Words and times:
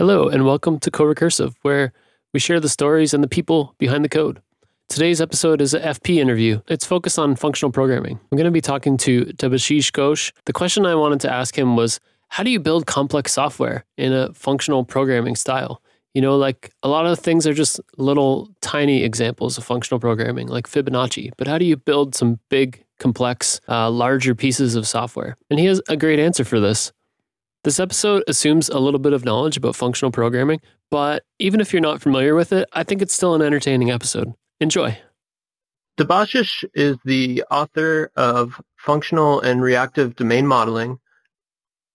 Hello, 0.00 0.28
and 0.28 0.46
welcome 0.46 0.78
to 0.78 0.90
Co-Recursive, 0.90 1.52
where 1.60 1.92
we 2.32 2.40
share 2.40 2.58
the 2.58 2.70
stories 2.70 3.12
and 3.12 3.22
the 3.22 3.28
people 3.28 3.74
behind 3.76 4.02
the 4.02 4.08
code. 4.08 4.40
Today's 4.88 5.20
episode 5.20 5.60
is 5.60 5.74
a 5.74 5.80
FP 5.80 6.16
interview. 6.16 6.62
It's 6.68 6.86
focused 6.86 7.18
on 7.18 7.36
functional 7.36 7.70
programming. 7.70 8.18
I'm 8.32 8.38
going 8.38 8.46
to 8.46 8.50
be 8.50 8.62
talking 8.62 8.96
to 8.96 9.26
Debashish 9.26 9.92
Ghosh. 9.92 10.32
The 10.46 10.54
question 10.54 10.86
I 10.86 10.94
wanted 10.94 11.20
to 11.20 11.30
ask 11.30 11.54
him 11.58 11.76
was, 11.76 12.00
how 12.28 12.42
do 12.42 12.50
you 12.50 12.58
build 12.58 12.86
complex 12.86 13.34
software 13.34 13.84
in 13.98 14.14
a 14.14 14.32
functional 14.32 14.86
programming 14.86 15.36
style? 15.36 15.82
You 16.14 16.22
know, 16.22 16.38
like 16.38 16.72
a 16.82 16.88
lot 16.88 17.04
of 17.04 17.18
things 17.18 17.46
are 17.46 17.52
just 17.52 17.78
little 17.98 18.48
tiny 18.62 19.02
examples 19.02 19.58
of 19.58 19.64
functional 19.64 20.00
programming, 20.00 20.48
like 20.48 20.66
Fibonacci. 20.66 21.32
But 21.36 21.46
how 21.46 21.58
do 21.58 21.66
you 21.66 21.76
build 21.76 22.14
some 22.14 22.40
big, 22.48 22.86
complex, 22.98 23.60
uh, 23.68 23.90
larger 23.90 24.34
pieces 24.34 24.76
of 24.76 24.88
software? 24.88 25.36
And 25.50 25.60
he 25.60 25.66
has 25.66 25.82
a 25.90 25.96
great 25.98 26.18
answer 26.18 26.46
for 26.46 26.58
this. 26.58 26.90
This 27.62 27.78
episode 27.78 28.24
assumes 28.26 28.70
a 28.70 28.78
little 28.78 28.98
bit 28.98 29.12
of 29.12 29.26
knowledge 29.26 29.58
about 29.58 29.76
functional 29.76 30.10
programming, 30.10 30.62
but 30.90 31.24
even 31.38 31.60
if 31.60 31.74
you're 31.74 31.82
not 31.82 32.00
familiar 32.00 32.34
with 32.34 32.54
it, 32.54 32.66
I 32.72 32.84
think 32.84 33.02
it's 33.02 33.12
still 33.12 33.34
an 33.34 33.42
entertaining 33.42 33.90
episode. 33.90 34.32
Enjoy. 34.60 34.96
Debashish 35.98 36.64
is 36.72 36.96
the 37.04 37.44
author 37.50 38.10
of 38.16 38.58
Functional 38.78 39.42
and 39.42 39.60
Reactive 39.60 40.16
Domain 40.16 40.46
Modeling, 40.46 41.00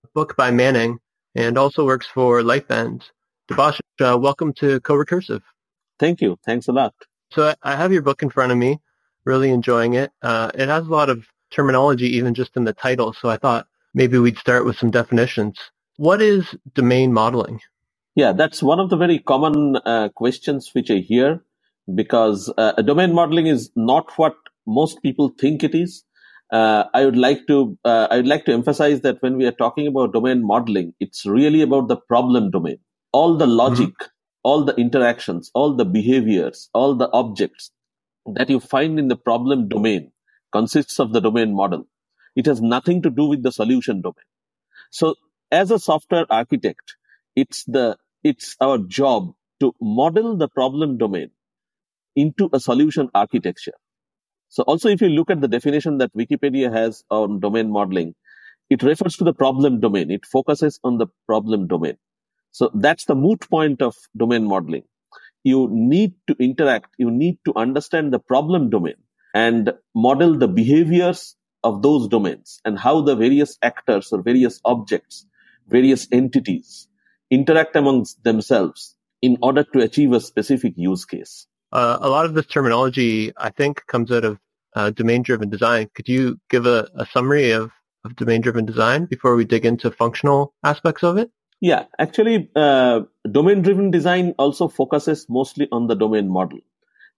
a 0.03 0.07
book 0.13 0.35
by 0.37 0.51
Manning, 0.51 0.99
and 1.33 1.57
also 1.57 1.83
works 1.83 2.05
for 2.05 2.41
Lightbend. 2.41 3.01
Debashish, 3.49 3.79
uh, 4.01 4.19
welcome 4.19 4.53
to 4.53 4.79
Co-Recursive. 4.81 5.41
Thank 5.97 6.21
you. 6.21 6.37
Thanks 6.45 6.67
a 6.67 6.73
lot. 6.73 6.93
So 7.31 7.47
I, 7.63 7.73
I 7.73 7.75
have 7.75 7.91
your 7.91 8.03
book 8.03 8.21
in 8.21 8.29
front 8.29 8.51
of 8.51 8.59
me, 8.59 8.81
really 9.25 9.49
enjoying 9.49 9.95
it. 9.95 10.11
Uh, 10.21 10.51
it 10.53 10.69
has 10.69 10.85
a 10.85 10.91
lot 10.91 11.09
of 11.09 11.25
terminology 11.49 12.17
even 12.17 12.35
just 12.35 12.55
in 12.55 12.65
the 12.65 12.73
title, 12.73 13.13
so 13.13 13.29
I 13.29 13.37
thought 13.37 13.65
maybe 13.95 14.19
we'd 14.19 14.37
start 14.37 14.65
with 14.65 14.77
some 14.77 14.91
definitions. 14.91 15.57
What 15.97 16.21
is 16.21 16.53
domain 16.73 17.13
modeling? 17.13 17.61
Yeah, 18.15 18.33
that's 18.33 18.61
one 18.61 18.79
of 18.79 18.89
the 18.89 18.97
very 18.97 19.19
common 19.19 19.77
uh, 19.77 20.09
questions 20.09 20.69
which 20.73 20.91
I 20.91 20.97
hear 20.97 21.43
because 21.93 22.53
uh, 22.57 22.73
domain 22.81 23.13
modeling 23.13 23.47
is 23.47 23.71
not 23.75 24.11
what 24.17 24.35
most 24.67 25.01
people 25.01 25.29
think 25.39 25.63
it 25.63 25.73
is. 25.73 26.03
Uh, 26.51 26.83
I 26.93 27.05
would 27.05 27.17
like 27.17 27.47
to 27.47 27.77
uh, 27.83 28.07
I 28.11 28.17
would 28.17 28.27
like 28.27 28.45
to 28.45 28.53
emphasize 28.53 29.01
that 29.01 29.21
when 29.21 29.37
we 29.37 29.45
are 29.47 29.51
talking 29.63 29.87
about 29.87 30.13
domain 30.13 30.45
modeling, 30.45 30.93
it's 30.99 31.25
really 31.25 31.61
about 31.61 31.87
the 31.87 31.97
problem 31.97 32.51
domain. 32.51 32.77
All 33.11 33.35
the 33.37 33.47
logic, 33.47 33.89
mm-hmm. 33.89 34.05
all 34.43 34.63
the 34.63 34.75
interactions, 34.75 35.49
all 35.53 35.75
the 35.75 35.85
behaviors, 35.85 36.69
all 36.73 36.95
the 36.95 37.09
objects 37.11 37.71
that 38.33 38.49
you 38.49 38.59
find 38.59 38.99
in 38.99 39.07
the 39.07 39.15
problem 39.15 39.67
domain 39.67 40.11
consists 40.51 40.99
of 40.99 41.13
the 41.13 41.21
domain 41.21 41.53
model. 41.53 41.87
It 42.35 42.45
has 42.47 42.61
nothing 42.61 43.01
to 43.03 43.09
do 43.09 43.25
with 43.25 43.43
the 43.43 43.51
solution 43.51 44.01
domain. 44.01 44.25
So 44.91 45.15
as 45.51 45.71
a 45.71 45.79
software 45.79 46.25
architect, 46.29 46.95
it's 47.35 47.63
the 47.65 47.97
it's 48.23 48.55
our 48.59 48.77
job 48.79 49.33
to 49.59 49.73
model 49.81 50.35
the 50.37 50.47
problem 50.47 50.97
domain 50.97 51.31
into 52.15 52.49
a 52.53 52.59
solution 52.59 53.09
architecture. 53.13 53.73
So 54.49 54.63
also, 54.63 54.89
if 54.89 55.01
you 55.01 55.09
look 55.09 55.29
at 55.29 55.41
the 55.41 55.47
definition 55.47 55.97
that 55.99 56.13
Wikipedia 56.15 56.71
has 56.71 57.03
on 57.09 57.39
domain 57.39 57.71
modeling, 57.71 58.15
it 58.69 58.83
refers 58.83 59.17
to 59.17 59.23
the 59.23 59.33
problem 59.33 59.79
domain. 59.79 60.11
It 60.11 60.25
focuses 60.25 60.79
on 60.83 60.97
the 60.97 61.07
problem 61.27 61.67
domain. 61.67 61.97
So 62.51 62.71
that's 62.73 63.05
the 63.05 63.15
moot 63.15 63.41
point 63.49 63.81
of 63.81 63.95
domain 64.15 64.45
modeling. 64.45 64.83
You 65.43 65.67
need 65.71 66.15
to 66.27 66.35
interact. 66.39 66.95
You 66.97 67.11
need 67.11 67.37
to 67.45 67.53
understand 67.55 68.13
the 68.13 68.19
problem 68.19 68.69
domain 68.69 68.95
and 69.33 69.73
model 69.93 70.37
the 70.37 70.47
behaviors 70.47 71.35
of 71.65 71.81
those 71.81 72.07
domains 72.07 72.61
and 72.63 72.79
how 72.79 73.01
the 73.01 73.15
various 73.15 73.57
actors 73.61 74.13
or 74.13 74.21
various 74.21 74.61
objects, 74.63 75.25
various 75.67 76.07
entities 76.11 76.87
interact 77.29 77.75
amongst 77.75 78.23
themselves 78.23 78.95
in 79.21 79.37
order 79.41 79.63
to 79.63 79.79
achieve 79.79 80.13
a 80.13 80.21
specific 80.21 80.73
use 80.77 81.03
case. 81.05 81.47
Uh, 81.71 81.97
a 81.99 82.09
lot 82.09 82.25
of 82.25 82.35
this 82.35 82.45
terminology, 82.45 83.33
I 83.35 83.49
think, 83.49 83.85
comes 83.87 84.11
out 84.11 84.23
of 84.23 84.39
uh, 84.75 84.91
domain-driven 84.91 85.49
design. 85.49 85.89
Could 85.95 86.07
you 86.07 86.39
give 86.49 86.67
a, 86.67 86.87
a 86.95 87.05
summary 87.07 87.51
of, 87.51 87.71
of 88.05 88.15
domain-driven 88.15 88.65
design 88.65 89.05
before 89.05 89.35
we 89.35 89.43
dig 89.43 89.65
into 89.65 89.89
functional 89.89 90.53
aspects 90.63 91.03
of 91.03 91.17
it? 91.17 91.31
Yeah, 91.61 91.85
actually, 91.97 92.51
uh, 92.55 93.01
domain-driven 93.29 93.89
design 93.89 94.35
also 94.37 94.67
focuses 94.67 95.25
mostly 95.27 95.67
on 95.71 95.87
the 95.87 95.95
domain 95.95 96.29
model. 96.29 96.59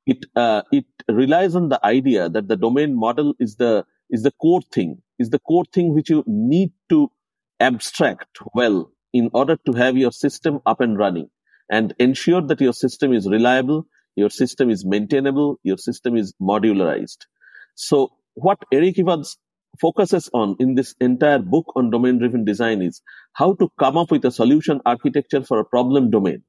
It 0.06 0.26
uh, 0.38 0.62
it 0.72 0.86
relies 1.10 1.54
on 1.54 1.68
the 1.68 1.86
idea 1.86 2.30
that 2.30 2.48
the 2.48 2.56
domain 2.56 2.96
model 2.96 3.34
is 3.40 3.58
the 3.58 3.86
is 4.10 4.24
the 4.24 4.32
core 4.32 4.62
thing, 4.74 5.02
is 5.20 5.30
the 5.30 5.40
core 5.40 5.66
thing 5.74 5.94
which 5.94 6.10
you 6.10 6.24
need 6.28 6.72
to 6.90 7.12
abstract 7.60 8.40
well 8.54 8.92
in 9.14 9.30
order 9.34 9.58
to 9.66 9.74
have 9.74 9.98
your 9.98 10.12
system 10.12 10.60
up 10.66 10.82
and 10.82 10.98
running 10.98 11.30
and 11.70 11.94
ensure 12.00 12.42
that 12.42 12.62
your 12.62 12.74
system 12.74 13.14
is 13.14 13.28
reliable 13.28 13.86
your 14.18 14.32
system 14.32 14.72
is 14.72 14.84
maintainable, 14.84 15.60
your 15.64 15.78
system 15.78 16.18
is 16.18 16.34
modularized. 16.42 17.28
So 17.76 18.12
what 18.34 18.58
Eric 18.74 18.98
Evans 19.00 19.38
focuses 19.80 20.28
on 20.34 20.56
in 20.60 20.74
this 20.74 20.96
entire 21.00 21.38
book 21.38 21.72
on 21.76 21.92
domain 21.92 22.18
driven 22.18 22.44
design 22.44 22.82
is 22.82 23.02
how 23.34 23.54
to 23.54 23.70
come 23.80 23.96
up 23.96 24.10
with 24.10 24.26
a 24.26 24.32
solution 24.32 24.82
architecture 24.88 25.44
for 25.44 25.60
a 25.60 25.66
problem 25.66 26.10
domain 26.10 26.42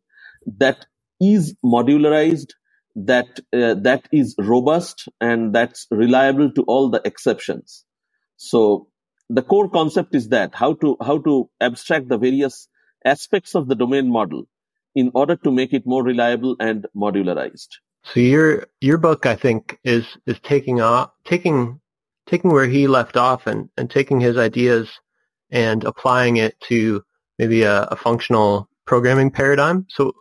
that 0.56 0.86
is 1.20 1.54
modularized, 1.62 2.52
that 2.96 3.40
uh, 3.52 3.74
that 3.74 4.08
is 4.12 4.34
robust 4.38 5.08
and 5.20 5.54
that's 5.54 5.86
reliable 5.90 6.50
to 6.52 6.62
all 6.62 6.90
the 6.90 7.00
exceptions. 7.04 7.84
So 8.36 8.88
the 9.28 9.42
core 9.42 9.68
concept 9.68 10.14
is 10.14 10.28
that 10.28 10.54
how 10.54 10.74
to 10.74 10.96
how 11.00 11.18
to 11.18 11.50
abstract 11.60 12.08
the 12.08 12.18
various 12.18 12.68
aspects 13.04 13.54
of 13.54 13.68
the 13.68 13.74
domain 13.74 14.10
model 14.10 14.44
in 14.94 15.10
order 15.14 15.36
to 15.36 15.50
make 15.50 15.72
it 15.72 15.86
more 15.86 16.02
reliable 16.02 16.56
and 16.58 16.86
modularized. 16.96 17.68
So 18.04 18.20
your 18.20 18.66
your 18.80 18.98
book, 18.98 19.26
I 19.26 19.36
think, 19.36 19.78
is 19.84 20.06
is 20.26 20.38
taking 20.40 20.80
off, 20.80 21.10
taking 21.24 21.80
taking 22.26 22.52
where 22.52 22.66
he 22.66 22.86
left 22.86 23.16
off 23.16 23.46
and, 23.46 23.68
and 23.76 23.90
taking 23.90 24.20
his 24.20 24.36
ideas 24.36 24.90
and 25.50 25.84
applying 25.84 26.36
it 26.36 26.60
to 26.60 27.02
maybe 27.38 27.62
a, 27.62 27.82
a 27.84 27.96
functional 27.96 28.68
programming 28.86 29.30
paradigm. 29.30 29.86
So 29.88 30.14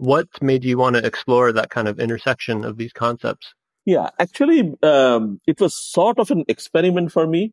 what 0.00 0.28
made 0.40 0.64
you 0.64 0.78
want 0.78 0.96
to 0.96 1.04
explore 1.04 1.52
that 1.52 1.70
kind 1.70 1.88
of 1.88 2.00
intersection 2.00 2.64
of 2.64 2.76
these 2.78 2.92
concepts? 2.92 3.54
Yeah, 3.84 4.10
actually, 4.18 4.74
um, 4.82 5.40
it 5.46 5.60
was 5.60 5.74
sort 5.74 6.18
of 6.18 6.30
an 6.30 6.44
experiment 6.48 7.12
for 7.12 7.26
me 7.26 7.52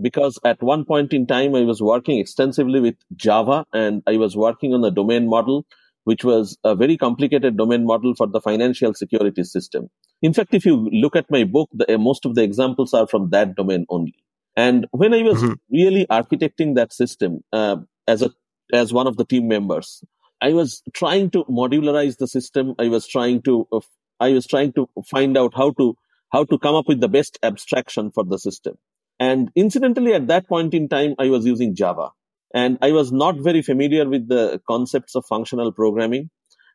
because 0.00 0.38
at 0.44 0.62
one 0.62 0.84
point 0.84 1.12
in 1.12 1.26
time 1.26 1.54
I 1.54 1.62
was 1.62 1.80
working 1.80 2.18
extensively 2.18 2.80
with 2.80 2.96
Java 3.14 3.64
and 3.72 4.02
I 4.06 4.16
was 4.16 4.36
working 4.36 4.74
on 4.74 4.80
the 4.80 4.90
domain 4.90 5.28
model 5.28 5.64
which 6.04 6.22
was 6.22 6.56
a 6.64 6.74
very 6.74 6.96
complicated 6.96 7.56
domain 7.56 7.84
model 7.84 8.14
for 8.14 8.26
the 8.26 8.40
financial 8.40 8.94
security 8.94 9.42
system. 9.42 9.88
In 10.22 10.32
fact, 10.32 10.54
if 10.54 10.64
you 10.64 10.88
look 10.92 11.16
at 11.16 11.30
my 11.30 11.44
book, 11.44 11.70
the, 11.72 11.98
most 11.98 12.24
of 12.24 12.34
the 12.34 12.42
examples 12.42 12.94
are 12.94 13.06
from 13.06 13.30
that 13.30 13.56
domain 13.56 13.86
only. 13.88 14.14
And 14.56 14.86
when 14.92 15.12
I 15.12 15.22
was 15.22 15.42
mm-hmm. 15.42 15.54
really 15.70 16.06
architecting 16.06 16.76
that 16.76 16.92
system 16.92 17.40
uh, 17.52 17.76
as 18.06 18.22
a 18.22 18.30
as 18.72 18.92
one 18.92 19.06
of 19.06 19.16
the 19.16 19.24
team 19.24 19.48
members, 19.48 20.02
I 20.44 20.52
was 20.52 20.82
trying 20.92 21.30
to 21.30 21.44
modularize 21.44 22.18
the 22.18 22.28
system. 22.28 22.74
I 22.78 22.88
was 22.88 23.06
trying 23.06 23.40
to 23.42 23.66
uh, 23.72 23.80
I 24.20 24.32
was 24.32 24.46
trying 24.46 24.74
to 24.74 24.88
find 25.10 25.38
out 25.38 25.54
how 25.56 25.70
to 25.78 25.94
how 26.34 26.44
to 26.44 26.58
come 26.58 26.74
up 26.74 26.86
with 26.86 27.00
the 27.00 27.08
best 27.08 27.38
abstraction 27.42 28.10
for 28.10 28.24
the 28.24 28.38
system. 28.38 28.74
And 29.18 29.50
incidentally, 29.56 30.12
at 30.12 30.26
that 30.26 30.46
point 30.46 30.74
in 30.74 30.88
time, 30.90 31.14
I 31.18 31.30
was 31.30 31.46
using 31.46 31.74
Java. 31.74 32.10
And 32.52 32.76
I 32.82 32.92
was 32.92 33.10
not 33.10 33.36
very 33.38 33.62
familiar 33.62 34.06
with 34.08 34.28
the 34.28 34.60
concepts 34.68 35.14
of 35.14 35.24
functional 35.26 35.72
programming. 35.72 36.28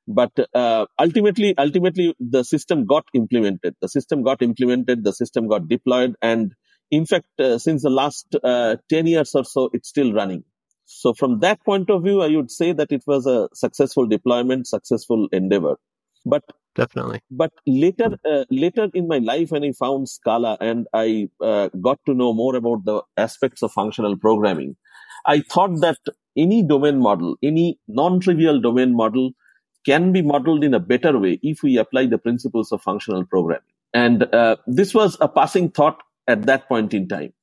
But 0.08 0.32
uh, 0.56 0.88
ultimately, 0.98 1.56
ultimately, 1.56 2.16
the 2.20 2.44
system 2.44 2.86
got 2.86 3.06
implemented. 3.14 3.76
The 3.82 3.90
system 3.90 4.24
got 4.24 4.42
implemented. 4.42 5.04
The 5.04 5.14
system 5.14 5.48
got 5.48 5.68
deployed. 5.68 6.16
And 6.24 6.54
in 6.90 7.06
fact, 7.06 7.28
uh, 7.40 7.60
since 7.60 7.84
the 7.84 7.92
last 7.92 8.36
uh, 8.44 8.78
10 8.90 9.06
years 9.06 9.36
or 9.36 9.46
so, 9.46 9.70
it's 9.74 9.90
still 9.90 10.12
running. 10.12 10.44
So 10.92 11.14
from 11.14 11.40
that 11.42 11.64
point 11.64 11.92
of 11.92 12.04
view, 12.04 12.24
I 12.24 12.36
would 12.36 12.50
say 12.50 12.74
that 12.74 12.92
it 12.92 13.04
was 13.06 13.28
a 13.28 13.48
successful 13.54 14.08
deployment, 14.08 14.66
successful 14.66 15.28
endeavor. 15.32 15.76
But 16.26 16.44
definitely. 16.76 17.22
But 17.30 17.54
later, 17.68 18.18
uh, 18.28 18.46
later 18.50 18.88
in 18.96 19.08
my 19.08 19.20
life, 19.20 19.52
when 19.52 19.64
I 19.64 19.72
found 19.72 20.10
Scala 20.10 20.58
and 20.60 20.88
I 20.92 21.30
uh, 21.42 21.70
got 21.80 22.00
to 22.08 22.16
know 22.16 22.34
more 22.34 22.56
about 22.56 22.86
the 22.86 23.04
aspects 23.18 23.62
of 23.62 23.72
functional 23.72 24.18
programming, 24.18 24.78
I 25.28 25.42
thought 25.42 25.80
that 25.82 26.00
any 26.36 26.64
domain 26.64 27.00
model, 27.00 27.38
any 27.44 27.80
non-trivial 27.88 28.60
domain 28.60 28.96
model 28.96 29.34
can 29.86 30.12
be 30.12 30.24
modeled 30.24 30.64
in 30.64 30.74
a 30.74 30.80
better 30.80 31.20
way 31.20 31.40
if 31.44 31.62
we 31.62 31.78
apply 31.78 32.08
the 32.08 32.18
principles 32.18 32.72
of 32.72 32.82
functional 32.82 33.26
programming. 33.26 33.62
And 33.94 34.24
uh, 34.34 34.56
this 34.66 34.96
was 34.96 35.18
a 35.22 35.28
passing 35.28 35.70
thought 35.70 36.02
at 36.28 36.48
that 36.48 36.68
point 36.68 36.96
in 36.96 37.08
time. 37.08 37.34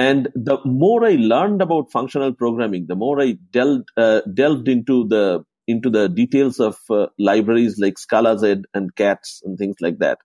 And 0.00 0.30
the 0.34 0.56
more 0.64 1.04
I 1.04 1.16
learned 1.16 1.60
about 1.60 1.92
functional 1.92 2.32
programming, 2.32 2.86
the 2.88 2.96
more 2.96 3.20
I 3.20 3.36
delved 3.50 3.88
uh, 3.98 4.22
delved 4.32 4.66
into 4.66 5.06
the 5.06 5.44
into 5.68 5.90
the 5.90 6.08
details 6.08 6.58
of 6.58 6.78
uh, 6.88 7.08
libraries 7.18 7.78
like 7.78 7.96
Scalaz 7.96 8.42
and 8.72 8.96
CATS 8.96 9.42
and 9.44 9.58
things 9.58 9.76
like 9.82 9.98
that. 9.98 10.16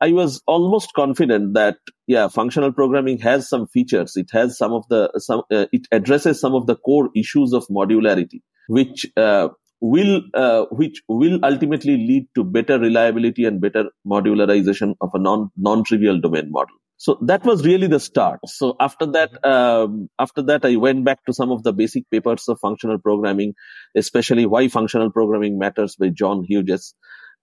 I 0.00 0.10
was 0.10 0.42
almost 0.48 0.94
confident 0.94 1.54
that 1.54 1.76
yeah, 2.08 2.26
functional 2.26 2.72
programming 2.72 3.18
has 3.20 3.48
some 3.48 3.68
features. 3.68 4.16
It 4.16 4.30
has 4.32 4.58
some 4.58 4.72
of 4.72 4.84
the 4.88 5.12
some. 5.18 5.42
Uh, 5.48 5.66
it 5.70 5.86
addresses 5.92 6.40
some 6.40 6.56
of 6.56 6.66
the 6.66 6.74
core 6.74 7.08
issues 7.14 7.52
of 7.52 7.68
modularity, 7.68 8.42
which 8.66 9.06
uh, 9.16 9.46
will 9.80 10.22
uh, 10.34 10.64
which 10.72 11.02
will 11.08 11.38
ultimately 11.44 11.96
lead 11.96 12.26
to 12.34 12.42
better 12.42 12.80
reliability 12.80 13.44
and 13.44 13.60
better 13.60 13.84
modularization 14.04 14.96
of 15.00 15.10
a 15.14 15.20
non 15.20 15.50
non-trivial 15.56 16.20
domain 16.20 16.50
model 16.50 16.74
so 16.96 17.18
that 17.22 17.44
was 17.44 17.64
really 17.64 17.86
the 17.86 17.98
start. 18.00 18.40
So 18.46 18.76
after 18.78 19.06
that 19.06 19.44
um, 19.44 20.08
after 20.18 20.42
that 20.42 20.64
i 20.64 20.76
went 20.76 21.04
back 21.04 21.24
to 21.26 21.34
some 21.34 21.50
of 21.50 21.62
the 21.62 21.72
basic 21.72 22.08
papers 22.10 22.48
of 22.48 22.58
functional 22.60 22.98
programming 22.98 23.54
especially 23.96 24.46
why 24.46 24.68
functional 24.68 25.10
programming 25.10 25.58
matters 25.58 25.96
by 25.96 26.08
john 26.08 26.44
hughes. 26.44 26.94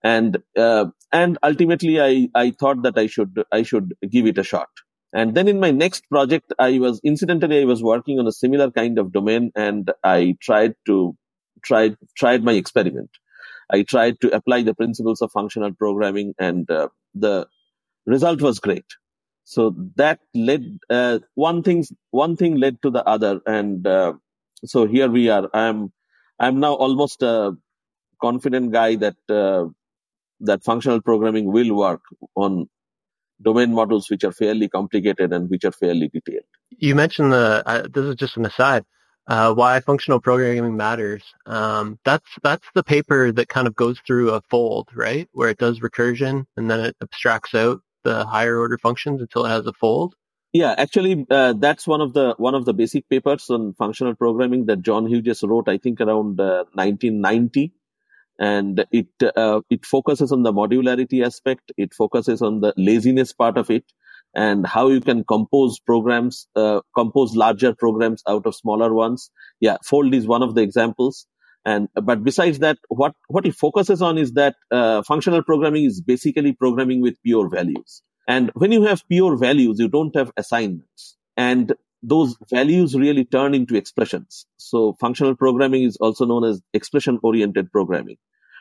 And 0.02 0.38
uh, 0.56 0.86
and 1.12 1.38
ultimately 1.42 2.00
i 2.00 2.28
i 2.34 2.50
thought 2.50 2.82
that 2.82 2.98
i 2.98 3.06
should 3.06 3.44
i 3.52 3.62
should 3.62 3.94
give 4.10 4.26
it 4.26 4.38
a 4.38 4.42
shot. 4.42 4.68
And 5.14 5.34
then 5.34 5.46
in 5.46 5.60
my 5.60 5.70
next 5.70 6.08
project 6.08 6.52
i 6.58 6.78
was 6.78 7.00
incidentally 7.04 7.60
i 7.60 7.64
was 7.64 7.82
working 7.82 8.18
on 8.18 8.26
a 8.26 8.32
similar 8.32 8.70
kind 8.70 8.98
of 8.98 9.12
domain 9.12 9.52
and 9.54 9.92
i 10.02 10.34
tried 10.40 10.74
to 10.86 11.16
tried 11.62 11.96
tried 12.16 12.42
my 12.42 12.52
experiment. 12.52 13.10
I 13.70 13.82
tried 13.82 14.20
to 14.22 14.34
apply 14.34 14.62
the 14.62 14.74
principles 14.74 15.22
of 15.22 15.30
functional 15.30 15.72
programming 15.72 16.34
and 16.38 16.70
uh, 16.70 16.88
the 17.14 17.46
result 18.06 18.42
was 18.42 18.58
great 18.58 18.84
so 19.44 19.74
that 19.96 20.20
led 20.34 20.78
uh, 20.90 21.18
one 21.34 21.62
thing 21.62 21.84
one 22.10 22.36
thing 22.36 22.56
led 22.56 22.80
to 22.82 22.90
the 22.90 23.04
other 23.04 23.40
and 23.46 23.86
uh, 23.86 24.12
so 24.64 24.86
here 24.86 25.08
we 25.08 25.28
are 25.28 25.48
i'm 25.52 25.92
i'm 26.38 26.60
now 26.60 26.74
almost 26.74 27.22
a 27.22 27.52
confident 28.20 28.72
guy 28.72 28.94
that 28.96 29.16
uh, 29.28 29.64
that 30.40 30.62
functional 30.64 31.00
programming 31.00 31.52
will 31.52 31.74
work 31.74 32.02
on 32.34 32.68
domain 33.42 33.72
models 33.72 34.08
which 34.10 34.24
are 34.24 34.32
fairly 34.32 34.68
complicated 34.68 35.32
and 35.32 35.50
which 35.50 35.64
are 35.64 35.72
fairly 35.72 36.08
detailed. 36.08 36.44
You 36.70 36.94
mentioned 36.94 37.32
the, 37.32 37.62
uh, 37.66 37.86
this 37.92 38.04
is 38.04 38.16
just 38.16 38.36
an 38.36 38.46
aside, 38.46 38.84
uh, 39.26 39.54
why 39.54 39.80
functional 39.80 40.20
programming 40.20 40.76
matters. 40.76 41.22
Um, 41.46 41.98
that's, 42.04 42.28
that's 42.42 42.66
the 42.74 42.82
paper 42.82 43.32
that 43.32 43.48
kind 43.48 43.66
of 43.66 43.74
goes 43.74 43.98
through 44.06 44.30
a 44.30 44.42
fold, 44.50 44.88
right? 44.94 45.28
Where 45.32 45.48
it 45.48 45.58
does 45.58 45.80
recursion 45.80 46.46
and 46.56 46.70
then 46.70 46.80
it 46.80 46.96
abstracts 47.00 47.54
out 47.54 47.80
the 48.04 48.24
higher 48.24 48.58
order 48.58 48.78
functions 48.78 49.20
until 49.20 49.46
it 49.46 49.50
has 49.50 49.66
a 49.66 49.72
fold. 49.72 50.14
Yeah, 50.52 50.74
actually, 50.76 51.26
uh, 51.30 51.54
that's 51.54 51.86
one 51.86 52.02
of 52.02 52.12
the 52.12 52.34
one 52.36 52.54
of 52.54 52.66
the 52.66 52.74
basic 52.74 53.08
papers 53.08 53.48
on 53.48 53.72
functional 53.74 54.14
programming 54.14 54.66
that 54.66 54.82
John 54.82 55.06
Hughes 55.06 55.42
wrote. 55.42 55.68
I 55.68 55.78
think 55.78 56.00
around 56.00 56.38
1990 56.38 57.64
uh, 57.64 57.78
and 58.38 58.84
it 58.90 59.08
uh, 59.36 59.60
it 59.70 59.84
focuses 59.84 60.32
on 60.32 60.42
the 60.42 60.52
modularity 60.52 61.24
aspect 61.24 61.72
it 61.76 61.94
focuses 61.94 62.42
on 62.42 62.60
the 62.60 62.72
laziness 62.76 63.32
part 63.32 63.56
of 63.56 63.70
it 63.70 63.84
and 64.34 64.66
how 64.66 64.88
you 64.88 65.00
can 65.00 65.22
compose 65.24 65.78
programs 65.78 66.48
uh, 66.56 66.80
compose 66.96 67.36
larger 67.36 67.74
programs 67.74 68.22
out 68.26 68.46
of 68.46 68.54
smaller 68.54 68.92
ones 68.92 69.30
yeah 69.60 69.76
fold 69.84 70.14
is 70.14 70.26
one 70.26 70.42
of 70.42 70.54
the 70.54 70.62
examples 70.62 71.26
and 71.64 71.88
but 71.94 72.24
besides 72.24 72.58
that 72.58 72.78
what 72.88 73.14
what 73.28 73.46
it 73.46 73.54
focuses 73.54 74.02
on 74.02 74.18
is 74.18 74.32
that 74.32 74.56
uh, 74.70 75.02
functional 75.02 75.42
programming 75.42 75.84
is 75.84 76.00
basically 76.00 76.52
programming 76.52 77.00
with 77.00 77.14
pure 77.22 77.48
values 77.48 78.02
and 78.26 78.50
when 78.54 78.72
you 78.72 78.82
have 78.82 79.06
pure 79.08 79.36
values 79.36 79.78
you 79.78 79.88
don't 79.88 80.16
have 80.16 80.32
assignments 80.36 81.16
and 81.36 81.74
those 82.02 82.36
values 82.50 82.94
really 82.96 83.24
turn 83.24 83.54
into 83.54 83.76
expressions. 83.76 84.46
So 84.56 84.96
functional 85.00 85.36
programming 85.36 85.84
is 85.84 85.96
also 85.98 86.26
known 86.26 86.44
as 86.44 86.60
expression 86.74 87.18
oriented 87.22 87.70
programming, 87.70 88.16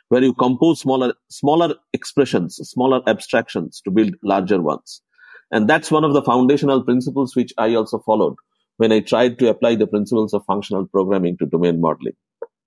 where 0.10 0.24
you 0.24 0.34
compose 0.34 0.80
smaller, 0.80 1.14
smaller 1.30 1.76
expressions, 1.94 2.58
smaller 2.58 3.02
abstractions 3.08 3.82
to 3.84 3.92
build 3.92 4.14
larger 4.24 4.62
ones. 4.62 5.02
And 5.50 5.68
that's 5.68 5.92
one 5.92 6.04
of 6.04 6.14
the 6.14 6.22
foundational 6.22 6.84
principles 6.84 7.36
which 7.36 7.52
I 7.58 7.74
also 7.74 8.00
followed 8.00 8.36
when 8.78 8.92
I 8.92 9.00
tried 9.00 9.40
to 9.40 9.50
apply 9.50 9.76
the 9.76 9.88
principles 9.88 10.34
of 10.34 10.46
functional 10.46 10.86
programming 10.86 11.38
to 11.38 11.46
domain 11.46 11.82
modeling. 11.82 12.16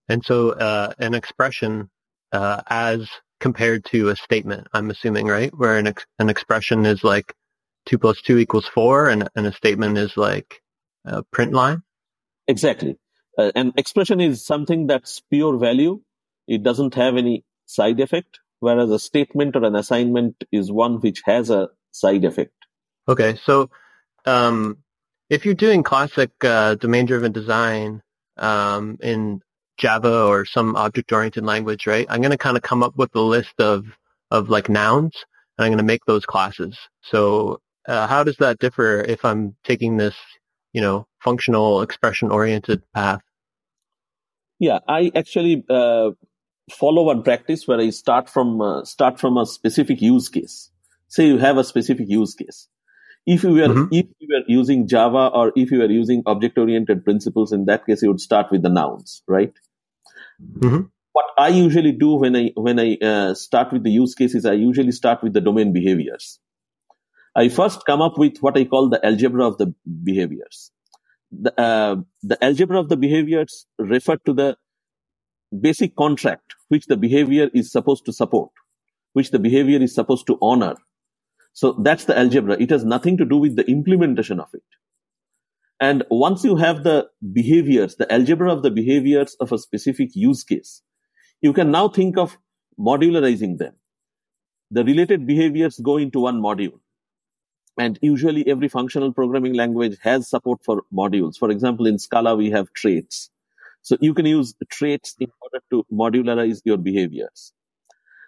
And 0.09 0.25
so, 0.25 0.51
uh, 0.51 0.93
an 0.99 1.15
expression, 1.15 1.91
uh, 2.33 2.63
as 2.67 3.09
compared 3.41 3.85
to 3.87 4.09
a 4.09 4.17
statement, 4.17 4.67
I'm 4.73 4.91
assuming, 4.91 5.27
right? 5.27 5.53
Where 5.57 5.77
an, 5.77 5.87
ex- 5.87 6.07
an 6.19 6.29
expression 6.29 6.87
is 6.87 7.05
like 7.05 7.35
two 7.87 7.99
plus 7.99 8.21
two 8.23 8.39
equals 8.39 8.67
four 8.67 9.09
and, 9.09 9.29
and 9.35 9.47
a 9.47 9.53
statement 9.53 9.99
is 9.99 10.17
like 10.17 10.63
uh, 11.07 11.23
print 11.31 11.53
line? 11.53 11.83
Exactly. 12.49 12.97
Uh, 13.39 13.51
an 13.55 13.73
expression 13.77 14.21
is 14.21 14.45
something 14.45 14.87
that's 14.87 15.21
pure 15.31 15.59
value. 15.59 16.01
It 16.47 16.63
doesn't 16.63 16.95
have 16.95 17.17
any 17.17 17.45
side 17.67 18.01
effect, 18.01 18.41
whereas 18.61 18.91
a 18.91 18.99
statement 18.99 19.57
or 19.57 19.65
an 19.65 19.75
assignment 19.75 20.45
is 20.53 20.71
one 20.71 21.01
which 21.01 21.23
has 21.25 21.51
a 21.51 21.69
side 21.91 22.25
effect. 22.25 22.53
Okay, 23.09 23.37
so 23.45 23.71
um, 24.25 24.79
if 25.31 25.45
you're 25.45 25.55
doing 25.55 25.83
classic 25.83 26.31
uh, 26.43 26.75
domain-driven 26.77 27.33
design 27.33 28.03
um, 28.37 28.99
in 29.03 29.41
Java 29.79 30.25
or 30.25 30.45
some 30.45 30.77
object-oriented 30.77 31.45
language, 31.45 31.87
right? 31.87 32.07
I'm 32.09 32.21
going 32.21 32.31
to 32.31 32.39
kind 32.39 32.57
of 32.57 32.63
come 32.63 32.83
up 32.83 32.97
with 32.97 33.15
a 33.15 33.21
list 33.21 33.61
of 33.61 33.87
of 34.31 34.49
like 34.49 34.69
nouns, 34.69 35.25
and 35.57 35.65
I'm 35.65 35.71
going 35.71 35.79
to 35.79 35.85
make 35.85 36.05
those 36.07 36.27
classes. 36.27 36.79
So 37.03 37.61
uh, 37.87 38.07
how 38.07 38.25
does 38.25 38.37
that 38.39 38.59
differ 38.59 39.01
if 39.01 39.25
I'm 39.25 39.57
taking 39.65 39.97
this 39.97 40.17
you 40.75 40.83
know, 40.83 41.07
functional 41.21 41.81
expression 41.81 42.31
oriented 42.31 42.83
path? 42.93 43.23
Yeah, 44.59 44.81
I 44.87 45.11
actually 45.15 45.65
uh, 45.71 46.11
follow 46.71 47.05
one 47.05 47.23
practice 47.23 47.67
where 47.67 47.81
I 47.81 47.91
start 47.91 48.29
from 48.29 48.61
uh, 48.61 48.85
start 48.85 49.19
from 49.19 49.39
a 49.39 49.47
specific 49.47 50.03
use 50.03 50.29
case. 50.29 50.71
Say 51.09 51.29
you 51.29 51.39
have 51.39 51.57
a 51.57 51.65
specific 51.65 52.07
use 52.09 52.35
case. 52.35 52.69
If 53.27 53.43
you 53.45 53.53
were 53.53 53.69
mm-hmm. 53.69 53.95
if 53.95 54.07
you 54.19 54.29
were 54.31 54.45
using 54.49 54.87
Java 54.87 55.31
or 55.33 55.53
if 55.57 55.71
you 55.71 55.79
were 55.79 55.91
using 55.91 56.23
object 56.27 56.59
oriented 56.59 57.05
principles, 57.05 57.53
in 57.53 57.65
that 57.67 57.87
case 57.87 58.03
you 58.03 58.09
would 58.09 58.21
start 58.21 58.51
with 58.51 58.63
the 58.63 58.69
nouns, 58.69 59.23
right? 59.27 59.53
Mm-hmm. 60.43 60.83
What 61.13 61.27
I 61.39 61.49
usually 61.49 61.93
do 61.93 62.15
when 62.15 62.37
I 62.37 62.51
when 62.55 62.81
I 62.81 62.97
uh, 62.97 63.35
start 63.35 63.73
with 63.73 63.85
the 63.85 63.91
use 63.91 64.15
cases, 64.15 64.45
I 64.45 64.55
usually 64.55 64.93
start 64.93 65.23
with 65.23 65.33
the 65.33 65.41
domain 65.41 65.73
behaviors. 65.73 66.41
I 67.37 67.49
first 67.49 67.85
come 67.87 68.01
up 68.01 68.19
with 68.19 68.39
what 68.39 68.57
I 68.57 68.65
call 68.65 68.89
the 68.89 69.05
algebra 69.05 69.47
of 69.47 69.59
the 69.59 69.75
behaviors. 70.03 70.71
The, 71.33 71.61
uh, 71.61 71.97
the 72.23 72.43
algebra 72.45 72.79
of 72.79 72.89
the 72.89 72.97
behaviors 72.97 73.67
refer 73.79 74.17
to 74.19 74.33
the 74.33 74.57
basic 75.61 75.97
contract 75.97 76.55
which 76.69 76.87
the 76.87 76.97
behavior 76.97 77.51
is 77.55 77.71
supposed 77.71 78.05
to 78.07 78.13
support, 78.13 78.51
which 79.13 79.31
the 79.31 79.39
behavior 79.39 79.81
is 79.83 79.95
supposed 79.95 80.27
to 80.29 80.39
honor. 80.41 80.77
So 81.53 81.73
that's 81.73 82.05
the 82.05 82.19
algebra. 82.19 82.57
It 82.61 82.71
has 82.71 82.85
nothing 82.85 83.17
to 83.19 83.25
do 83.25 83.37
with 83.37 83.57
the 83.57 83.65
implementation 83.71 84.41
of 84.41 84.49
it. 84.53 84.63
And 85.81 86.05
once 86.11 86.45
you 86.45 86.57
have 86.57 86.85
the 86.85 87.09
behaviors, 87.33 87.97
the 87.97 88.11
algebra 88.13 88.53
of 88.53 88.63
the 88.63 88.71
behaviors 88.71 89.37
of 89.41 89.53
a 89.53 89.59
specific 89.59 90.11
use 90.15 90.45
case, 90.45 90.83
you 91.43 91.53
can 91.53 91.71
now 91.71 91.89
think 91.89 92.17
of 92.17 92.39
modularizing 92.79 93.59
them. 93.59 93.75
The 94.71 94.85
related 94.85 95.27
behaviors 95.27 95.79
go 95.79 95.99
into 95.99 96.21
one 96.21 96.41
module 96.41 96.79
and 97.79 97.99
usually 98.03 98.47
every 98.47 98.69
functional 98.69 99.13
programming 99.13 99.55
language 99.55 99.97
has 100.03 100.29
support 100.29 100.61
for 100.65 100.83
modules. 100.93 101.37
For 101.37 101.51
example, 101.51 101.87
in 101.87 101.99
Scala, 101.99 102.37
we 102.37 102.51
have 102.51 102.73
traits. 102.73 103.31
So 103.83 103.97
you 104.01 104.15
can 104.15 104.27
use 104.27 104.55
traits 104.71 105.15
in 105.19 105.29
order 105.43 105.63
to 105.71 105.85
modularize 105.93 106.63
your 106.65 106.77
behaviors. 106.79 107.53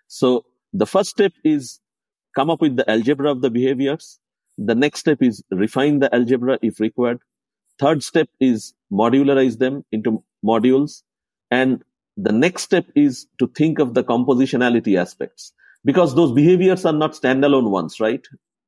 So 0.09 0.45
the 0.73 0.87
first 0.87 1.11
step 1.11 1.33
is 1.45 1.81
come 2.35 2.51
up 2.51 2.61
with 2.61 2.77
the 2.77 2.89
algebra 2.91 3.31
of 3.31 3.41
the 3.41 3.51
behaviors. 3.51 4.19
The 4.59 4.75
next 4.75 5.01
step 5.01 5.23
is 5.23 5.43
refine 5.51 6.01
the 6.01 6.15
algebra 6.15 6.59
if 6.61 6.81
required. 6.81 7.21
Third 7.79 8.03
step 8.03 8.29
is 8.41 8.75
modularize 8.93 9.59
them 9.59 9.85
into 9.93 10.23
modules. 10.45 11.03
And 11.51 11.83
the 12.17 12.33
next 12.33 12.63
step 12.63 12.87
is 12.95 13.27
to 13.39 13.47
think 13.47 13.79
of 13.79 13.95
the 13.95 14.03
compositionality 14.03 14.99
aspects 14.99 15.53
because 15.85 16.15
those 16.15 16.33
behaviors 16.33 16.85
are 16.85 16.93
not 16.93 17.13
standalone 17.13 17.71
ones, 17.71 18.01
right? 18.01 18.27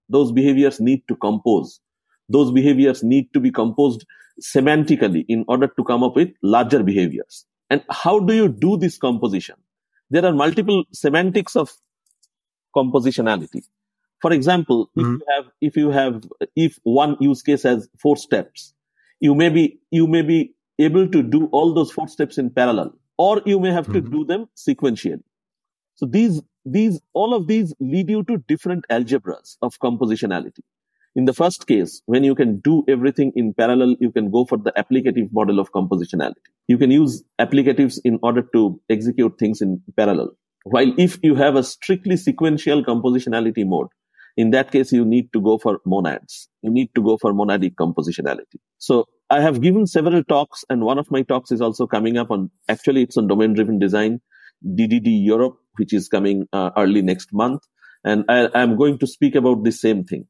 those 0.09 0.33
behaviors 0.33 0.81
need 0.81 1.03
to 1.09 1.17
compose. 1.17 1.81
Those 2.29 2.51
behaviors 2.51 3.03
need 3.03 3.33
to 3.33 3.41
be 3.41 3.51
composed 3.51 4.05
semantically 4.41 5.25
in 5.29 5.45
order 5.49 5.69
to 5.69 5.85
come 5.85 6.03
up 6.03 6.17
with 6.17 6.31
larger 6.43 6.83
behaviors. 6.83 7.45
And 7.71 7.83
how 7.91 8.19
do 8.21 8.35
you 8.35 8.49
do 8.49 8.77
this 8.77 8.99
composition? 8.99 9.57
There 10.11 10.25
are 10.25 10.33
multiple 10.33 10.85
semantics 10.93 11.57
of 11.57 11.71
compositionality. 12.75 13.65
For 14.21 14.33
example, 14.33 14.91
mm-hmm. 14.97 15.17
if 15.17 15.21
you 15.21 15.27
have, 15.31 15.51
if 15.61 15.77
you 15.77 15.91
have, 15.91 16.25
if 16.57 16.79
one 16.83 17.17
use 17.21 17.43
case 17.43 17.63
has 17.63 17.89
four 18.01 18.17
steps, 18.17 18.75
you 19.21 19.35
may 19.35 19.49
be, 19.49 19.81
you 19.91 20.07
may 20.07 20.23
be 20.23 20.55
able 20.79 21.09
to 21.09 21.23
do 21.23 21.47
all 21.53 21.75
those 21.75 21.91
four 21.91 22.09
steps 22.09 22.39
in 22.39 22.51
parallel, 22.51 22.93
or 23.17 23.43
you 23.45 23.59
may 23.59 23.73
have 23.73 23.85
mm-hmm. 23.85 24.05
to 24.05 24.11
do 24.11 24.25
them 24.25 24.49
sequentially. 24.57 25.23
So 25.97 26.07
these 26.07 26.41
these 26.65 27.01
all 27.13 27.35
of 27.35 27.47
these 27.47 27.75
lead 27.81 28.11
you 28.11 28.23
to 28.25 28.39
different 28.49 28.85
algebras 28.91 29.57
of 29.63 29.79
compositionality 29.79 30.61
in 31.17 31.25
the 31.25 31.33
first 31.33 31.67
case 31.67 32.03
when 32.07 32.25
you 32.25 32.35
can 32.35 32.59
do 32.61 32.85
everything 32.89 33.33
in 33.35 33.55
parallel 33.55 33.95
you 34.01 34.11
can 34.13 34.31
go 34.31 34.45
for 34.45 34.59
the 34.59 34.73
applicative 34.83 35.33
model 35.33 35.59
of 35.59 35.73
compositionality 35.73 36.51
you 36.69 36.79
can 36.79 36.91
use 36.91 37.23
applicatives 37.39 38.01
in 38.05 38.19
order 38.23 38.43
to 38.53 38.81
execute 38.91 39.39
things 39.39 39.63
in 39.63 39.81
parallel 39.97 40.31
while 40.65 40.93
if 40.99 41.19
you 41.23 41.35
have 41.35 41.57
a 41.57 41.63
strictly 41.63 42.17
sequential 42.17 42.85
compositionality 42.85 43.67
mode 43.67 43.89
in 44.43 44.51
that 44.57 44.73
case 44.75 44.93
you 44.99 45.05
need 45.13 45.31
to 45.37 45.41
go 45.51 45.59
for 45.67 45.75
monads 45.95 46.41
you 46.63 46.73
need 46.79 46.91
to 46.95 47.03
go 47.11 47.17
for 47.23 47.33
monadic 47.43 47.75
compositionality 47.85 48.61
so 48.79 49.05
I 49.31 49.41
have 49.43 49.61
given 49.61 49.87
several 49.87 50.25
talks, 50.25 50.65
and 50.71 50.85
one 50.85 50.99
of 50.99 51.11
my 51.11 51.23
talks 51.23 51.53
is 51.53 51.61
also 51.61 51.87
coming 51.87 52.17
up 52.17 52.31
on. 52.31 52.51
Actually, 52.69 53.03
it's 53.03 53.19
on 53.19 53.27
domain 53.27 53.53
driven 53.53 53.79
design, 53.79 54.21
DDD 54.65 55.25
Europe, 55.25 55.59
which 55.77 55.93
is 55.93 56.09
coming 56.09 56.47
uh, 56.53 56.71
early 56.79 57.03
next 57.03 57.33
month, 57.33 57.63
and 58.05 58.25
I 58.29 58.49
am 58.55 58.77
going 58.77 58.99
to 58.99 59.07
speak 59.07 59.35
about 59.35 59.65
the 59.65 59.73
same 59.73 60.05
thing: 60.05 60.27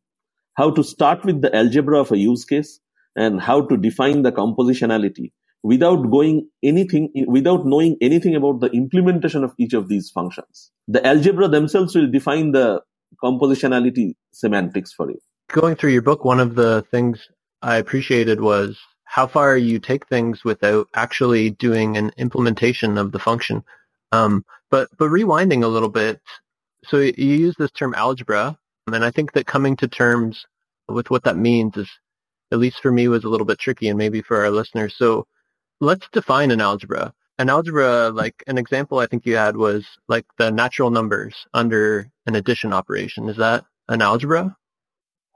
how 0.56 0.70
to 0.72 0.82
start 0.82 1.24
with 1.24 1.42
the 1.42 1.54
algebra 1.54 2.00
of 2.00 2.10
a 2.10 2.18
use 2.18 2.44
case 2.44 2.80
and 3.14 3.40
how 3.40 3.60
to 3.66 3.76
define 3.76 4.22
the 4.22 4.32
compositionality 4.32 5.30
without 5.62 6.10
going 6.10 6.48
anything, 6.64 7.10
without 7.28 7.66
knowing 7.66 7.96
anything 8.00 8.34
about 8.34 8.60
the 8.60 8.70
implementation 8.70 9.44
of 9.44 9.54
each 9.58 9.74
of 9.74 9.88
these 9.88 10.10
functions. 10.10 10.72
The 10.88 11.06
algebra 11.06 11.46
themselves 11.46 11.94
will 11.94 12.10
define 12.10 12.50
the 12.50 12.82
compositionality 13.22 14.14
semantics 14.32 14.92
for 14.92 15.10
you. 15.10 15.18
Going 15.48 15.76
through 15.76 15.92
your 15.92 16.02
book, 16.02 16.24
one 16.24 16.40
of 16.40 16.54
the 16.54 16.84
things 16.90 17.28
I 17.62 17.76
appreciated 17.76 18.40
was 18.40 18.78
how 19.04 19.26
far 19.26 19.56
you 19.56 19.78
take 19.78 20.06
things 20.06 20.44
without 20.44 20.86
actually 20.94 21.50
doing 21.50 21.96
an 21.96 22.12
implementation 22.18 22.98
of 22.98 23.12
the 23.12 23.18
function. 23.18 23.64
Um, 24.12 24.44
but 24.70 24.88
but 24.98 25.08
rewinding 25.08 25.64
a 25.64 25.68
little 25.68 25.88
bit, 25.88 26.20
so 26.84 26.98
you 26.98 27.12
use 27.16 27.54
this 27.58 27.70
term 27.70 27.94
algebra, 27.94 28.58
and 28.86 29.04
I 29.04 29.10
think 29.10 29.32
that 29.32 29.46
coming 29.46 29.76
to 29.76 29.88
terms 29.88 30.44
with 30.88 31.10
what 31.10 31.24
that 31.24 31.36
means 31.36 31.76
is, 31.76 31.90
at 32.52 32.58
least 32.58 32.80
for 32.80 32.92
me, 32.92 33.08
was 33.08 33.24
a 33.24 33.28
little 33.28 33.46
bit 33.46 33.58
tricky, 33.58 33.88
and 33.88 33.98
maybe 33.98 34.20
for 34.20 34.44
our 34.44 34.50
listeners. 34.50 34.94
So 34.96 35.26
let's 35.80 36.06
define 36.12 36.50
an 36.50 36.60
algebra. 36.60 37.14
An 37.38 37.48
algebra, 37.48 38.10
like 38.10 38.42
an 38.46 38.58
example 38.58 38.98
I 38.98 39.06
think 39.06 39.24
you 39.24 39.36
had 39.36 39.56
was 39.56 39.86
like 40.08 40.26
the 40.38 40.50
natural 40.50 40.90
numbers 40.90 41.46
under 41.54 42.10
an 42.26 42.34
addition 42.34 42.72
operation. 42.72 43.28
Is 43.28 43.36
that 43.36 43.64
an 43.88 44.02
algebra? 44.02 44.56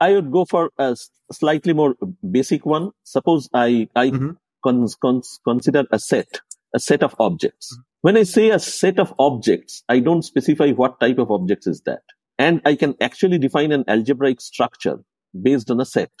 I 0.01 0.11
would 0.11 0.31
go 0.31 0.43
for 0.43 0.71
a 0.77 0.97
slightly 1.31 1.71
more 1.71 1.95
basic 2.29 2.65
one. 2.65 2.91
Suppose 3.05 3.49
I, 3.53 3.87
I 3.95 4.09
mm-hmm. 4.09 4.31
cons- 4.63 4.95
cons- 4.95 5.39
consider 5.47 5.85
a 5.91 5.99
set, 5.99 6.41
a 6.73 6.79
set 6.79 7.03
of 7.03 7.15
objects. 7.19 7.73
Mm-hmm. 7.73 7.81
When 8.01 8.17
I 8.17 8.23
say 8.23 8.49
a 8.49 8.59
set 8.59 8.99
of 8.99 9.13
objects, 9.17 9.83
I 9.87 9.99
don't 9.99 10.23
specify 10.23 10.71
what 10.71 10.99
type 10.99 11.19
of 11.19 11.31
objects 11.31 11.67
is 11.67 11.81
that. 11.85 12.01
And 12.37 12.61
I 12.65 12.75
can 12.75 12.95
actually 12.99 13.37
define 13.37 13.71
an 13.71 13.85
algebraic 13.87 14.41
structure 14.41 14.99
based 15.41 15.71
on 15.71 15.79
a 15.79 15.85
set. 15.85 16.11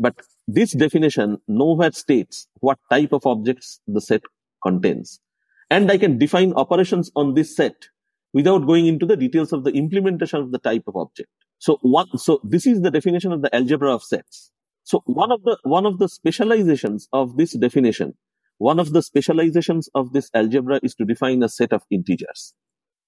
But 0.00 0.16
this 0.48 0.72
definition 0.72 1.40
nowhere 1.46 1.92
states 1.92 2.48
what 2.58 2.78
type 2.90 3.12
of 3.12 3.24
objects 3.24 3.80
the 3.86 4.00
set 4.00 4.22
contains. 4.64 5.20
And 5.70 5.90
I 5.90 5.98
can 5.98 6.18
define 6.18 6.52
operations 6.54 7.10
on 7.14 7.34
this 7.34 7.54
set 7.54 7.88
without 8.32 8.66
going 8.66 8.86
into 8.86 9.06
the 9.06 9.16
details 9.16 9.52
of 9.52 9.64
the 9.64 9.70
implementation 9.70 10.40
of 10.40 10.52
the 10.52 10.58
type 10.58 10.84
of 10.86 10.96
object. 10.96 11.28
So 11.58 11.78
one, 11.82 12.06
so 12.16 12.40
this 12.44 12.66
is 12.66 12.82
the 12.82 12.90
definition 12.90 13.32
of 13.32 13.42
the 13.42 13.54
algebra 13.54 13.92
of 13.94 14.02
sets. 14.02 14.50
So 14.84 15.02
one 15.04 15.30
of 15.32 15.42
the, 15.42 15.58
one 15.64 15.84
of 15.84 15.98
the 15.98 16.08
specializations 16.08 17.08
of 17.12 17.36
this 17.36 17.52
definition, 17.52 18.14
one 18.58 18.78
of 18.78 18.92
the 18.92 19.02
specializations 19.02 19.88
of 19.94 20.12
this 20.12 20.30
algebra 20.34 20.80
is 20.82 20.94
to 20.96 21.04
define 21.04 21.42
a 21.42 21.48
set 21.48 21.72
of 21.72 21.82
integers. 21.90 22.54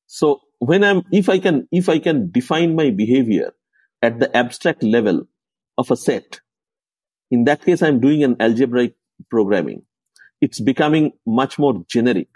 So 0.06 0.40
when 0.58 0.84
I'm, 0.84 1.02
if 1.12 1.28
I 1.28 1.38
can, 1.38 1.68
if 1.72 1.88
I 1.88 1.98
can 1.98 2.30
define 2.30 2.74
my 2.74 2.90
behavior 2.90 3.52
at 4.02 4.18
the 4.18 4.36
abstract 4.36 4.82
level 4.82 5.28
of 5.78 5.90
a 5.90 5.96
set, 5.96 6.40
in 7.30 7.44
that 7.44 7.64
case, 7.64 7.82
I'm 7.82 8.00
doing 8.00 8.24
an 8.24 8.36
algebraic 8.40 8.94
programming. 9.30 9.82
It's 10.40 10.60
becoming 10.60 11.12
much 11.26 11.58
more 11.58 11.84
generic. 11.88 12.28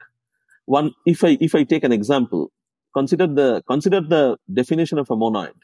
One, 0.66 0.92
if 1.06 1.25
I, 1.25 1.37
if 1.40 1.54
I 1.54 1.64
take 1.64 1.85
an 1.85 1.92
example, 1.92 2.50
consider 2.94 3.26
the, 3.26 3.62
consider 3.66 4.00
the 4.00 4.37
definition 4.52 4.99
of 4.99 5.11
a 5.11 5.16
monoid. 5.16 5.54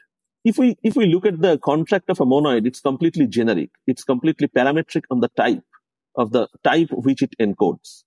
If 0.43 0.57
we, 0.57 0.75
if 0.83 0.95
we 0.95 1.05
look 1.05 1.25
at 1.25 1.41
the 1.41 1.57
contract 1.59 2.09
of 2.09 2.19
a 2.19 2.25
monoid, 2.25 2.65
it's 2.65 2.79
completely 2.79 3.27
generic. 3.27 3.69
It's 3.87 4.03
completely 4.03 4.47
parametric 4.47 5.03
on 5.11 5.19
the 5.19 5.29
type 5.29 5.63
of 6.15 6.31
the 6.31 6.47
type 6.63 6.89
which 6.91 7.21
it 7.21 7.35
encodes. 7.39 8.03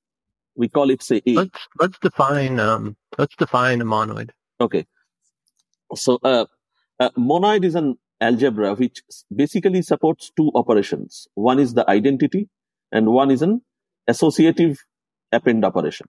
We 0.57 0.69
call 0.69 0.91
it, 0.91 1.03
say, 1.03 1.21
A. 1.27 1.33
Let's, 1.33 1.69
let's 1.81 1.99
define, 1.99 2.61
um, 2.61 2.97
let's 3.19 3.35
define 3.37 3.81
a 3.81 3.85
monoid. 3.85 4.31
Okay. 4.61 4.87
So, 5.95 6.19
uh, 6.23 6.47
a 7.01 7.11
monoid 7.13 7.65
is 7.65 7.75
an 7.75 7.99
algebra 8.21 8.75
which 8.75 9.03
basically 9.35 9.83
supports 9.83 10.31
two 10.37 10.51
operations. 10.55 11.27
One 11.35 11.59
is 11.59 11.75
the 11.75 11.89
identity 11.89 12.49
and 12.93 13.09
one 13.09 13.31
is 13.31 13.43
an 13.43 13.63
associative 14.07 14.79
append 15.33 15.65
operation. 15.65 16.07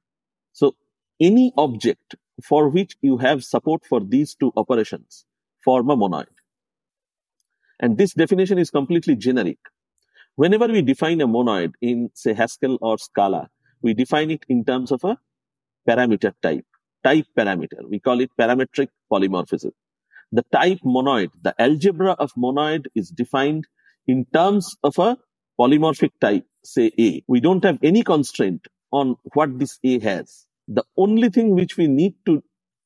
So 0.55 0.75
any 1.19 1.53
object 1.57 2.15
for 2.43 2.69
which 2.69 2.95
you 3.01 3.17
have 3.17 3.43
support 3.43 3.85
for 3.85 3.99
these 3.99 4.35
two 4.35 4.51
operations 4.55 5.25
form 5.63 5.89
a 5.89 5.95
monoid. 5.95 6.33
And 7.79 7.97
this 7.97 8.13
definition 8.13 8.57
is 8.57 8.71
completely 8.71 9.15
generic. 9.15 9.59
Whenever 10.35 10.67
we 10.67 10.81
define 10.81 11.21
a 11.21 11.27
monoid 11.27 11.73
in, 11.81 12.09
say, 12.13 12.33
Haskell 12.33 12.77
or 12.81 12.97
Scala, 12.97 13.49
we 13.81 13.93
define 13.93 14.31
it 14.31 14.45
in 14.49 14.63
terms 14.65 14.91
of 14.91 15.03
a 15.03 15.17
parameter 15.87 16.33
type, 16.41 16.65
type 17.03 17.25
parameter. 17.37 17.87
We 17.89 17.99
call 17.99 18.21
it 18.21 18.31
parametric 18.39 18.89
polymorphism 19.11 19.71
the 20.31 20.43
type 20.51 20.79
monoid, 20.83 21.29
the 21.41 21.59
algebra 21.59 22.11
of 22.11 22.33
monoid 22.33 22.87
is 22.95 23.09
defined 23.09 23.67
in 24.07 24.25
terms 24.33 24.75
of 24.83 24.97
a 24.99 25.17
polymorphic 25.59 26.11
type, 26.19 26.45
say 26.63 26.91
A. 26.99 27.23
We 27.27 27.39
don't 27.39 27.63
have 27.63 27.79
any 27.81 28.03
constraint 28.03 28.67
on 28.91 29.15
what 29.33 29.57
this 29.57 29.79
A 29.83 29.99
has. 29.99 30.44
The 30.67 30.83
only 30.97 31.29
thing 31.29 31.55
which 31.55 31.77
we 31.77 31.87
need 31.87 32.15
to 32.25 32.43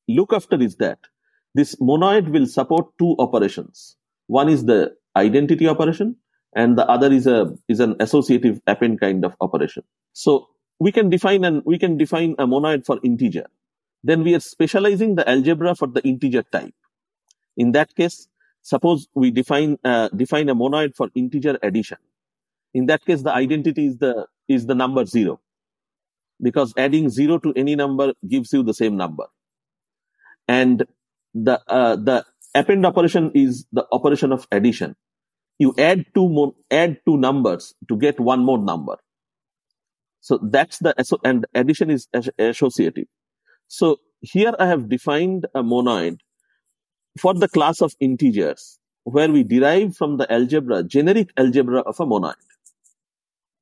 look 0.08 0.34
after 0.34 0.62
is 0.62 0.76
that 0.78 1.00
this 1.56 1.76
monoid 1.76 2.30
will 2.30 2.46
support 2.46 2.88
two 3.00 3.16
operations. 3.20 3.96
One 4.28 4.50
is 4.50 4.66
the 4.66 4.96
identity 5.16 5.68
operation 5.68 6.16
and 6.56 6.78
the 6.78 6.88
other 6.88 7.12
is 7.12 7.28
a 7.28 7.56
is 7.68 7.80
an 7.80 7.96
associative 8.00 8.62
append 8.68 9.00
kind 9.00 9.26
of 9.26 9.36
operation. 9.42 9.84
So 10.14 10.50
we 10.80 10.92
can 10.92 11.10
define 11.10 11.44
an 11.44 11.62
we 11.66 11.78
can 11.78 11.98
define 11.98 12.36
a 12.38 12.48
monoid 12.48 12.86
for 12.86 13.00
integer. 13.04 13.48
Then 14.04 14.24
we 14.24 14.36
are 14.36 14.40
specializing 14.40 15.16
the 15.16 15.30
algebra 15.30 15.76
for 15.76 15.88
the 15.88 16.02
integer 16.02 16.44
type. 16.44 16.74
In 17.58 17.74
that 17.74 17.96
case, 17.96 18.28
suppose 18.62 19.08
we 19.14 19.32
define 19.32 19.78
uh, 19.84 20.10
define 20.10 20.50
a 20.50 20.56
monoid 20.56 20.96
for 20.96 21.10
integer 21.16 21.58
addition. 21.62 21.98
In 22.74 22.86
that 22.86 23.06
case, 23.06 23.24
the 23.24 23.34
identity 23.34 23.88
is 23.88 23.98
the 23.98 24.28
is 24.48 24.66
the 24.66 24.76
number 24.76 25.06
zero, 25.06 25.40
because 26.42 26.74
adding 26.78 27.10
zero 27.10 27.38
to 27.40 27.54
any 27.56 27.76
number 27.76 28.14
gives 28.28 28.54
you 28.54 28.64
the 28.64 28.74
same 28.74 28.98
number, 28.98 29.26
and 30.48 30.86
the 31.34 31.62
uh, 31.68 31.96
the 31.96 32.26
append 32.56 32.86
operation 32.86 33.32
is 33.34 33.66
the 33.72 33.86
operation 33.92 34.32
of 34.32 34.48
addition. 34.52 34.96
You 35.58 35.74
add 35.78 36.06
two 36.16 36.30
more 36.30 36.54
add 36.72 37.00
two 37.06 37.18
numbers 37.18 37.76
to 37.90 37.98
get 37.98 38.20
one 38.20 38.44
more 38.44 38.58
number. 38.58 38.98
So 40.22 40.40
that's 40.42 40.80
the 40.80 40.94
and 41.24 41.46
addition 41.54 41.90
is 41.90 42.08
associative. 42.38 43.06
So 43.68 43.98
here 44.22 44.54
I 44.60 44.68
have 44.68 44.90
defined 44.90 45.48
a 45.54 45.64
monoid 45.64 46.20
for 47.18 47.34
the 47.34 47.48
class 47.48 47.82
of 47.82 47.96
integers 48.00 48.80
where 49.04 49.32
we 49.32 49.44
derive 49.44 49.96
from 49.96 50.18
the 50.18 50.32
algebra, 50.32 50.84
generic 50.84 51.30
algebra 51.38 51.82
of 51.82 52.00
a 52.00 52.06
monoid. 52.06 52.36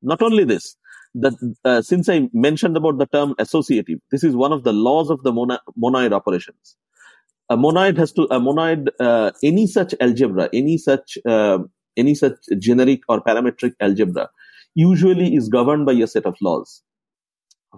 Not 0.02 0.22
only 0.22 0.44
this, 0.44 0.78
that 1.22 1.56
uh, 1.66 1.82
since 1.82 2.10
I 2.10 2.30
mentioned 2.34 2.78
about 2.78 2.98
the 2.98 3.06
term 3.06 3.36
associative, 3.40 4.00
this 4.12 4.24
is 4.24 4.36
one 4.36 4.52
of 4.52 4.64
the 4.64 4.74
laws 4.74 5.10
of 5.10 5.24
the 5.24 5.32
mono- 5.32 5.60
monoid 5.82 6.14
operations. 6.14 6.76
A 7.50 7.58
monoid 7.58 7.98
has 7.98 8.12
to 8.14 8.24
a 8.24 8.40
monoid 8.40 8.90
uh, 9.00 9.32
any 9.44 9.68
such 9.68 9.96
algebra, 10.00 10.50
any 10.54 10.78
such 10.78 11.18
uh, 11.26 11.60
any 11.96 12.14
such 12.16 12.38
generic 12.60 13.02
or 13.10 13.22
parametric 13.22 13.74
algebra, 13.80 14.30
usually 14.76 15.36
is 15.36 15.50
governed 15.50 15.86
by 15.86 15.94
a 15.94 16.08
set 16.08 16.26
of 16.26 16.36
laws. 16.42 16.84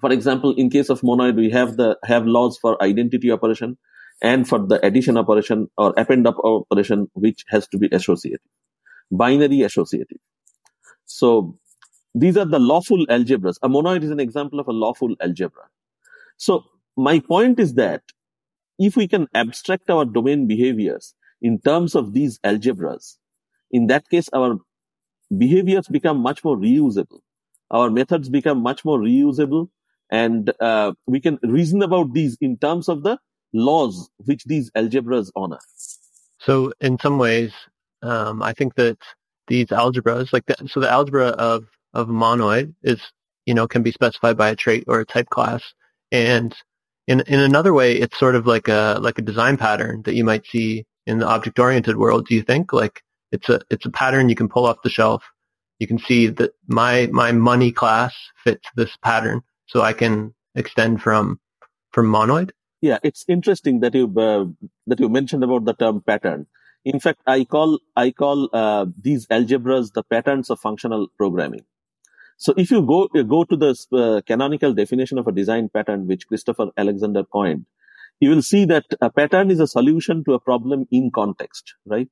For 0.01 0.11
example, 0.11 0.53
in 0.55 0.69
case 0.69 0.89
of 0.89 1.01
monoid, 1.01 1.35
we 1.35 1.49
have 1.51 1.77
the 1.77 1.97
have 2.03 2.25
laws 2.25 2.57
for 2.57 2.81
identity 2.81 3.31
operation, 3.31 3.77
and 4.21 4.47
for 4.47 4.59
the 4.59 4.83
addition 4.85 5.17
operation 5.17 5.69
or 5.77 5.93
append 5.97 6.27
up 6.27 6.37
operation, 6.43 7.07
which 7.13 7.45
has 7.49 7.67
to 7.69 7.77
be 7.77 7.89
associative, 7.91 8.39
binary 9.11 9.61
associative. 9.61 10.17
So 11.05 11.57
these 12.13 12.37
are 12.37 12.45
the 12.45 12.59
lawful 12.59 13.05
algebras. 13.07 13.57
A 13.61 13.69
monoid 13.69 14.03
is 14.03 14.11
an 14.11 14.19
example 14.19 14.59
of 14.59 14.67
a 14.67 14.71
lawful 14.71 15.15
algebra. 15.21 15.63
So 16.37 16.63
my 16.97 17.19
point 17.19 17.59
is 17.59 17.75
that 17.75 18.01
if 18.77 18.95
we 18.95 19.07
can 19.07 19.27
abstract 19.33 19.89
our 19.89 20.05
domain 20.05 20.47
behaviors 20.47 21.15
in 21.41 21.59
terms 21.59 21.95
of 21.95 22.13
these 22.13 22.39
algebras, 22.39 23.17
in 23.71 23.87
that 23.87 24.09
case, 24.09 24.29
our 24.33 24.57
behaviors 25.37 25.87
become 25.87 26.17
much 26.19 26.43
more 26.43 26.57
reusable. 26.57 27.19
Our 27.71 27.89
methods 27.89 28.29
become 28.29 28.63
much 28.63 28.83
more 28.83 28.99
reusable 28.99 29.69
and 30.09 30.51
uh, 30.59 30.93
we 31.05 31.19
can 31.19 31.37
reason 31.43 31.83
about 31.83 32.13
these 32.13 32.37
in 32.41 32.57
terms 32.57 32.89
of 32.89 33.03
the 33.03 33.19
laws 33.53 34.09
which 34.25 34.43
these 34.45 34.71
algebras 34.71 35.31
honor. 35.35 35.59
So 36.39 36.73
in 36.79 36.97
some 36.99 37.17
ways, 37.17 37.53
um, 38.01 38.41
I 38.41 38.53
think 38.53 38.75
that 38.75 38.97
these 39.47 39.67
algebras, 39.67 40.31
like 40.33 40.45
the, 40.45 40.55
so 40.67 40.79
the 40.79 40.89
algebra 40.89 41.27
of, 41.27 41.65
of 41.93 42.07
monoid 42.07 42.73
is, 42.83 43.01
you 43.45 43.53
know, 43.53 43.67
can 43.67 43.83
be 43.83 43.91
specified 43.91 44.37
by 44.37 44.49
a 44.49 44.55
trait 44.55 44.85
or 44.87 44.99
a 44.99 45.05
type 45.05 45.29
class. 45.29 45.73
And 46.11 46.55
in, 47.07 47.21
in 47.21 47.39
another 47.39 47.73
way, 47.73 47.93
it's 47.97 48.17
sort 48.17 48.35
of 48.35 48.45
like 48.45 48.67
a, 48.67 48.99
like 49.01 49.17
a 49.17 49.23
design 49.23 49.57
pattern 49.57 50.03
that 50.03 50.15
you 50.15 50.23
might 50.23 50.45
see 50.45 50.85
in 51.05 51.19
the 51.19 51.27
object 51.27 51.59
oriented 51.59 51.97
world. 51.97 52.27
Do 52.27 52.35
you 52.35 52.43
think 52.43 52.73
like 52.73 53.01
it's 53.31 53.49
a, 53.49 53.61
it's 53.69 53.85
a 53.85 53.91
pattern 53.91 54.29
you 54.29 54.35
can 54.35 54.49
pull 54.49 54.65
off 54.65 54.81
the 54.83 54.89
shelf 54.89 55.23
you 55.79 55.87
can 55.87 55.97
see 55.97 56.27
that 56.27 56.51
my 56.67 57.07
my 57.11 57.31
money 57.31 57.71
class 57.71 58.13
fits 58.43 58.67
this 58.75 58.95
pattern, 58.97 59.41
so 59.65 59.81
I 59.81 59.93
can 59.93 60.35
extend 60.53 61.01
from 61.01 61.39
from 61.91 62.11
monoid. 62.11 62.51
Yeah, 62.81 62.99
it's 63.01 63.25
interesting 63.27 63.79
that 63.79 63.95
you 63.95 64.05
uh, 64.17 64.45
that 64.87 64.99
you 64.99 65.09
mentioned 65.09 65.43
about 65.43 65.65
the 65.65 65.73
term 65.73 66.01
pattern. 66.01 66.47
In 66.83 66.99
fact, 66.99 67.21
I 67.25 67.45
call 67.45 67.79
I 67.95 68.11
call 68.11 68.49
uh, 68.53 68.87
these 69.01 69.25
algebras 69.27 69.93
the 69.93 70.03
patterns 70.03 70.49
of 70.49 70.59
functional 70.59 71.07
programming. 71.17 71.65
So 72.39 72.53
if 72.55 72.71
you 72.71 72.81
go 72.81 73.07
go 73.23 73.43
to 73.43 73.57
the 73.57 73.71
uh, 73.91 74.21
canonical 74.25 74.73
definition 74.73 75.17
of 75.17 75.27
a 75.27 75.31
design 75.33 75.67
pattern, 75.67 76.07
which 76.07 76.25
Christopher 76.25 76.67
Alexander 76.77 77.23
coined, 77.25 77.65
you 78.21 78.29
will 78.29 78.41
see 78.41 78.63
that 78.65 78.85
a 79.01 79.09
pattern 79.09 79.51
is 79.51 79.59
a 79.59 79.67
solution 79.67 80.23
to 80.23 80.33
a 80.33 80.39
problem 80.39 80.85
in 80.89 81.11
context, 81.11 81.75
right? 81.85 82.07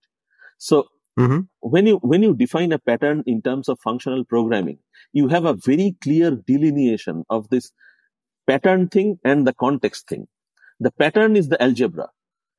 So 0.58 0.88
mm-hmm. 1.18 1.40
when 1.62 1.88
you 1.88 1.98
when 2.00 2.24
you 2.24 2.36
define 2.36 2.74
a 2.74 2.80
pattern 2.80 3.24
in 3.26 3.42
terms 3.42 3.70
of 3.70 3.80
functional 3.80 4.26
programming, 4.26 4.80
you 5.14 5.30
have 5.30 5.46
a 5.46 5.54
very 5.54 5.96
clear 6.02 6.32
delineation 6.32 7.24
of 7.30 7.50
this 7.50 7.72
pattern 8.48 8.90
thing 8.90 9.20
and 9.24 9.48
the 9.48 9.54
context 9.54 10.10
thing. 10.10 10.28
The 10.82 10.92
pattern 10.92 11.38
is 11.38 11.48
the 11.48 11.62
algebra 11.64 12.10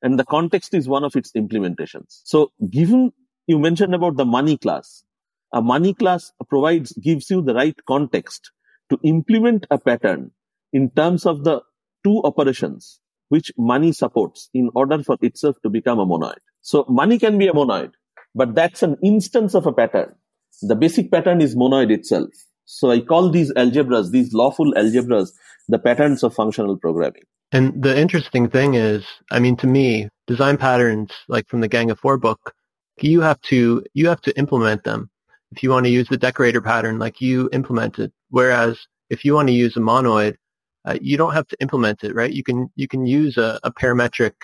and 0.01 0.19
the 0.19 0.25
context 0.25 0.73
is 0.73 0.89
one 0.89 1.05
of 1.05 1.17
its 1.17 1.33
implementations. 1.33 2.23
So 2.25 2.53
given 2.71 3.13
you 3.47 3.59
mentioned 3.59 3.95
about 3.95 4.17
the 4.17 4.25
money 4.25 4.57
class, 4.57 5.05
a 5.53 5.63
money 5.63 5.95
class 5.95 6.33
provides, 6.49 6.93
gives 6.93 7.31
you 7.31 7.43
the 7.43 7.55
right 7.55 7.77
context 7.87 8.51
to 8.91 8.99
implement 9.03 9.67
a 9.71 9.79
pattern 9.79 10.31
in 10.73 10.91
terms 10.91 11.27
of 11.27 11.45
the 11.45 11.63
two 12.05 12.21
operations 12.25 13.01
which 13.29 13.53
money 13.59 13.93
supports 13.93 14.49
in 14.55 14.71
order 14.75 15.03
for 15.03 15.17
itself 15.21 15.57
to 15.63 15.69
become 15.69 15.99
a 15.99 16.07
monoid. 16.07 16.39
So 16.63 16.85
money 16.89 17.19
can 17.19 17.39
be 17.39 17.49
a 17.49 17.53
monoid, 17.53 17.93
but 18.35 18.55
that's 18.55 18.83
an 18.83 18.97
instance 19.03 19.55
of 19.55 19.67
a 19.67 19.73
pattern. 19.73 20.15
The 20.63 20.75
basic 20.75 21.11
pattern 21.11 21.41
is 21.41 21.55
monoid 21.55 21.91
itself. 21.91 22.31
So 22.65 22.91
I 22.91 23.01
call 23.01 23.31
these 23.31 23.53
algebras, 23.53 24.11
these 24.11 24.33
lawful 24.33 24.73
algebras, 24.75 25.33
the 25.69 25.79
patterns 25.79 26.23
of 26.23 26.35
functional 26.35 26.77
programming. 26.77 27.23
And 27.53 27.83
the 27.83 27.99
interesting 27.99 28.49
thing 28.51 28.75
is, 28.75 29.07
I 29.31 29.39
mean, 29.39 29.57
to 29.57 29.67
me, 29.67 30.09
design 30.27 30.59
patterns, 30.59 31.13
like 31.29 31.49
from 31.49 31.61
the 31.61 31.69
Gang 31.69 31.91
of 31.91 31.99
Four 31.99 32.19
book, 32.19 32.55
you 33.01 33.21
have 33.23 33.41
to, 33.43 33.85
you 33.95 34.09
have 34.09 34.21
to 34.23 34.37
implement 34.39 34.85
them. 34.85 35.11
If 35.53 35.63
you 35.63 35.71
want 35.71 35.87
to 35.87 35.91
use 35.91 36.09
the 36.09 36.17
decorator 36.17 36.61
pattern, 36.61 36.99
like 36.99 37.21
you 37.21 37.49
implement 37.53 37.99
it. 37.99 38.13
Whereas 38.31 38.79
if 39.11 39.25
you 39.25 39.35
want 39.35 39.49
to 39.49 39.55
use 39.55 39.77
a 39.77 39.81
monoid, 39.81 40.37
uh, 40.85 40.99
you 41.01 41.17
don't 41.17 41.33
have 41.33 41.49
to 41.49 41.57
implement 41.61 42.05
it, 42.05 42.15
right? 42.15 42.33
You 42.33 42.45
can, 42.45 42.69
you 42.77 42.87
can 42.87 43.07
use 43.07 43.37
a, 43.37 43.59
a 43.63 43.73
parametric 43.73 44.35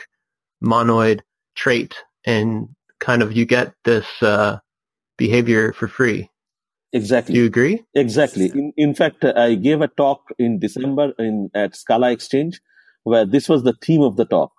monoid 0.62 1.20
trait 1.54 1.94
and 2.26 2.68
kind 3.00 3.22
of 3.22 3.32
you 3.36 3.44
get 3.44 3.72
this, 3.84 4.06
uh, 4.22 4.58
behavior 5.16 5.72
for 5.72 5.88
free. 5.88 6.30
Exactly. 6.92 7.34
Do 7.34 7.40
you 7.40 7.46
agree? 7.46 7.84
Exactly. 7.94 8.46
In, 8.54 8.72
in 8.76 8.94
fact, 8.94 9.24
I 9.24 9.56
gave 9.56 9.80
a 9.80 9.88
talk 9.88 10.22
in 10.38 10.58
December 10.58 11.12
in 11.18 11.50
at 11.54 11.74
Scala 11.74 12.10
Exchange 12.12 12.60
where 13.02 13.26
this 13.26 13.48
was 13.48 13.64
the 13.64 13.74
theme 13.82 14.02
of 14.02 14.16
the 14.16 14.24
talk 14.24 14.52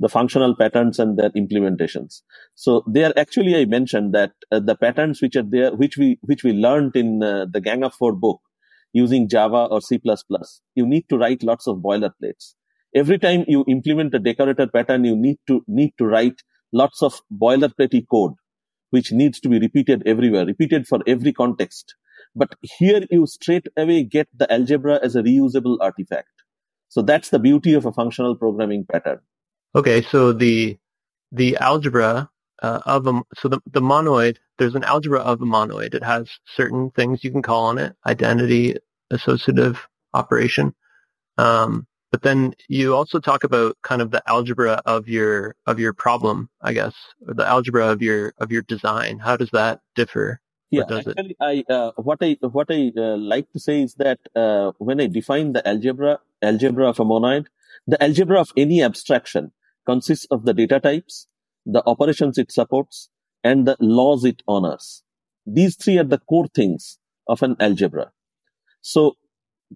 the 0.00 0.08
functional 0.08 0.56
patterns 0.56 0.98
and 0.98 1.18
their 1.18 1.30
implementations. 1.30 2.22
So 2.54 2.82
there 2.86 3.16
actually 3.16 3.54
i 3.54 3.64
mentioned 3.66 4.14
that 4.14 4.32
uh, 4.50 4.58
the 4.58 4.74
patterns 4.74 5.20
which 5.22 5.36
are 5.36 5.48
there 5.56 5.72
which 5.76 5.96
we 5.96 6.18
which 6.22 6.42
we 6.42 6.52
learned 6.52 6.96
in 6.96 7.22
uh, 7.22 7.46
the 7.52 7.60
gang 7.60 7.84
of 7.84 7.94
four 7.94 8.12
book 8.12 8.40
using 8.92 9.28
java 9.28 9.68
or 9.70 9.80
c++ 9.80 10.00
you 10.74 10.86
need 10.86 11.04
to 11.08 11.18
write 11.18 11.42
lots 11.42 11.68
of 11.68 11.76
boilerplates. 11.76 12.54
Every 12.94 13.18
time 13.18 13.44
you 13.46 13.64
implement 13.68 14.14
a 14.14 14.18
decorator 14.18 14.66
pattern 14.66 15.04
you 15.04 15.14
need 15.14 15.38
to 15.46 15.62
need 15.68 15.92
to 15.98 16.06
write 16.06 16.42
lots 16.72 17.02
of 17.02 17.20
boilerplate 17.30 18.06
code 18.10 18.32
which 18.88 19.12
needs 19.12 19.38
to 19.40 19.48
be 19.48 19.60
repeated 19.60 20.02
everywhere 20.06 20.46
repeated 20.46 20.86
for 20.88 21.00
every 21.06 21.32
context. 21.32 21.94
But 22.34 22.54
here 22.78 23.02
you 23.10 23.26
straight 23.26 23.66
away 23.76 24.04
get 24.04 24.28
the 24.34 24.50
algebra 24.52 24.98
as 25.02 25.14
a 25.14 25.22
reusable 25.22 25.76
artifact. 25.80 26.30
So 26.88 27.02
that's 27.02 27.28
the 27.28 27.38
beauty 27.38 27.74
of 27.74 27.86
a 27.86 27.92
functional 27.92 28.34
programming 28.34 28.86
pattern. 28.90 29.20
Okay, 29.74 30.02
so 30.02 30.32
the 30.34 30.78
the 31.32 31.56
algebra 31.58 32.30
uh, 32.62 32.80
of 32.86 33.06
a 33.06 33.22
so 33.36 33.48
the 33.48 33.60
the 33.66 33.80
monoid 33.80 34.38
there's 34.58 34.74
an 34.74 34.84
algebra 34.84 35.20
of 35.20 35.42
a 35.42 35.46
monoid. 35.46 35.94
It 35.94 36.04
has 36.04 36.28
certain 36.46 36.90
things 36.92 37.24
you 37.24 37.30
can 37.32 37.42
call 37.42 37.66
on 37.66 37.78
it: 37.78 37.94
identity, 38.06 38.76
associative 39.10 39.88
operation. 40.14 40.74
Um, 41.38 41.86
but 42.12 42.22
then 42.22 42.54
you 42.68 42.94
also 42.94 43.20
talk 43.20 43.44
about 43.44 43.76
kind 43.82 44.02
of 44.02 44.10
the 44.10 44.22
algebra 44.28 44.82
of 44.86 45.08
your 45.08 45.56
of 45.66 45.80
your 45.80 45.92
problem, 45.92 46.50
I 46.62 46.72
guess, 46.72 46.94
or 47.26 47.34
the 47.34 47.46
algebra 47.46 47.88
of 47.88 48.02
your 48.02 48.34
of 48.38 48.52
your 48.52 48.62
design. 48.62 49.18
How 49.18 49.36
does 49.36 49.50
that 49.52 49.80
differ? 49.96 50.40
Yeah, 50.70 50.84
actually, 50.94 51.36
I 51.40 51.64
uh, 51.70 51.92
what 51.96 52.18
I 52.22 52.36
what 52.42 52.68
I 52.70 52.92
uh, 52.96 53.16
like 53.16 53.50
to 53.52 53.60
say 53.60 53.82
is 53.82 53.94
that 53.96 54.20
uh, 54.36 54.72
when 54.78 55.00
I 55.00 55.08
define 55.08 55.54
the 55.54 55.66
algebra 55.66 56.20
algebra 56.42 56.90
of 56.90 57.00
a 57.00 57.06
monoid, 57.06 57.46
the 57.86 58.02
algebra 58.02 58.40
of 58.40 58.52
any 58.56 58.82
abstraction 58.84 59.52
consists 59.90 60.26
of 60.30 60.44
the 60.44 60.54
data 60.54 60.78
types, 60.80 61.26
the 61.66 61.82
operations 61.86 62.38
it 62.38 62.52
supports, 62.52 63.08
and 63.42 63.66
the 63.66 63.76
laws 63.80 64.24
it 64.24 64.42
honors. 64.46 65.02
These 65.46 65.76
three 65.76 65.98
are 65.98 66.04
the 66.04 66.18
core 66.18 66.48
things 66.54 66.98
of 67.26 67.42
an 67.42 67.56
algebra. 67.58 68.12
So 68.82 69.16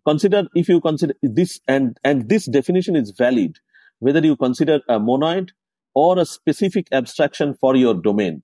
consider 0.07 0.45
if 0.55 0.69
you 0.69 0.81
consider 0.81 1.15
this 1.23 1.61
and 1.69 1.99
and 2.05 2.29
this 2.29 2.47
definition 2.47 2.97
is 2.97 3.13
valid 3.17 3.59
whether 4.01 4.23
you 4.29 4.37
consider 4.37 4.81
a 4.89 4.99
monoid 4.99 5.51
or 5.95 6.19
a 6.19 6.25
specific 6.25 6.89
abstraction 7.01 7.55
for 7.61 7.77
your 7.77 7.95
domain 7.95 8.43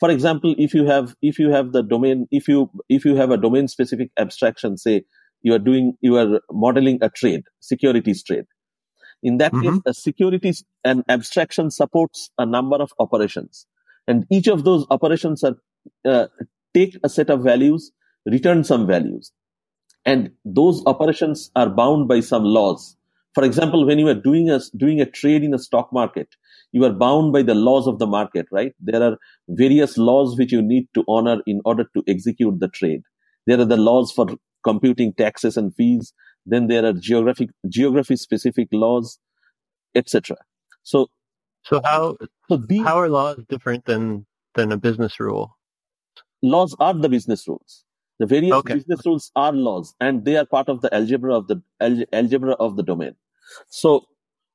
for 0.00 0.10
example 0.10 0.54
if 0.66 0.72
you 0.78 0.86
have 0.86 1.14
if 1.20 1.38
you 1.38 1.50
have 1.50 1.72
the 1.72 1.82
domain 1.82 2.26
if 2.30 2.48
you 2.48 2.70
if 2.88 3.04
you 3.04 3.14
have 3.14 3.30
a 3.30 3.36
domain 3.36 3.68
specific 3.68 4.10
abstraction 4.24 4.78
say 4.78 5.02
you 5.42 5.52
are 5.58 5.64
doing 5.68 5.92
you 6.00 6.16
are 6.16 6.40
modeling 6.50 6.98
a 7.02 7.10
trade 7.10 7.42
securities 7.60 8.24
trade 8.30 8.46
in 9.30 9.38
that 9.42 9.52
mm-hmm. 9.52 9.76
case 9.76 9.82
a 9.92 9.94
securities 10.00 10.64
and 10.84 11.04
abstraction 11.16 11.70
supports 11.70 12.30
a 12.38 12.46
number 12.56 12.76
of 12.86 12.92
operations 13.06 13.66
and 14.06 14.26
each 14.38 14.50
of 14.54 14.64
those 14.68 14.86
operations 14.96 15.44
are 15.48 15.56
uh, 16.12 16.26
take 16.74 16.98
a 17.08 17.08
set 17.16 17.30
of 17.36 17.42
values 17.48 17.90
return 18.36 18.64
some 18.72 18.86
values 18.86 19.32
and 20.04 20.30
those 20.44 20.82
operations 20.86 21.50
are 21.56 21.68
bound 21.82 22.08
by 22.12 22.20
some 22.32 22.44
laws 22.58 22.96
for 23.34 23.44
example 23.50 23.86
when 23.90 23.98
you 24.04 24.08
are 24.14 24.20
doing 24.28 24.50
a 24.50 24.60
doing 24.84 25.00
a 25.00 25.10
trade 25.20 25.48
in 25.50 25.54
a 25.60 25.64
stock 25.68 25.92
market 26.00 26.40
you 26.72 26.84
are 26.84 26.92
bound 26.92 27.32
by 27.32 27.42
the 27.42 27.54
laws 27.54 27.86
of 27.86 27.98
the 27.98 28.06
market, 28.06 28.46
right? 28.50 28.74
There 28.80 29.02
are 29.02 29.16
various 29.48 29.96
laws 29.96 30.36
which 30.38 30.52
you 30.52 30.62
need 30.62 30.88
to 30.94 31.04
honor 31.08 31.38
in 31.46 31.60
order 31.64 31.84
to 31.94 32.04
execute 32.06 32.60
the 32.60 32.68
trade. 32.68 33.02
There 33.46 33.60
are 33.60 33.64
the 33.64 33.76
laws 33.76 34.12
for 34.12 34.26
computing 34.64 35.14
taxes 35.14 35.56
and 35.56 35.74
fees. 35.74 36.12
Then 36.46 36.68
there 36.68 36.84
are 36.84 36.92
geographic, 36.92 37.50
geography 37.68 38.16
specific 38.16 38.68
laws, 38.72 39.18
etc. 39.94 40.36
So, 40.82 41.08
so 41.64 41.80
how, 41.84 42.16
so 42.48 42.62
how 42.84 42.98
are 42.98 43.08
laws 43.08 43.38
different 43.48 43.84
than, 43.84 44.26
than 44.54 44.72
a 44.72 44.76
business 44.76 45.18
rule? 45.18 45.56
Laws 46.42 46.76
are 46.78 46.94
the 46.94 47.08
business 47.08 47.48
rules. 47.48 47.84
The 48.18 48.26
various 48.26 48.54
okay. 48.54 48.74
business 48.74 49.00
rules 49.04 49.30
are 49.36 49.52
laws 49.52 49.94
and 50.00 50.24
they 50.24 50.36
are 50.36 50.46
part 50.46 50.68
of 50.68 50.80
the 50.80 50.94
algebra 50.94 51.34
of 51.36 51.48
the 51.48 51.60
algebra 52.12 52.52
of 52.52 52.76
the 52.76 52.82
domain. 52.82 53.14
So 53.68 54.06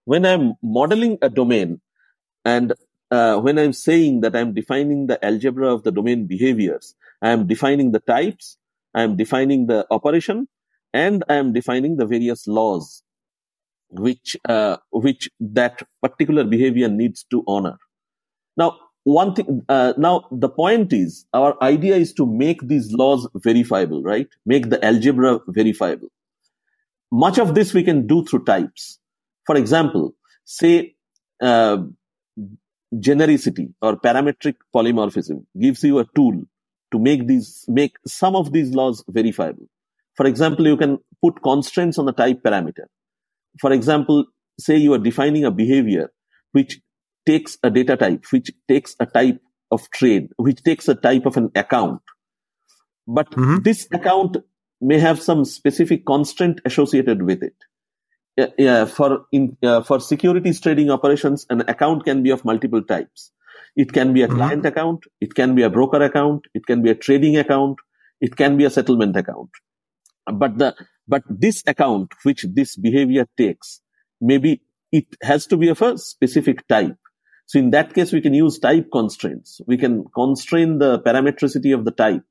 when 0.06 0.25
I'm 0.25 0.54
modeling 0.63 1.17
a 1.21 1.30
domain, 1.30 1.80
and 2.43 2.73
uh, 3.12 3.38
when 3.39 3.60
I'm 3.60 3.73
saying 3.73 4.21
that 4.21 4.36
I'm 4.36 4.54
defining 4.54 5.08
the 5.08 5.23
algebra 5.23 5.71
of 5.71 5.84
the 5.84 5.91
domain 5.91 6.25
behaviors, 6.25 6.95
I 7.21 7.30
am 7.30 7.45
defining 7.45 7.91
the 7.91 7.99
types, 7.99 8.58
I 8.95 9.04
am 9.04 9.15
defining 9.15 9.67
the 9.67 9.86
operation, 9.91 10.47
and 10.93 11.23
I 11.30 11.36
am 11.36 11.54
defining 11.54 11.97
the 11.97 12.06
various 12.06 12.47
laws 12.47 13.04
which 13.89 14.38
uh, 14.47 14.77
which 14.91 15.30
that 15.39 15.84
particular 16.01 16.43
behavior 16.43 16.88
needs 16.88 17.25
to 17.32 17.43
honor. 17.47 17.77
Now, 18.58 18.77
one 19.04 19.34
thing. 19.34 19.65
Uh, 19.67 19.93
now, 19.97 20.27
the 20.32 20.49
point 20.49 20.93
is, 20.93 21.25
our 21.34 21.62
idea 21.62 21.95
is 21.95 22.13
to 22.13 22.25
make 22.25 22.67
these 22.67 22.91
laws 22.91 23.27
verifiable, 23.36 24.01
right? 24.04 24.27
Make 24.45 24.69
the 24.69 24.84
algebra 24.84 25.39
verifiable. 25.47 26.10
Much 27.12 27.38
of 27.39 27.56
this 27.56 27.73
we 27.73 27.84
can 27.84 28.08
do 28.08 28.23
through 28.23 28.45
types. 28.45 28.99
For 29.45 29.58
example, 29.58 30.15
say 30.45 30.95
uh, 31.41 31.77
genericity 32.95 33.73
or 33.82 33.97
parametric 33.97 34.56
polymorphism 34.73 35.45
gives 35.60 35.84
you 35.84 35.99
a 35.99 36.06
tool 36.15 36.43
to 36.91 36.99
make 36.99 37.27
these 37.27 37.65
make 37.67 37.95
some 38.06 38.36
of 38.36 38.51
these 38.51 38.73
laws 38.73 39.04
verifiable 39.08 39.67
for 40.21 40.27
example 40.27 40.67
you 40.67 40.77
can 40.77 40.99
put 41.25 41.41
constraints 41.41 41.97
on 41.97 42.05
the 42.05 42.13
type 42.21 42.41
parameter 42.47 42.84
for 43.60 43.71
example 43.75 44.25
say 44.60 44.75
you 44.77 44.93
are 44.93 45.03
defining 45.05 45.45
a 45.45 45.51
behavior 45.60 46.10
which 46.51 46.79
takes 47.29 47.57
a 47.63 47.71
data 47.77 47.97
type 47.97 48.23
which 48.36 48.51
takes 48.67 48.95
a 48.99 49.07
type 49.07 49.39
of 49.71 49.89
trade 49.89 50.27
which 50.38 50.62
takes 50.69 50.88
a 50.93 50.95
type 51.07 51.25
of 51.25 51.38
an 51.41 51.49
account 51.55 52.13
but 53.07 53.31
mm-hmm. 53.31 53.57
this 53.63 53.88
account 53.99 54.38
may 54.91 54.99
have 54.99 55.19
some 55.29 55.43
specific 55.43 56.05
constraint 56.05 56.62
associated 56.65 57.23
with 57.23 57.41
it 57.41 57.55
yeah, 58.57 58.86
for 58.86 59.25
in 59.31 59.57
uh, 59.62 59.81
for 59.81 59.99
securities 59.99 60.60
trading 60.62 60.89
operations, 60.89 61.45
an 61.49 61.62
account 61.67 62.05
can 62.05 62.23
be 62.23 62.29
of 62.31 62.45
multiple 62.45 62.81
types. 62.81 63.31
It 63.75 63.91
can 63.91 64.13
be 64.13 64.21
a 64.21 64.27
mm-hmm. 64.27 64.38
client 64.38 64.65
account, 64.65 65.03
it 65.19 65.36
can 65.36 65.53
be 65.53 65.63
a 65.63 65.69
broker 65.69 66.01
account, 66.01 66.45
it 66.53 66.65
can 66.65 66.81
be 66.81 66.89
a 66.89 66.95
trading 66.95 67.38
account, 67.38 67.79
It 68.21 68.36
can 68.38 68.55
be 68.57 68.65
a 68.65 68.69
settlement 68.69 69.15
account. 69.17 69.49
But 70.25 70.57
the, 70.57 70.75
but 71.07 71.23
this 71.29 71.63
account, 71.65 72.13
which 72.23 72.45
this 72.53 72.75
behavior 72.75 73.27
takes, 73.38 73.81
maybe 74.19 74.62
it 74.91 75.05
has 75.21 75.47
to 75.47 75.57
be 75.57 75.69
of 75.69 75.81
a 75.81 75.97
specific 75.97 76.67
type. 76.67 76.97
So 77.47 77.60
in 77.60 77.71
that 77.71 77.93
case, 77.93 78.12
we 78.12 78.21
can 78.21 78.34
use 78.34 78.60
type 78.60 78.89
constraints. 78.91 79.60
We 79.67 79.77
can 79.77 80.05
constrain 80.15 80.77
the 80.77 80.99
parametricity 80.99 81.73
of 81.73 81.86
the 81.86 81.91
type 81.91 82.23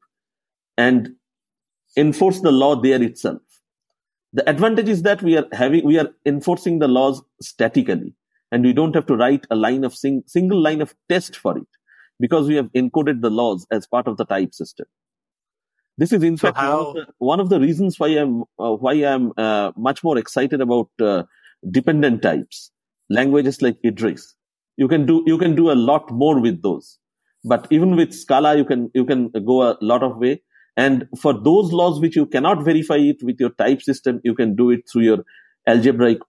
and 0.78 1.10
enforce 1.96 2.40
the 2.40 2.52
law 2.52 2.80
there 2.80 3.02
itself. 3.02 3.42
The 4.32 4.48
advantage 4.48 4.88
is 4.88 5.02
that 5.02 5.22
we 5.22 5.36
are 5.36 5.46
having, 5.52 5.84
we 5.84 5.98
are 5.98 6.10
enforcing 6.24 6.78
the 6.78 6.88
laws 6.88 7.22
statically 7.42 8.14
and 8.52 8.64
we 8.64 8.72
don't 8.72 8.94
have 8.94 9.06
to 9.06 9.16
write 9.16 9.46
a 9.50 9.56
line 9.56 9.84
of 9.84 9.94
sing, 9.94 10.22
single 10.26 10.62
line 10.62 10.80
of 10.80 10.94
test 11.08 11.36
for 11.36 11.58
it 11.58 11.66
because 12.20 12.46
we 12.46 12.54
have 12.54 12.72
encoded 12.72 13.22
the 13.22 13.30
laws 13.30 13.66
as 13.70 13.86
part 13.86 14.06
of 14.06 14.16
the 14.16 14.24
type 14.24 14.54
system. 14.54 14.86
This 16.00 16.14
is 16.14 16.22
in 16.22 16.38
so 16.38 16.46
fact 16.46 16.56
how... 16.56 16.78
one, 16.78 16.86
of 16.86 16.94
the, 16.94 17.06
one, 17.18 17.40
of 17.40 17.48
the, 17.50 17.60
reasons 17.60 17.98
why 18.00 18.08
I'm 18.08 18.44
uh, 18.58 18.72
why 18.84 18.94
I'm 18.94 19.32
uh, 19.36 19.72
much 19.76 20.02
more 20.02 20.16
excited 20.16 20.62
about 20.62 20.88
uh, 20.98 21.24
dependent 21.70 22.22
types, 22.22 22.70
languages 23.10 23.60
like 23.60 23.76
Idris. 23.84 24.34
You 24.78 24.88
can 24.88 25.04
do 25.04 25.22
you 25.26 25.36
can 25.36 25.54
do 25.54 25.70
a 25.70 25.76
lot 25.90 26.10
more 26.10 26.40
with 26.40 26.62
those, 26.62 26.98
but 27.44 27.68
even 27.70 27.96
with 27.96 28.14
Scala, 28.14 28.56
you 28.56 28.64
can 28.64 28.90
you 28.94 29.04
can 29.04 29.28
go 29.44 29.62
a 29.62 29.76
lot 29.82 30.02
of 30.02 30.16
way. 30.16 30.42
And 30.74 31.06
for 31.20 31.34
those 31.34 31.70
laws 31.70 32.00
which 32.00 32.16
you 32.16 32.24
cannot 32.24 32.64
verify 32.64 32.96
it 32.96 33.22
with 33.22 33.38
your 33.38 33.50
type 33.50 33.82
system, 33.82 34.22
you 34.24 34.34
can 34.34 34.56
do 34.56 34.70
it 34.70 34.88
through 34.90 35.02
your 35.02 35.18
algebraic 35.66 36.20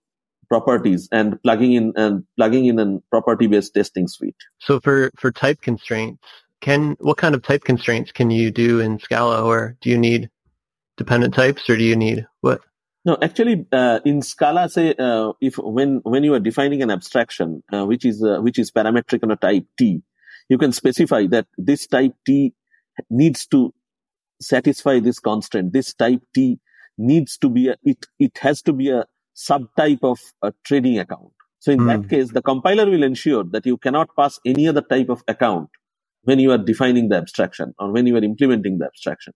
properties 0.49 1.07
and 1.13 1.41
plugging 1.43 1.71
in 1.71 1.93
and 1.95 2.25
plugging 2.36 2.65
in 2.65 2.77
a 2.77 2.99
property 3.10 3.47
based 3.47 3.73
testing 3.73 4.10
suite. 4.10 4.36
So 4.60 4.81
for 4.81 5.12
for 5.17 5.31
type 5.31 5.62
constraints, 5.62 6.27
can 6.62 6.95
what 7.00 7.17
kind 7.17 7.36
of 7.36 7.41
type 7.41 7.63
constraints 7.63 8.12
can 8.12 8.30
you 8.30 8.52
do 8.52 8.80
in 8.80 9.00
Scala, 9.00 9.43
or 9.43 9.78
do 9.82 9.89
you 9.89 9.97
need 9.97 10.30
dependent 10.95 11.34
types, 11.34 11.69
or 11.69 11.76
do 11.76 11.84
you 11.84 11.95
need 11.95 12.28
what? 12.41 12.62
No, 13.04 13.17
actually, 13.21 13.65
uh, 13.71 14.00
in 14.06 14.21
Scala, 14.21 14.69
say 14.69 14.93
uh, 14.97 15.34
if 15.41 15.58
when 15.58 16.02
when 16.04 16.24
you 16.24 16.34
are 16.36 16.39
defining 16.39 16.84
an 16.84 16.91
abstraction 16.91 17.63
uh, 17.74 17.86
which 17.86 18.06
is 18.06 18.24
uh, 18.24 18.39
which 18.41 18.60
is 18.60 18.71
parametric 18.71 19.24
on 19.24 19.32
a 19.32 19.36
type 19.36 19.65
T, 19.78 20.04
you 20.50 20.58
can 20.58 20.71
specify 20.71 21.26
that 21.28 21.47
this 21.58 21.88
type 21.88 22.13
T 22.26 22.54
needs 23.10 23.47
to 23.47 23.74
satisfy 24.39 25.00
this 25.00 25.19
constraint. 25.19 25.74
This 25.74 25.93
type 25.95 26.21
T 26.34 26.60
needs 26.97 27.38
to 27.39 27.50
be 27.50 27.69
a, 27.69 27.76
it 27.84 28.06
it 28.19 28.38
has 28.38 28.62
to 28.63 28.74
be 28.74 28.89
a 28.89 29.06
subtype 29.36 30.04
of 30.04 30.19
a 30.43 30.54
trading 30.63 31.00
account. 31.00 31.32
So 31.58 31.71
in 31.71 31.80
mm. 31.80 31.88
that 31.88 32.00
hmm. 32.00 32.08
case, 32.08 32.32
the 32.32 32.41
compiler 32.41 32.89
will 32.89 33.04
ensure 33.04 33.43
that 33.52 33.67
you 33.67 33.78
cannot 33.78 34.15
pass 34.15 34.39
any 34.45 34.67
other 34.67 34.82
type 34.82 35.10
of 35.10 35.24
account 35.28 35.69
when 36.23 36.39
you 36.39 36.51
are 36.51 36.57
defining 36.57 37.10
the 37.10 37.17
abstraction 37.17 37.73
or 37.79 37.91
when 37.91 38.07
you 38.07 38.15
are 38.15 38.23
implementing 38.23 38.77
the 38.77 38.86
abstraction. 38.86 39.34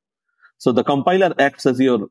So 0.58 0.72
the 0.72 0.84
compiler 0.84 1.34
acts 1.40 1.66
as 1.66 1.80
your 1.80 2.08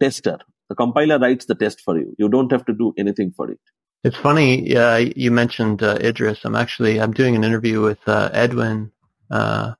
tester. 0.00 0.38
The 0.68 0.74
compiler 0.76 1.18
writes 1.18 1.46
the 1.46 1.54
test 1.54 1.80
for 1.80 1.98
you. 1.98 2.14
You 2.18 2.28
don't 2.28 2.50
have 2.52 2.64
to 2.66 2.72
do 2.72 2.92
anything 2.96 3.32
for 3.36 3.50
it. 3.50 3.58
It's 4.02 4.16
funny. 4.16 4.74
Uh, 4.76 5.10
you 5.16 5.30
mentioned 5.30 5.82
uh, 5.82 5.98
Idris. 6.00 6.44
I'm 6.44 6.54
actually 6.54 7.00
I'm 7.00 7.12
doing 7.12 7.36
an 7.36 7.44
interview 7.44 7.82
with 7.82 7.98
uh, 8.06 8.30
Edwin 8.32 8.92
uh, 9.30 9.74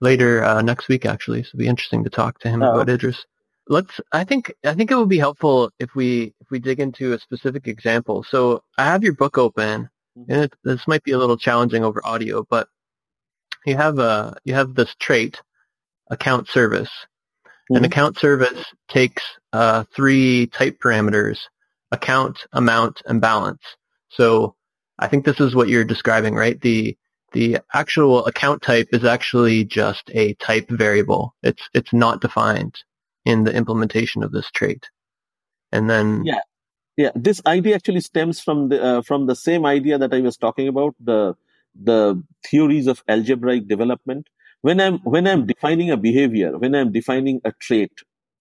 later 0.00 0.44
uh, 0.44 0.60
next 0.60 0.88
week. 0.88 1.06
Actually, 1.06 1.44
so 1.44 1.50
it'll 1.50 1.58
be 1.58 1.68
interesting 1.68 2.04
to 2.04 2.10
talk 2.10 2.40
to 2.40 2.50
him 2.50 2.62
oh. 2.62 2.72
about 2.72 2.90
Idris. 2.90 3.24
Let's. 3.68 4.00
I 4.12 4.24
think 4.24 4.52
I 4.66 4.74
think 4.74 4.90
it 4.90 4.96
would 4.96 5.08
be 5.08 5.18
helpful 5.18 5.70
if 5.78 5.94
we 5.94 6.34
if 6.40 6.50
we 6.50 6.58
dig 6.58 6.80
into 6.80 7.14
a 7.14 7.18
specific 7.18 7.68
example. 7.68 8.22
So 8.22 8.62
I 8.76 8.84
have 8.84 9.02
your 9.02 9.14
book 9.14 9.38
open, 9.38 9.88
mm-hmm. 10.18 10.30
and 10.30 10.44
it, 10.44 10.52
this 10.64 10.86
might 10.86 11.04
be 11.04 11.12
a 11.12 11.18
little 11.18 11.38
challenging 11.38 11.84
over 11.84 12.04
audio, 12.04 12.44
but 12.50 12.68
you 13.68 13.76
have 13.76 13.98
a 13.98 14.36
you 14.44 14.54
have 14.54 14.74
this 14.74 14.94
trait, 14.98 15.40
account 16.10 16.48
service. 16.48 16.90
Mm-hmm. 17.46 17.76
An 17.76 17.84
account 17.84 18.18
service 18.18 18.64
takes 18.88 19.22
uh, 19.52 19.84
three 19.94 20.46
type 20.48 20.78
parameters: 20.82 21.38
account, 21.92 22.46
amount, 22.52 23.02
and 23.06 23.20
balance. 23.20 23.62
So 24.08 24.54
I 24.98 25.08
think 25.08 25.24
this 25.24 25.40
is 25.40 25.54
what 25.54 25.68
you're 25.68 25.84
describing, 25.84 26.34
right? 26.34 26.60
The 26.60 26.96
the 27.32 27.58
actual 27.74 28.24
account 28.26 28.62
type 28.62 28.88
is 28.92 29.04
actually 29.04 29.64
just 29.64 30.10
a 30.14 30.34
type 30.34 30.68
variable. 30.70 31.34
It's 31.42 31.68
it's 31.74 31.92
not 31.92 32.20
defined 32.20 32.76
in 33.24 33.44
the 33.44 33.54
implementation 33.54 34.22
of 34.22 34.32
this 34.32 34.50
trait. 34.50 34.88
And 35.70 35.90
then 35.90 36.22
yeah, 36.24 36.40
yeah, 36.96 37.10
this 37.14 37.42
idea 37.46 37.76
actually 37.76 38.00
stems 38.00 38.40
from 38.40 38.70
the 38.70 38.82
uh, 38.82 39.02
from 39.02 39.26
the 39.26 39.36
same 39.36 39.66
idea 39.66 39.98
that 39.98 40.12
I 40.12 40.20
was 40.20 40.36
talking 40.36 40.68
about 40.68 40.94
the 40.98 41.36
the 41.82 42.22
theories 42.46 42.86
of 42.86 43.02
algebraic 43.08 43.68
development. 43.68 44.28
When 44.62 44.80
I'm 44.80 44.98
when 44.98 45.26
I'm 45.26 45.46
defining 45.46 45.90
a 45.90 45.96
behavior, 45.96 46.58
when 46.58 46.74
I'm 46.74 46.90
defining 46.92 47.40
a 47.44 47.52
trait, 47.60 47.92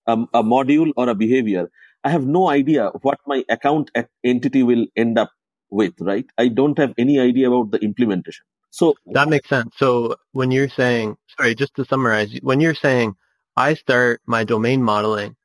a 0.08 0.18
module 0.44 0.92
or 0.98 1.10
a 1.10 1.16
behavior, 1.16 1.70
I 2.04 2.10
have 2.10 2.26
no 2.26 2.50
idea 2.50 2.90
what 3.02 3.20
my 3.28 3.44
account 3.50 3.92
entity 4.24 4.64
will 4.64 4.88
end 4.96 5.20
up 5.20 5.32
with. 5.70 5.94
Right? 6.00 6.26
I 6.38 6.48
don't 6.48 6.78
have 6.80 6.94
any 6.98 7.20
idea 7.20 7.52
about 7.52 7.72
the 7.72 7.78
implementation. 7.80 8.44
So 8.72 8.96
that 9.08 9.30
makes 9.30 9.50
sense. 9.50 9.76
So 9.78 10.16
when 10.32 10.52
you're 10.52 10.70
saying, 10.70 11.18
sorry, 11.38 11.56
just 11.56 11.76
to 11.76 11.86
summarize, 11.86 12.38
when 12.42 12.60
you're 12.60 12.76
saying 12.76 13.16
I 13.56 13.74
start 13.76 14.22
my 14.26 14.44
domain 14.44 14.84
modeling 14.84 15.36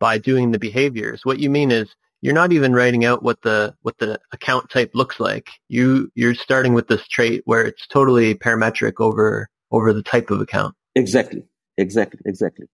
by 0.00 0.18
doing 0.18 0.50
the 0.52 0.58
behaviors, 0.58 1.24
what 1.24 1.38
you 1.38 1.50
mean 1.50 1.70
is 1.70 1.94
you're 2.20 2.34
not 2.34 2.52
even 2.52 2.72
writing 2.72 3.04
out 3.04 3.22
what 3.22 3.42
the 3.42 3.74
what 3.82 3.98
the 3.98 4.20
account 4.32 4.70
type 4.70 4.90
looks 4.94 5.20
like. 5.20 5.50
You 5.68 6.10
you're 6.14 6.34
starting 6.34 6.74
with 6.74 6.88
this 6.88 7.06
trait 7.06 7.42
where 7.44 7.62
it's 7.62 7.86
totally 7.86 8.34
parametric 8.34 8.94
over 8.98 9.48
over 9.70 9.92
the 9.92 10.02
type 10.02 10.30
of 10.30 10.40
account. 10.40 10.74
Exactly, 10.94 11.44
exactly, 11.76 12.20
exactly. 12.24 12.66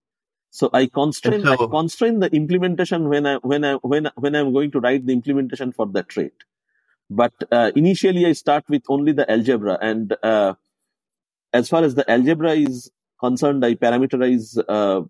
So 0.51 0.71
I 0.73 0.87
constrain 0.87 1.43
so, 1.43 1.53
I 1.53 1.57
constrain 1.57 2.21
the 2.21 2.35
implementation 2.35 3.09
when 3.09 3.27
I 3.27 3.37
when 3.37 3.65
I 3.65 3.75
when 3.83 4.09
when 4.15 4.35
I'm 4.35 4.53
going 4.53 4.71
to 4.73 4.81
write 4.81 5.05
the 5.07 5.13
implementation 5.13 5.73
for 5.73 5.87
that 5.89 6.09
trait. 6.09 6.33
But 7.11 7.35
uh, 7.51 7.73
initially, 7.77 8.25
I 8.25 8.33
start 8.33 8.65
with 8.69 8.85
only 8.89 9.13
the 9.13 9.31
algebra, 9.31 9.79
and 9.81 10.17
uh, 10.23 10.55
as 11.53 11.69
far 11.69 11.85
as 11.85 11.95
the 11.95 12.11
algebra 12.11 12.53
is 12.53 12.91
concerned, 13.21 13.65
I 13.65 13.75
parameterize 13.75 14.57
uh, 14.69 15.03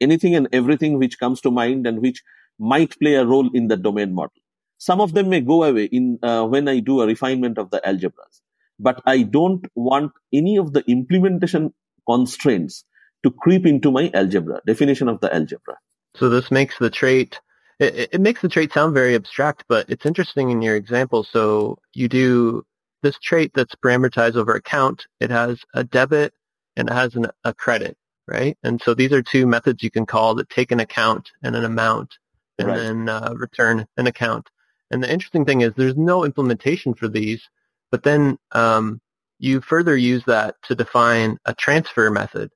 anything 0.00 0.34
and 0.34 0.48
everything 0.52 0.98
which 0.98 1.18
comes 1.18 1.40
to 1.42 1.50
mind 1.50 1.86
and 1.86 2.00
which 2.00 2.22
might 2.58 2.98
play 2.98 3.14
a 3.14 3.24
role 3.24 3.50
in 3.54 3.68
the 3.68 3.76
domain 3.76 4.14
model. 4.14 4.32
Some 4.78 5.00
of 5.00 5.14
them 5.14 5.28
may 5.28 5.40
go 5.40 5.64
away 5.64 5.84
in 5.84 6.18
uh, 6.22 6.44
when 6.44 6.68
I 6.68 6.80
do 6.80 7.00
a 7.00 7.06
refinement 7.06 7.58
of 7.58 7.70
the 7.70 7.80
algebras, 7.80 8.40
but 8.78 9.00
I 9.06 9.22
don't 9.22 9.64
want 9.74 10.12
any 10.32 10.56
of 10.58 10.72
the 10.72 10.82
implementation 10.88 11.72
constraints 12.08 12.84
to 13.22 13.30
creep 13.30 13.64
into 13.66 13.92
my 13.92 14.10
algebra 14.12 14.60
definition 14.66 15.08
of 15.08 15.20
the 15.20 15.32
algebra. 15.32 15.76
So 16.16 16.28
this 16.28 16.50
makes 16.50 16.78
the 16.78 16.90
trait 16.90 17.40
it, 17.78 18.10
it 18.12 18.20
makes 18.20 18.40
the 18.42 18.48
trait 18.48 18.72
sound 18.72 18.94
very 18.94 19.14
abstract, 19.14 19.64
but 19.68 19.88
it's 19.88 20.06
interesting 20.06 20.50
in 20.50 20.62
your 20.62 20.76
example. 20.76 21.24
So 21.24 21.78
you 21.94 22.08
do 22.08 22.64
this 23.02 23.18
trait 23.18 23.52
that's 23.54 23.74
parameterized 23.74 24.36
over 24.36 24.54
account. 24.54 25.06
It 25.20 25.30
has 25.30 25.60
a 25.74 25.82
debit 25.84 26.32
and 26.76 26.88
it 26.88 26.92
has 26.92 27.16
an, 27.16 27.26
a 27.44 27.52
credit, 27.52 27.96
right? 28.28 28.56
And 28.62 28.80
so 28.80 28.94
these 28.94 29.12
are 29.12 29.22
two 29.22 29.46
methods 29.46 29.82
you 29.82 29.90
can 29.90 30.06
call 30.06 30.36
that 30.36 30.48
take 30.48 30.70
an 30.70 30.80
account 30.80 31.30
and 31.42 31.56
an 31.56 31.64
amount 31.64 32.18
and 32.62 32.68
right. 32.68 32.78
then 32.78 33.08
uh, 33.08 33.34
return 33.36 33.86
an 33.96 34.06
account. 34.06 34.48
And 34.90 35.02
the 35.02 35.12
interesting 35.12 35.44
thing 35.44 35.62
is 35.62 35.72
there's 35.74 35.96
no 35.96 36.24
implementation 36.24 36.94
for 36.94 37.08
these, 37.08 37.48
but 37.90 38.02
then 38.02 38.38
um, 38.52 39.00
you 39.38 39.60
further 39.60 39.96
use 39.96 40.24
that 40.26 40.56
to 40.64 40.74
define 40.74 41.38
a 41.44 41.54
transfer 41.54 42.10
method. 42.10 42.50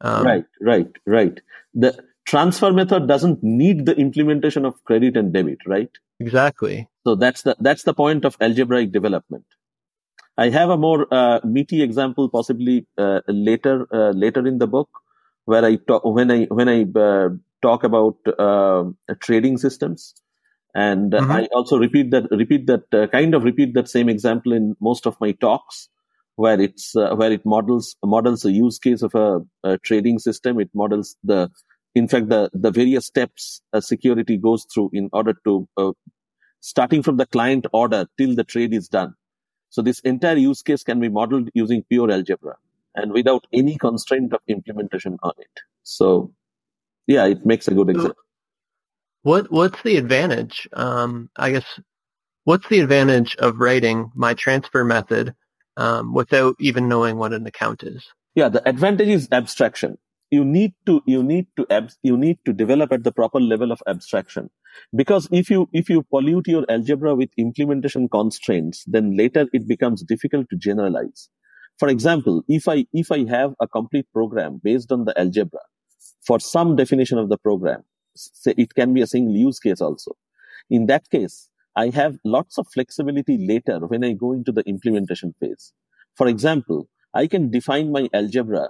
Um, 0.00 0.24
right, 0.24 0.44
right, 0.60 0.90
right. 1.06 1.40
The 1.74 2.02
transfer 2.26 2.72
method 2.72 3.06
doesn't 3.06 3.42
need 3.42 3.86
the 3.86 3.94
implementation 3.94 4.64
of 4.64 4.82
credit 4.84 5.16
and 5.16 5.32
debit, 5.32 5.58
right? 5.66 5.90
Exactly. 6.18 6.88
So 7.06 7.14
that's 7.14 7.42
the 7.42 7.56
that's 7.60 7.82
the 7.82 7.94
point 7.94 8.24
of 8.24 8.36
algebraic 8.40 8.92
development. 8.92 9.44
I 10.36 10.48
have 10.48 10.70
a 10.70 10.78
more 10.78 11.06
uh, 11.12 11.40
meaty 11.44 11.82
example, 11.82 12.28
possibly 12.28 12.86
uh, 12.96 13.20
later 13.28 13.86
uh, 13.92 14.10
later 14.10 14.46
in 14.46 14.58
the 14.58 14.66
book, 14.66 14.88
where 15.44 15.64
I 15.64 15.76
talk 15.76 16.04
when 16.04 16.30
I 16.30 16.44
when 16.44 16.68
I 16.68 16.86
uh, 16.98 17.28
talk 17.62 17.84
about 17.84 18.16
uh, 18.38 18.84
trading 19.20 19.56
systems, 19.58 20.14
and 20.74 21.12
mm-hmm. 21.12 21.30
I 21.30 21.48
also 21.54 21.78
repeat 21.78 22.10
that 22.10 22.28
repeat 22.30 22.66
that 22.66 22.92
uh, 22.92 23.06
kind 23.06 23.34
of 23.34 23.44
repeat 23.44 23.74
that 23.74 23.88
same 23.88 24.08
example 24.08 24.52
in 24.52 24.76
most 24.80 25.06
of 25.06 25.16
my 25.20 25.32
talks, 25.32 25.88
where 26.36 26.60
it's 26.60 26.94
where 26.94 27.32
it 27.32 27.46
models 27.46 27.96
models 28.04 28.44
a 28.44 28.52
use 28.52 28.78
case 28.78 29.02
of 29.02 29.14
a, 29.14 29.40
a 29.64 29.78
trading 29.78 30.18
system. 30.18 30.60
It 30.60 30.70
models 30.74 31.16
the 31.22 31.50
in 31.94 32.08
fact, 32.08 32.28
the, 32.28 32.50
the 32.52 32.70
various 32.70 33.06
steps 33.06 33.60
a 33.72 33.82
security 33.82 34.36
goes 34.36 34.64
through 34.72 34.90
in 34.92 35.10
order 35.12 35.34
to, 35.44 35.68
uh, 35.76 35.92
starting 36.60 37.02
from 37.02 37.16
the 37.18 37.26
client 37.26 37.66
order 37.72 38.06
till 38.16 38.34
the 38.34 38.44
trade 38.44 38.72
is 38.72 38.88
done. 38.88 39.14
So 39.68 39.82
this 39.82 40.00
entire 40.00 40.36
use 40.36 40.62
case 40.62 40.84
can 40.84 41.00
be 41.00 41.08
modeled 41.08 41.50
using 41.54 41.84
pure 41.88 42.10
algebra 42.10 42.56
and 42.94 43.12
without 43.12 43.46
any 43.52 43.76
constraint 43.76 44.32
of 44.32 44.40
implementation 44.48 45.18
on 45.22 45.32
it. 45.38 45.60
So 45.82 46.32
yeah, 47.06 47.26
it 47.26 47.44
makes 47.44 47.68
a 47.68 47.74
good 47.74 47.90
example. 47.90 48.16
What, 49.22 49.50
what's 49.52 49.80
the 49.82 49.96
advantage? 49.96 50.68
Um, 50.72 51.30
I 51.36 51.52
guess, 51.52 51.80
what's 52.44 52.68
the 52.68 52.80
advantage 52.80 53.36
of 53.36 53.58
writing 53.58 54.10
my 54.14 54.34
transfer 54.34 54.84
method 54.84 55.34
um, 55.76 56.12
without 56.14 56.56
even 56.58 56.88
knowing 56.88 57.16
what 57.16 57.32
an 57.32 57.46
account 57.46 57.82
is? 57.82 58.04
Yeah, 58.34 58.48
the 58.48 58.66
advantage 58.68 59.08
is 59.08 59.28
abstraction 59.30 59.98
you 60.32 60.44
need 60.44 60.72
to 60.86 61.00
you 61.06 61.22
need 61.22 61.46
to 61.56 61.66
ab- 61.70 61.92
you 62.02 62.16
need 62.16 62.38
to 62.46 62.52
develop 62.60 62.92
at 62.96 63.04
the 63.04 63.12
proper 63.12 63.38
level 63.38 63.70
of 63.70 63.82
abstraction 63.86 64.48
because 65.00 65.28
if 65.30 65.50
you 65.50 65.68
if 65.72 65.90
you 65.90 66.02
pollute 66.14 66.48
your 66.48 66.64
algebra 66.76 67.14
with 67.14 67.36
implementation 67.36 68.08
constraints 68.08 68.82
then 68.86 69.14
later 69.16 69.46
it 69.52 69.68
becomes 69.68 70.02
difficult 70.12 70.48
to 70.48 70.56
generalize 70.68 71.28
for 71.78 71.88
example 71.88 72.42
if 72.48 72.66
i 72.76 72.78
if 73.04 73.12
i 73.12 73.20
have 73.34 73.54
a 73.60 73.68
complete 73.68 74.08
program 74.14 74.58
based 74.70 74.90
on 74.90 75.04
the 75.04 75.16
algebra 75.24 75.64
for 76.26 76.38
some 76.40 76.76
definition 76.76 77.18
of 77.18 77.28
the 77.28 77.38
program 77.38 77.82
say 78.14 78.54
it 78.56 78.74
can 78.74 78.92
be 78.94 79.00
a 79.00 79.06
single 79.06 79.34
use 79.34 79.58
case 79.58 79.80
also 79.80 80.12
in 80.70 80.86
that 80.86 81.08
case 81.10 81.48
i 81.76 81.88
have 81.88 82.16
lots 82.24 82.58
of 82.58 82.66
flexibility 82.74 83.38
later 83.52 83.78
when 83.86 84.04
i 84.04 84.12
go 84.12 84.32
into 84.32 84.52
the 84.52 84.62
implementation 84.74 85.34
phase 85.40 85.72
for 86.14 86.26
example 86.28 86.88
i 87.14 87.26
can 87.26 87.50
define 87.50 87.90
my 87.90 88.08
algebra 88.12 88.68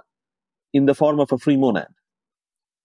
in 0.73 0.85
the 0.85 0.95
form 0.95 1.19
of 1.19 1.31
a 1.31 1.37
free 1.37 1.57
monad. 1.57 1.87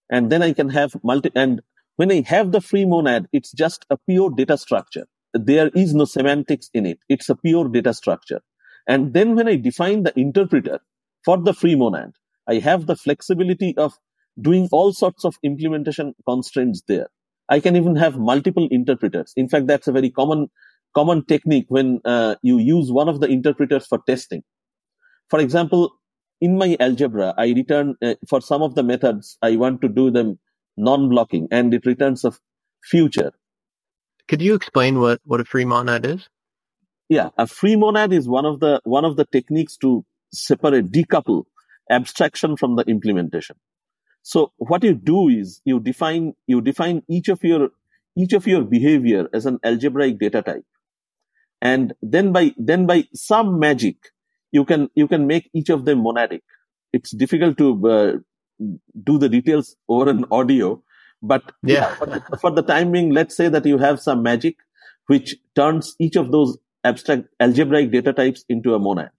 And 0.09 0.31
then 0.31 0.41
I 0.41 0.53
can 0.53 0.69
have 0.69 0.95
multi, 1.03 1.31
and 1.35 1.61
when 1.97 2.11
I 2.11 2.21
have 2.21 2.51
the 2.51 2.61
free 2.61 2.85
monad, 2.85 3.27
it's 3.33 3.51
just 3.51 3.85
a 3.89 3.97
pure 3.97 4.29
data 4.29 4.57
structure. 4.57 5.05
There 5.33 5.69
is 5.75 5.93
no 5.93 6.05
semantics 6.05 6.69
in 6.73 6.85
it. 6.85 6.99
It's 7.09 7.29
a 7.29 7.35
pure 7.35 7.67
data 7.67 7.93
structure. 7.93 8.41
And 8.87 9.13
then 9.13 9.35
when 9.35 9.47
I 9.47 9.55
define 9.55 10.03
the 10.03 10.17
interpreter 10.19 10.79
for 11.23 11.37
the 11.37 11.53
free 11.53 11.75
monad, 11.75 12.13
I 12.47 12.55
have 12.55 12.87
the 12.87 12.95
flexibility 12.95 13.75
of 13.77 13.93
doing 14.39 14.67
all 14.71 14.93
sorts 14.93 15.25
of 15.25 15.35
implementation 15.43 16.13
constraints 16.27 16.81
there. 16.87 17.07
I 17.49 17.59
can 17.59 17.75
even 17.75 17.95
have 17.95 18.17
multiple 18.17 18.67
interpreters. 18.69 19.33
In 19.35 19.49
fact, 19.49 19.67
that's 19.67 19.87
a 19.87 19.91
very 19.91 20.09
common, 20.09 20.49
common 20.93 21.25
technique 21.25 21.65
when 21.69 21.99
uh, 22.05 22.35
you 22.41 22.59
use 22.59 22.91
one 22.91 23.09
of 23.09 23.19
the 23.19 23.27
interpreters 23.27 23.87
for 23.87 23.99
testing. 24.05 24.43
For 25.29 25.39
example, 25.39 25.93
in 26.41 26.57
my 26.57 26.77
algebra, 26.79 27.33
I 27.37 27.47
return 27.47 27.95
uh, 28.01 28.15
for 28.27 28.41
some 28.41 28.61
of 28.61 28.75
the 28.75 28.83
methods, 28.83 29.37
I 29.41 29.55
want 29.55 29.81
to 29.81 29.89
do 29.89 30.11
them 30.11 30.39
non-blocking 30.77 31.47
and 31.51 31.73
it 31.73 31.85
returns 31.85 32.23
a 32.23 32.33
future. 32.83 33.31
Could 34.27 34.41
you 34.41 34.53
explain 34.53 34.99
what, 34.99 35.19
what 35.25 35.41
a 35.41 35.45
free 35.45 35.65
monad 35.65 36.05
is? 36.05 36.29
Yeah, 37.09 37.29
a 37.37 37.47
free 37.47 37.75
monad 37.75 38.13
is 38.13 38.27
one 38.27 38.45
of 38.45 38.59
the, 38.59 38.79
one 38.83 39.03
of 39.03 39.17
the 39.17 39.25
techniques 39.25 39.75
to 39.77 40.05
separate, 40.31 40.91
decouple 40.91 41.45
abstraction 41.89 42.55
from 42.55 42.75
the 42.75 42.83
implementation. 42.83 43.55
So 44.21 44.51
what 44.57 44.83
you 44.83 44.93
do 44.93 45.29
is 45.29 45.61
you 45.65 45.79
define, 45.79 46.33
you 46.47 46.61
define 46.61 47.03
each 47.09 47.29
of 47.29 47.43
your, 47.43 47.69
each 48.15 48.33
of 48.33 48.47
your 48.47 48.63
behavior 48.63 49.27
as 49.33 49.45
an 49.45 49.59
algebraic 49.63 50.19
data 50.19 50.41
type. 50.41 50.65
And 51.61 51.93
then 52.01 52.31
by, 52.31 52.53
then 52.57 52.85
by 52.85 53.05
some 53.13 53.59
magic, 53.59 53.95
you 54.51 54.65
can 54.65 54.89
you 54.95 55.07
can 55.07 55.27
make 55.27 55.49
each 55.53 55.69
of 55.69 55.85
them 55.85 56.03
monadic. 56.03 56.41
It's 56.93 57.11
difficult 57.11 57.57
to 57.57 57.87
uh, 57.87 58.13
do 59.03 59.17
the 59.17 59.29
details 59.29 59.75
over 59.87 60.09
an 60.09 60.25
audio, 60.31 60.81
but 61.21 61.51
yeah, 61.63 61.93
for, 61.95 62.05
the, 62.05 62.37
for 62.41 62.51
the 62.51 62.63
time 62.63 62.91
being, 62.91 63.11
let's 63.11 63.35
say 63.35 63.49
that 63.49 63.65
you 63.65 63.77
have 63.77 63.99
some 63.99 64.23
magic 64.23 64.57
which 65.07 65.35
turns 65.55 65.95
each 65.99 66.15
of 66.15 66.31
those 66.31 66.57
abstract 66.83 67.27
algebraic 67.39 67.91
data 67.91 68.13
types 68.13 68.45
into 68.47 68.75
a 68.75 68.79
monad. 68.79 69.09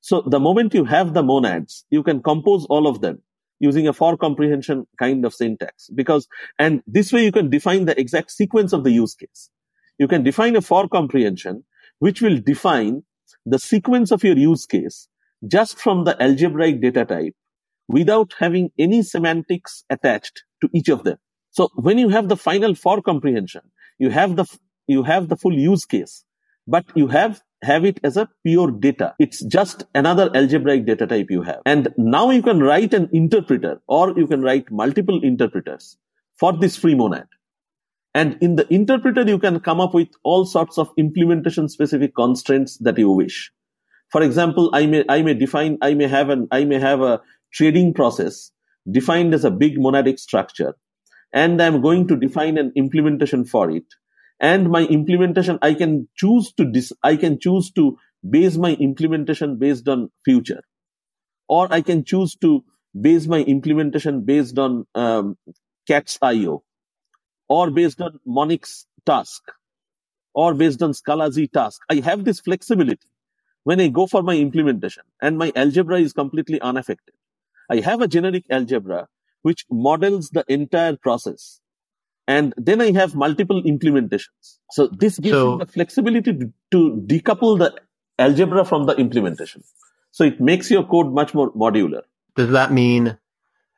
So 0.00 0.20
the 0.20 0.40
moment 0.40 0.74
you 0.74 0.84
have 0.84 1.14
the 1.14 1.22
monads, 1.22 1.84
you 1.90 2.02
can 2.02 2.22
compose 2.22 2.66
all 2.66 2.86
of 2.86 3.00
them 3.00 3.22
using 3.62 3.86
a 3.86 3.92
for 3.92 4.16
comprehension 4.16 4.86
kind 4.98 5.24
of 5.24 5.32
syntax 5.32 5.88
because, 5.94 6.26
and 6.58 6.82
this 6.86 7.12
way 7.12 7.24
you 7.24 7.30
can 7.30 7.48
define 7.48 7.84
the 7.84 7.98
exact 7.98 8.32
sequence 8.32 8.72
of 8.72 8.82
the 8.82 8.90
use 8.90 9.14
case. 9.14 9.50
You 9.98 10.08
can 10.08 10.24
define 10.24 10.56
a 10.56 10.60
for 10.60 10.88
comprehension 10.88 11.64
which 12.00 12.20
will 12.20 12.38
define 12.44 13.04
the 13.46 13.60
sequence 13.60 14.10
of 14.10 14.24
your 14.24 14.36
use 14.36 14.66
case 14.66 15.08
just 15.46 15.78
from 15.78 16.04
the 16.04 16.20
algebraic 16.20 16.82
data 16.82 17.04
type 17.04 17.34
without 17.86 18.34
having 18.40 18.70
any 18.78 19.02
semantics 19.02 19.84
attached 19.88 20.42
to 20.60 20.68
each 20.74 20.88
of 20.88 21.04
them. 21.04 21.18
So 21.50 21.68
when 21.76 21.98
you 21.98 22.08
have 22.08 22.28
the 22.28 22.36
final 22.36 22.74
for 22.74 23.00
comprehension, 23.00 23.62
you 23.98 24.10
have 24.10 24.34
the, 24.34 24.46
you 24.88 25.04
have 25.04 25.28
the 25.28 25.36
full 25.36 25.56
use 25.56 25.84
case, 25.84 26.24
but 26.66 26.84
you 26.96 27.06
have, 27.08 27.40
have 27.62 27.84
it 27.84 28.00
as 28.02 28.16
a 28.16 28.28
pure 28.44 28.70
data. 28.70 29.14
It's 29.18 29.44
just 29.44 29.84
another 29.94 30.30
algebraic 30.34 30.86
data 30.86 31.06
type 31.06 31.30
you 31.30 31.42
have. 31.42 31.60
And 31.64 31.88
now 31.96 32.30
you 32.30 32.42
can 32.42 32.60
write 32.60 32.92
an 32.92 33.08
interpreter 33.12 33.80
or 33.86 34.18
you 34.18 34.26
can 34.26 34.42
write 34.42 34.70
multiple 34.70 35.20
interpreters 35.22 35.96
for 36.38 36.52
this 36.52 36.76
free 36.76 36.94
monad. 36.94 37.26
And 38.14 38.36
in 38.40 38.56
the 38.56 38.72
interpreter, 38.72 39.22
you 39.22 39.38
can 39.38 39.60
come 39.60 39.80
up 39.80 39.94
with 39.94 40.08
all 40.22 40.44
sorts 40.44 40.76
of 40.76 40.90
implementation 40.98 41.68
specific 41.68 42.14
constraints 42.14 42.76
that 42.78 42.98
you 42.98 43.10
wish. 43.10 43.50
For 44.10 44.22
example, 44.22 44.70
I 44.74 44.86
may, 44.86 45.04
I 45.08 45.22
may 45.22 45.34
define, 45.34 45.78
I 45.80 45.94
may 45.94 46.06
have 46.06 46.28
an, 46.28 46.48
I 46.50 46.64
may 46.64 46.78
have 46.78 47.00
a 47.00 47.22
trading 47.52 47.94
process 47.94 48.50
defined 48.90 49.32
as 49.32 49.44
a 49.44 49.50
big 49.50 49.78
monadic 49.78 50.18
structure. 50.18 50.74
And 51.32 51.62
I'm 51.62 51.80
going 51.80 52.08
to 52.08 52.16
define 52.16 52.58
an 52.58 52.72
implementation 52.76 53.46
for 53.46 53.70
it. 53.70 53.84
And 54.42 54.70
my 54.70 54.84
implementation, 54.84 55.60
I 55.62 55.74
can 55.74 56.08
choose 56.16 56.52
to 56.54 56.64
dis, 56.64 56.92
I 57.02 57.16
can 57.16 57.38
choose 57.38 57.70
to 57.72 57.96
base 58.28 58.56
my 58.56 58.72
implementation 58.74 59.56
based 59.56 59.88
on 59.88 60.10
future. 60.24 60.62
Or 61.48 61.72
I 61.72 61.80
can 61.80 62.04
choose 62.04 62.34
to 62.36 62.64
base 63.00 63.26
my 63.28 63.38
implementation 63.38 64.24
based 64.24 64.58
on 64.58 64.86
um, 64.96 65.38
cat's 65.86 66.18
IO 66.20 66.64
or 67.48 67.70
based 67.70 68.00
on 68.00 68.18
Monix 68.26 68.84
task 69.06 69.42
or 70.34 70.54
based 70.54 70.82
on 70.82 70.92
Scalaz 70.92 71.50
task. 71.52 71.80
I 71.88 71.96
have 72.00 72.24
this 72.24 72.40
flexibility 72.40 73.08
when 73.64 73.80
I 73.80 73.88
go 73.88 74.06
for 74.06 74.22
my 74.22 74.36
implementation 74.36 75.04
and 75.20 75.38
my 75.38 75.52
algebra 75.54 76.00
is 76.00 76.12
completely 76.12 76.60
unaffected. 76.60 77.14
I 77.70 77.80
have 77.80 78.02
a 78.02 78.08
generic 78.08 78.44
algebra 78.50 79.08
which 79.42 79.66
models 79.70 80.30
the 80.30 80.44
entire 80.48 80.96
process. 80.96 81.61
And 82.28 82.54
then 82.56 82.80
I 82.80 82.92
have 82.92 83.14
multiple 83.14 83.62
implementations. 83.62 84.58
So 84.70 84.86
this 84.86 85.18
gives 85.18 85.34
so, 85.34 85.52
me 85.52 85.64
the 85.64 85.72
flexibility 85.72 86.32
to, 86.32 86.52
to 86.70 87.04
decouple 87.06 87.58
the 87.58 87.74
algebra 88.18 88.64
from 88.64 88.86
the 88.86 88.94
implementation. 88.94 89.64
So 90.12 90.24
it 90.24 90.40
makes 90.40 90.70
your 90.70 90.84
code 90.84 91.12
much 91.12 91.34
more 91.34 91.52
modular. 91.52 92.02
Does 92.36 92.50
that 92.50 92.72
mean 92.72 93.18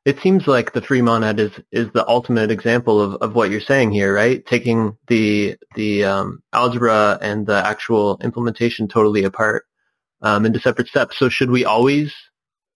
it 0.04 0.20
seems 0.20 0.46
like 0.46 0.72
the 0.72 0.82
free 0.82 1.00
monad 1.00 1.40
is 1.40 1.52
is 1.72 1.88
the 1.92 2.06
ultimate 2.06 2.50
example 2.50 3.00
of, 3.00 3.14
of 3.22 3.34
what 3.34 3.50
you're 3.50 3.60
saying 3.60 3.92
here, 3.92 4.14
right? 4.14 4.44
Taking 4.44 4.98
the 5.08 5.56
the 5.74 6.04
um, 6.04 6.42
algebra 6.52 7.18
and 7.22 7.46
the 7.46 7.66
actual 7.66 8.18
implementation 8.22 8.86
totally 8.86 9.24
apart 9.24 9.64
um, 10.20 10.44
into 10.44 10.60
separate 10.60 10.88
steps. 10.88 11.18
So 11.18 11.28
should 11.28 11.50
we 11.50 11.64
always? 11.64 12.12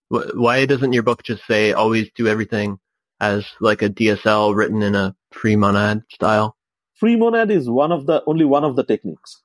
Why 0.09 0.65
doesn't 0.65 0.93
your 0.93 1.03
book 1.03 1.21
just 1.21 1.45
say 1.45 1.71
always 1.71 2.09
do 2.15 2.27
everything 2.27 2.79
as 3.19 3.45
like 3.59 3.81
a 3.81 3.89
DSL 3.89 4.55
written 4.55 4.81
in 4.81 4.95
a 4.95 5.15
free 5.31 5.55
monad 5.55 6.03
style? 6.11 6.55
Free 6.95 7.15
monad 7.15 7.51
is 7.51 7.69
one 7.69 7.91
of 7.91 8.05
the 8.05 8.23
only 8.27 8.45
one 8.45 8.63
of 8.63 8.75
the 8.75 8.83
techniques. 8.83 9.41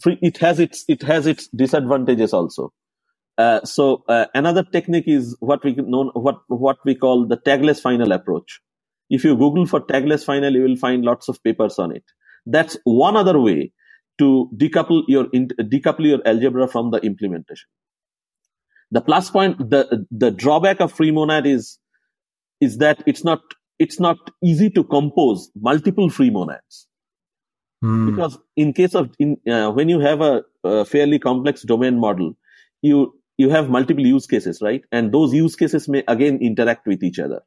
Free, 0.00 0.18
it 0.22 0.38
has 0.38 0.58
its 0.58 0.84
it 0.88 1.02
has 1.02 1.26
its 1.26 1.48
disadvantages 1.48 2.32
also. 2.32 2.72
Uh, 3.38 3.62
so 3.64 4.02
uh, 4.08 4.26
another 4.34 4.62
technique 4.62 5.06
is 5.06 5.36
what 5.40 5.62
we 5.62 5.74
know 5.74 6.10
what 6.14 6.40
what 6.48 6.78
we 6.84 6.94
call 6.94 7.26
the 7.26 7.36
tagless 7.36 7.80
final 7.80 8.12
approach. 8.12 8.60
If 9.10 9.24
you 9.24 9.36
Google 9.36 9.66
for 9.66 9.80
tagless 9.80 10.24
final, 10.24 10.54
you 10.54 10.62
will 10.62 10.76
find 10.76 11.04
lots 11.04 11.28
of 11.28 11.42
papers 11.42 11.78
on 11.78 11.94
it. 11.94 12.04
That's 12.46 12.76
one 12.84 13.16
other 13.16 13.38
way 13.38 13.72
to 14.18 14.50
decouple 14.56 15.02
your 15.06 15.24
decouple 15.26 16.06
your 16.06 16.26
algebra 16.26 16.66
from 16.66 16.90
the 16.90 16.98
implementation. 16.98 17.68
The 18.90 19.00
plus 19.00 19.30
point, 19.30 19.58
the 19.58 20.06
the 20.10 20.30
drawback 20.30 20.80
of 20.80 20.92
free 20.92 21.10
monad 21.10 21.46
is 21.46 21.78
is 22.60 22.78
that 22.78 23.02
it's 23.06 23.24
not 23.24 23.40
it's 23.78 24.00
not 24.00 24.18
easy 24.42 24.70
to 24.70 24.84
compose 24.84 25.50
multiple 25.54 26.08
free 26.08 26.30
monads. 26.30 26.86
Hmm. 27.82 28.10
Because 28.10 28.38
in 28.56 28.72
case 28.72 28.94
of 28.94 29.10
in 29.18 29.36
uh, 29.48 29.70
when 29.70 29.88
you 29.88 30.00
have 30.00 30.20
a, 30.20 30.44
a 30.64 30.84
fairly 30.84 31.18
complex 31.18 31.62
domain 31.62 31.98
model, 31.98 32.36
you 32.82 33.14
you 33.36 33.50
have 33.50 33.68
multiple 33.68 34.06
use 34.06 34.26
cases, 34.26 34.62
right? 34.62 34.82
And 34.92 35.12
those 35.12 35.34
use 35.34 35.56
cases 35.56 35.88
may 35.88 36.02
again 36.08 36.38
interact 36.40 36.86
with 36.86 37.02
each 37.02 37.18
other. 37.18 37.42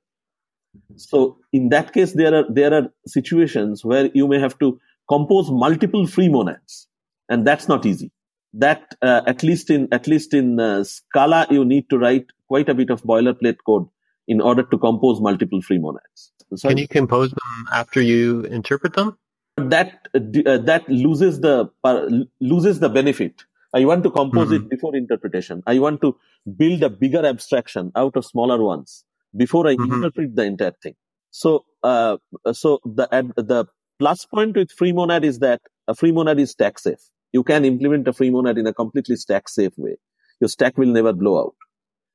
So 0.97 1.39
in 1.51 1.69
that 1.69 1.93
case, 1.93 2.13
there 2.13 2.35
are 2.35 2.45
there 2.49 2.73
are 2.73 2.89
situations 3.07 3.83
where 3.83 4.09
you 4.13 4.27
may 4.27 4.39
have 4.39 4.59
to 4.59 4.79
compose 5.09 5.49
multiple 5.49 6.05
free 6.05 6.29
monads, 6.29 6.87
and 7.27 7.45
that's 7.45 7.67
not 7.67 7.87
easy. 7.87 8.11
That 8.53 8.95
uh, 9.01 9.21
at 9.25 9.41
least 9.41 9.71
in 9.71 9.87
at 9.91 10.05
least 10.05 10.35
in 10.35 10.59
uh, 10.59 10.83
Scala, 10.83 11.47
you 11.49 11.65
need 11.65 11.89
to 11.89 11.97
write 11.97 12.27
quite 12.47 12.69
a 12.69 12.75
bit 12.75 12.91
of 12.91 13.01
boilerplate 13.03 13.57
code 13.65 13.87
in 14.29 14.39
order 14.39 14.63
to 14.63 14.77
compose 14.77 15.19
multiple 15.19 15.61
free 15.61 15.79
monads. 15.79 16.31
So 16.55 16.69
Can 16.69 16.77
you 16.77 16.87
compose 16.87 17.31
them 17.31 17.67
after 17.73 18.01
you 18.01 18.41
interpret 18.43 18.93
them? 18.93 19.17
That 19.57 20.07
uh, 20.15 20.57
that 20.59 20.87
loses 20.87 21.41
the 21.41 21.69
uh, 21.83 22.05
loses 22.39 22.79
the 22.79 22.87
benefit 22.87 23.43
I 23.73 23.85
want 23.85 24.03
to 24.03 24.11
compose 24.11 24.47
mm-hmm. 24.47 24.65
it 24.65 24.69
before 24.69 24.95
interpretation. 24.95 25.61
I 25.67 25.79
want 25.79 26.01
to 26.01 26.17
build 26.57 26.81
a 26.83 26.89
bigger 26.89 27.25
abstraction 27.25 27.91
out 27.95 28.15
of 28.15 28.25
smaller 28.25 28.61
ones 28.63 29.03
before 29.35 29.67
I 29.67 29.75
mm-hmm. 29.75 29.93
interpret 29.93 30.35
the 30.35 30.43
entire 30.43 30.73
thing. 30.81 30.95
So, 31.31 31.65
uh, 31.83 32.17
so 32.53 32.79
the 32.83 33.07
the 33.35 33.65
plus 33.99 34.25
point 34.25 34.55
with 34.55 34.71
free 34.71 34.91
monad 34.91 35.23
is 35.23 35.39
that 35.39 35.61
a 35.87 35.93
free 35.93 36.11
monad 36.11 36.39
is 36.39 36.51
stack 36.51 36.79
safe. 36.79 37.01
You 37.31 37.43
can 37.43 37.63
implement 37.63 38.07
a 38.07 38.13
free 38.13 38.31
monad 38.31 38.57
in 38.57 38.65
a 38.65 38.73
completely 38.73 39.15
stack 39.17 39.47
safe 39.47 39.73
way. 39.77 39.97
Your 40.39 40.47
stack 40.47 40.77
will 40.77 40.87
never 40.87 41.13
blow 41.13 41.39
out. 41.39 41.55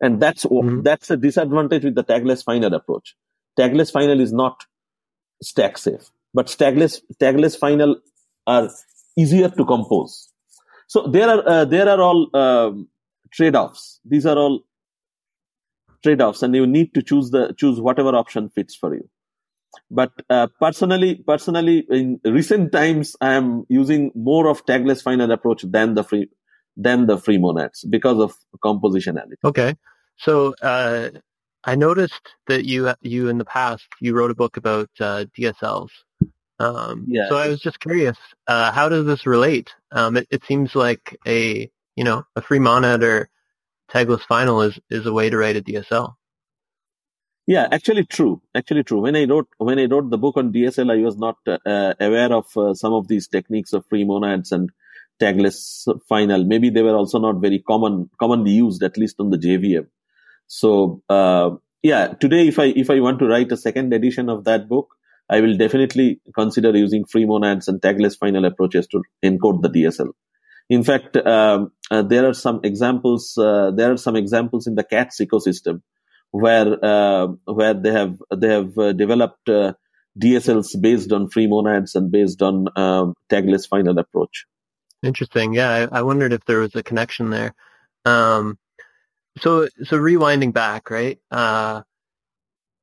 And 0.01 0.21
that's, 0.21 0.45
mm-hmm. 0.45 0.83
that's 0.83 1.11
a 1.11 1.17
disadvantage 1.17 1.85
with 1.85 1.95
the 1.95 2.05
tagless 2.05 2.45
final 2.45 2.75
approach. 2.75 3.17
Tagless 3.59 3.93
final 3.93 4.21
is 4.21 4.33
not 4.33 4.65
stack 5.43 5.79
safe, 5.79 6.11
but 6.33 6.47
tagless, 6.47 7.01
tagless 7.21 7.59
final 7.59 7.97
are 8.47 8.71
easier 9.17 9.49
to 9.49 9.65
compose. 9.65 10.29
So 10.89 11.07
there 11.07 11.29
are, 11.29 11.49
uh, 11.49 11.65
there 11.65 11.89
are 11.89 12.01
all, 12.01 12.37
um, 12.37 12.89
trade-offs. 13.33 14.01
These 14.05 14.27
are 14.27 14.37
all 14.37 14.61
trade-offs 16.03 16.43
and 16.43 16.55
you 16.55 16.67
need 16.67 16.95
to 16.95 17.03
choose 17.03 17.31
the, 17.31 17.55
choose 17.57 17.81
whatever 17.81 18.15
option 18.15 18.51
fits 18.51 18.75
for 18.75 18.95
you 18.95 19.09
but 19.91 20.13
uh, 20.31 20.47
personally 20.61 21.17
personally 21.27 21.85
in 21.91 22.21
recent 22.25 22.71
times 22.73 23.17
i 23.21 23.33
am 23.35 23.65
using 23.69 24.11
more 24.15 24.49
of 24.49 24.65
tagless 24.67 25.03
final 25.03 25.31
approach 25.33 25.63
than 25.63 25.95
the 25.95 26.05
free 26.05 26.29
than 26.77 27.07
the 27.07 27.19
free 27.19 27.39
monads 27.39 27.85
because 27.85 28.19
of 28.19 28.35
compositionality 28.63 29.37
okay 29.45 29.75
so 30.17 30.55
uh, 30.63 31.11
i 31.65 31.75
noticed 31.75 32.35
that 32.47 32.65
you 32.65 32.93
you 33.01 33.29
in 33.29 33.39
the 33.39 33.45
past 33.45 33.87
you 34.01 34.15
wrote 34.15 34.31
a 34.31 34.35
book 34.35 34.57
about 34.57 34.91
uh, 35.01 35.25
dsls 35.39 35.91
um, 36.61 37.05
yeah. 37.09 37.29
so 37.29 37.37
i 37.37 37.49
was 37.49 37.61
just 37.61 37.81
curious 37.81 38.19
uh, 38.47 38.73
how 38.73 38.89
does 38.89 39.07
this 39.07 39.27
relate 39.27 39.75
um, 39.93 40.17
it, 40.17 40.27
it 40.31 40.45
seems 40.45 40.75
like 40.75 41.17
a 41.27 41.71
you 41.97 42.05
know 42.05 42.25
a 42.37 42.43
free 42.43 42.59
monad 42.59 43.03
or 43.03 43.29
tagless 43.91 44.23
final 44.23 44.63
is 44.63 44.79
is 44.91 45.07
a 45.07 45.13
way 45.13 45.31
to 45.31 45.37
write 45.37 45.57
a 45.57 45.63
dsl 45.63 46.15
yeah, 47.47 47.69
actually 47.71 48.05
true. 48.05 48.41
Actually 48.55 48.85
true. 48.85 49.01
When 49.01 49.17
I 49.17 49.25
wrote 49.25 49.49
when 49.59 49.79
I 49.79 49.85
wrote 49.85 50.09
the 50.09 50.17
book 50.17 50.37
on 50.39 50.53
DSL, 50.53 50.91
I 50.91 51.05
was 51.05 51.19
not 51.19 51.37
uh, 51.47 51.95
aware 52.01 52.33
of 52.33 52.47
uh, 52.57 52.75
some 52.75 52.95
of 52.95 53.07
these 53.07 53.29
techniques 53.29 53.75
of 53.75 53.85
free 53.87 54.05
monads 54.05 54.51
and 54.51 54.71
tagless 55.21 55.87
final. 56.09 56.45
Maybe 56.45 56.71
they 56.71 56.83
were 56.83 56.97
also 56.97 57.19
not 57.19 57.41
very 57.41 57.61
common 57.61 58.11
commonly 58.19 58.53
used, 58.53 58.83
at 58.83 58.97
least 58.97 59.17
on 59.19 59.31
the 59.31 59.39
JVM. 59.39 59.87
So 60.47 61.03
uh, 61.09 61.51
yeah, 61.83 62.09
today 62.09 62.49
if 62.49 62.59
I 62.59 62.67
if 62.67 62.91
I 62.91 63.01
want 63.01 63.19
to 63.21 63.27
write 63.27 63.53
a 63.53 63.57
second 63.57 63.93
edition 63.93 64.29
of 64.29 64.45
that 64.45 64.69
book, 64.69 64.89
I 65.29 65.41
will 65.41 65.57
definitely 65.57 66.21
consider 66.35 66.77
using 66.77 67.05
free 67.05 67.25
monads 67.25 67.69
and 67.69 67.81
tagless 67.81 68.19
final 68.19 68.45
approaches 68.45 68.87
to 68.89 69.03
encode 69.25 69.63
the 69.63 69.71
DSL. 69.71 70.11
In 70.71 70.83
fact, 70.83 71.17
um, 71.17 71.73
uh, 71.91 72.03
there 72.03 72.27
are 72.29 72.35
some 72.35 72.61
examples. 72.65 73.37
Uh, 73.37 73.71
there 73.71 73.93
are 73.93 73.97
some 73.97 74.17
examples 74.17 74.67
in 74.67 74.75
the 74.75 74.85
CATS 74.85 75.21
ecosystem 75.21 75.83
where 76.31 76.83
uh, 76.83 77.27
where 77.45 77.75
they 77.75 77.93
have 77.93 78.17
they 78.35 78.49
have 78.49 78.77
uh, 78.79 78.93
developed 78.93 79.49
uh, 79.49 79.75
DSLs 80.21 80.81
based 80.81 81.13
on 81.13 81.29
free 81.29 81.47
monads 81.47 81.95
and 81.95 82.11
based 82.11 82.43
on 82.43 82.67
um, 82.77 83.15
tagless 83.31 83.69
final 83.69 83.99
approach. 83.99 84.47
Interesting. 85.05 85.53
Yeah, 85.53 85.89
I, 85.93 85.99
I, 85.99 86.03
wondered 86.03 86.33
if 86.33 86.45
there 86.47 86.61
was 86.61 86.75
a 86.75 86.83
connection 86.83 87.29
there. 87.29 87.55
Um, 88.07 88.59
so 89.39 89.69
so 89.85 89.99
rewinding 89.99 90.53
back, 90.53 90.91
right? 90.91 91.19
Uh, 91.31 91.83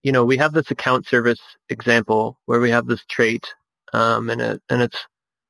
you 0.04 0.12
know, 0.12 0.24
we 0.24 0.38
have 0.38 0.54
this 0.54 0.70
account 0.70 1.08
service 1.08 1.42
example 1.70 2.40
where 2.46 2.60
we 2.60 2.70
have 2.70 2.86
this 2.86 3.04
trait, 3.10 3.46
um, 3.94 4.30
and 4.30 4.40
it 4.40 4.62
and 4.70 4.82
it's 4.84 4.98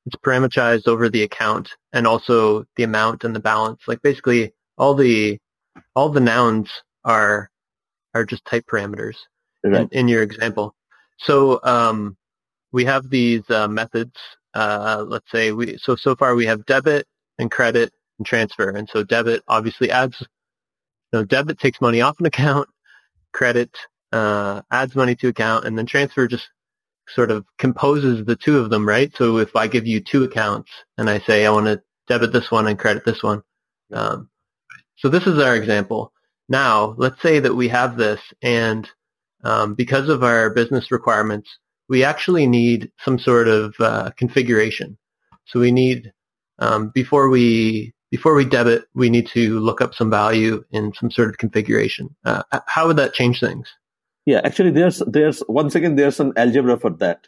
it's 0.06 0.16
parameterized 0.16 0.88
over 0.88 1.10
the 1.10 1.24
account 1.24 1.70
and 1.94 2.08
also 2.08 2.64
the 2.78 2.84
amount 2.84 3.26
and 3.26 3.36
the 3.36 3.40
balance. 3.40 3.82
Like 3.88 4.02
basically 4.02 4.54
all 4.78 4.96
the 4.96 5.40
all 5.96 6.10
the 6.10 6.22
nouns 6.22 6.70
are 7.04 7.50
are 8.14 8.26
just 8.26 8.46
type 8.46 8.66
parameters 8.66 9.16
in, 9.64 9.88
in, 9.92 10.08
your 10.08 10.22
example. 10.22 10.76
So 11.18 11.60
um, 11.64 12.18
we 12.72 12.86
have 12.86 13.10
these 13.10 13.50
uh, 13.50 13.68
methods. 13.68 14.16
Uh, 14.54 15.06
let's 15.08 15.30
say 15.32 15.52
we 15.52 15.78
so 15.78 15.96
so 15.96 16.16
far 16.16 16.36
we 16.36 16.46
have 16.46 16.66
debit 16.66 17.08
and 17.40 17.50
credit 17.50 17.94
and 18.18 18.26
transfer, 18.26 18.70
and 18.70 18.90
so 18.90 19.04
debit 19.04 19.44
obviously 19.48 19.92
adds. 19.92 20.18
You 21.12 21.20
know, 21.20 21.26
debit 21.26 21.60
takes 21.60 21.82
money 21.82 22.02
off 22.02 22.20
an 22.20 22.26
account. 22.26 22.70
Credit 23.34 23.70
uh, 24.12 24.62
adds 24.72 24.96
money 24.96 25.16
to 25.16 25.28
account, 25.28 25.66
and 25.66 25.78
then 25.78 25.86
transfer 25.86 26.28
just 26.28 26.50
sort 27.10 27.32
of 27.32 27.46
composes 27.58 28.26
the 28.26 28.36
two 28.36 28.58
of 28.58 28.70
them, 28.70 28.88
right? 28.88 29.12
So 29.16 29.38
if 29.38 29.56
I 29.56 29.68
give 29.68 29.88
you 29.88 30.00
two 30.00 30.24
accounts 30.24 30.70
and 30.98 31.10
I 31.10 31.20
say 31.20 31.46
I 31.46 31.52
want 31.52 31.66
to 31.68 31.82
debit 32.08 32.32
this 32.32 32.52
one 32.52 32.68
and 32.68 32.80
credit 32.80 33.04
this 33.06 33.24
one, 33.24 33.42
um, 33.92 34.30
so 34.98 35.10
this 35.10 35.28
is 35.28 35.40
our 35.40 35.56
example. 35.56 36.14
Now, 36.48 36.96
let's 36.98 37.22
say 37.22 37.40
that 37.40 37.56
we 37.56 37.68
have 37.70 37.98
this 37.98 38.22
and 38.42 38.88
um, 39.44 39.74
because 39.74 40.10
of 40.10 40.24
our 40.24 40.50
business 40.50 40.92
requirements, 40.92 41.50
we 41.92 42.06
actually 42.06 42.48
need 42.48 42.90
some 43.04 43.20
sort 43.20 43.50
of 43.50 43.76
uh, 43.82 44.12
configuration. 44.16 44.98
So 45.46 45.60
we 45.60 45.74
need, 45.74 46.14
um, 46.58 46.90
before 46.96 47.28
we 47.30 47.94
before 48.10 48.34
we 48.34 48.46
debit, 48.46 48.86
we 48.94 49.10
need 49.10 49.28
to 49.28 49.60
look 49.60 49.82
up 49.82 49.94
some 49.94 50.10
value 50.10 50.64
in 50.72 50.94
some 50.94 51.12
sort 51.12 51.30
of 51.30 51.38
configuration. 51.38 52.16
Uh, 52.24 52.44
how 52.68 52.88
would 52.88 52.96
that 52.96 53.14
change 53.14 53.42
things? 53.42 53.68
Yeah, 54.26 54.40
actually, 54.46 54.72
there's 54.72 55.04
there's 55.06 55.44
once 55.50 55.76
again 55.76 55.96
there's 55.98 56.22
an 56.22 56.32
algebra 56.38 56.80
for 56.80 56.92
that. 57.04 57.28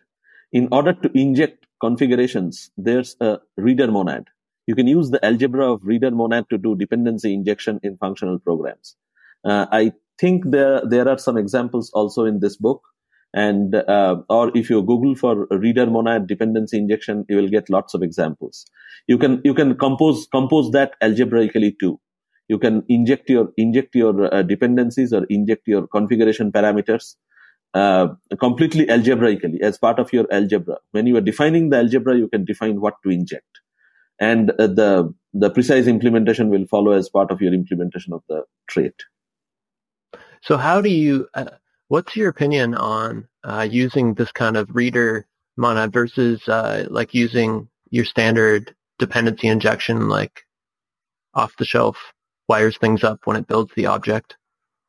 In 0.53 0.69
order 0.71 0.93
to 0.93 1.11
inject 1.13 1.67
configurations, 1.81 2.71
there's 2.77 3.17
a 3.19 3.39
reader 3.57 3.91
monad. 3.91 4.29
You 4.65 4.75
can 4.75 4.87
use 4.87 5.09
the 5.09 5.23
algebra 5.25 5.73
of 5.73 5.83
reader 5.83 6.11
monad 6.11 6.45
to 6.51 6.57
do 6.57 6.77
dependency 6.77 7.33
injection 7.33 7.81
in 7.83 7.97
functional 7.97 8.39
programs. 8.39 8.95
Uh, 9.43 9.65
I 9.69 9.91
think 10.17 10.51
there 10.51 10.81
there 10.85 11.09
are 11.09 11.17
some 11.17 11.37
examples 11.37 11.91
also 11.93 12.23
in 12.23 12.39
this 12.39 12.55
book, 12.55 12.92
and 13.33 13.75
uh, 13.75 14.17
or 14.29 14.55
if 14.55 14.69
you 14.69 14.81
Google 14.81 15.15
for 15.15 15.47
reader 15.49 15.87
monad 15.87 16.27
dependency 16.27 16.77
injection, 16.77 17.25
you 17.29 17.37
will 17.37 17.49
get 17.49 17.69
lots 17.69 17.93
of 17.93 18.03
examples. 18.03 18.65
You 19.07 19.17
can 19.17 19.41
you 19.43 19.53
can 19.53 19.75
compose 19.75 20.27
compose 20.31 20.71
that 20.71 20.93
algebraically 21.01 21.75
too. 21.79 21.99
You 22.47 22.59
can 22.59 22.83
inject 22.89 23.29
your 23.29 23.49
inject 23.57 23.95
your 23.95 24.33
uh, 24.33 24.43
dependencies 24.43 25.13
or 25.13 25.25
inject 25.25 25.67
your 25.67 25.87
configuration 25.87 26.51
parameters 26.51 27.15
uh, 27.73 28.09
completely 28.39 28.89
algebraically 28.89 29.61
as 29.61 29.77
part 29.77 29.99
of 29.99 30.13
your 30.13 30.31
algebra. 30.31 30.77
When 30.91 31.07
you 31.07 31.17
are 31.17 31.21
defining 31.21 31.69
the 31.69 31.77
algebra, 31.77 32.15
you 32.15 32.27
can 32.27 32.45
define 32.45 32.79
what 32.81 32.95
to 33.03 33.09
inject, 33.09 33.61
and 34.19 34.51
uh, 34.51 34.67
the 34.67 35.13
the 35.33 35.49
precise 35.49 35.87
implementation 35.87 36.49
will 36.49 36.67
follow 36.67 36.91
as 36.91 37.09
part 37.09 37.31
of 37.31 37.41
your 37.41 37.53
implementation 37.53 38.13
of 38.13 38.21
the 38.29 38.43
trait. 38.67 38.93
So 40.43 40.57
how 40.57 40.81
do 40.81 40.89
you, 40.89 41.27
uh, 41.33 41.45
what's 41.93 42.15
your 42.15 42.27
opinion 42.27 42.73
on 42.73 43.27
uh, 43.43 43.67
using 43.69 44.15
this 44.15 44.31
kind 44.31 44.57
of 44.57 44.67
reader 44.75 45.27
monad 45.57 45.93
versus 45.93 46.49
uh, 46.49 46.87
like 46.89 47.13
using 47.13 47.67
your 47.91 48.03
standard 48.03 48.75
dependency 48.97 49.47
injection 49.47 50.09
like 50.09 50.41
off 51.35 51.55
the 51.57 51.65
shelf 51.65 52.11
wires 52.49 52.79
things 52.79 53.03
up 53.03 53.19
when 53.25 53.37
it 53.37 53.45
builds 53.45 53.71
the 53.75 53.85
object? 53.85 54.37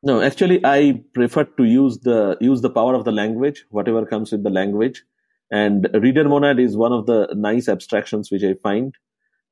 No, 0.01 0.19
actually, 0.19 0.65
I 0.65 1.03
prefer 1.13 1.43
to 1.43 1.63
use 1.63 1.99
the 1.99 2.37
use 2.41 2.61
the 2.61 2.71
power 2.71 2.95
of 2.95 3.05
the 3.05 3.11
language, 3.11 3.65
whatever 3.69 4.03
comes 4.07 4.31
with 4.31 4.43
the 4.43 4.49
language. 4.49 5.03
And 5.51 5.87
reader 5.93 6.27
monad 6.27 6.59
is 6.59 6.75
one 6.75 6.91
of 6.91 7.05
the 7.05 7.31
nice 7.35 7.69
abstractions 7.69 8.31
which 8.31 8.43
I 8.43 8.55
find. 8.55 8.95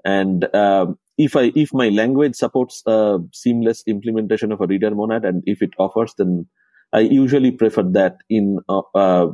And 0.03 0.43
um, 0.55 0.97
if 1.19 1.35
I 1.35 1.51
if 1.55 1.71
my 1.71 1.89
language 1.89 2.35
supports 2.35 2.81
a 2.87 3.19
seamless 3.31 3.83
implementation 3.85 4.51
of 4.51 4.59
a 4.59 4.65
reader 4.65 4.95
monad, 4.95 5.23
and 5.23 5.43
if 5.45 5.61
it 5.61 5.73
offers, 5.77 6.15
then 6.17 6.47
I 6.93 6.99
usually 6.99 7.51
prefer 7.51 7.83
that 7.83 8.17
in 8.29 8.59
uh, 8.69 8.81
uh, 8.93 9.27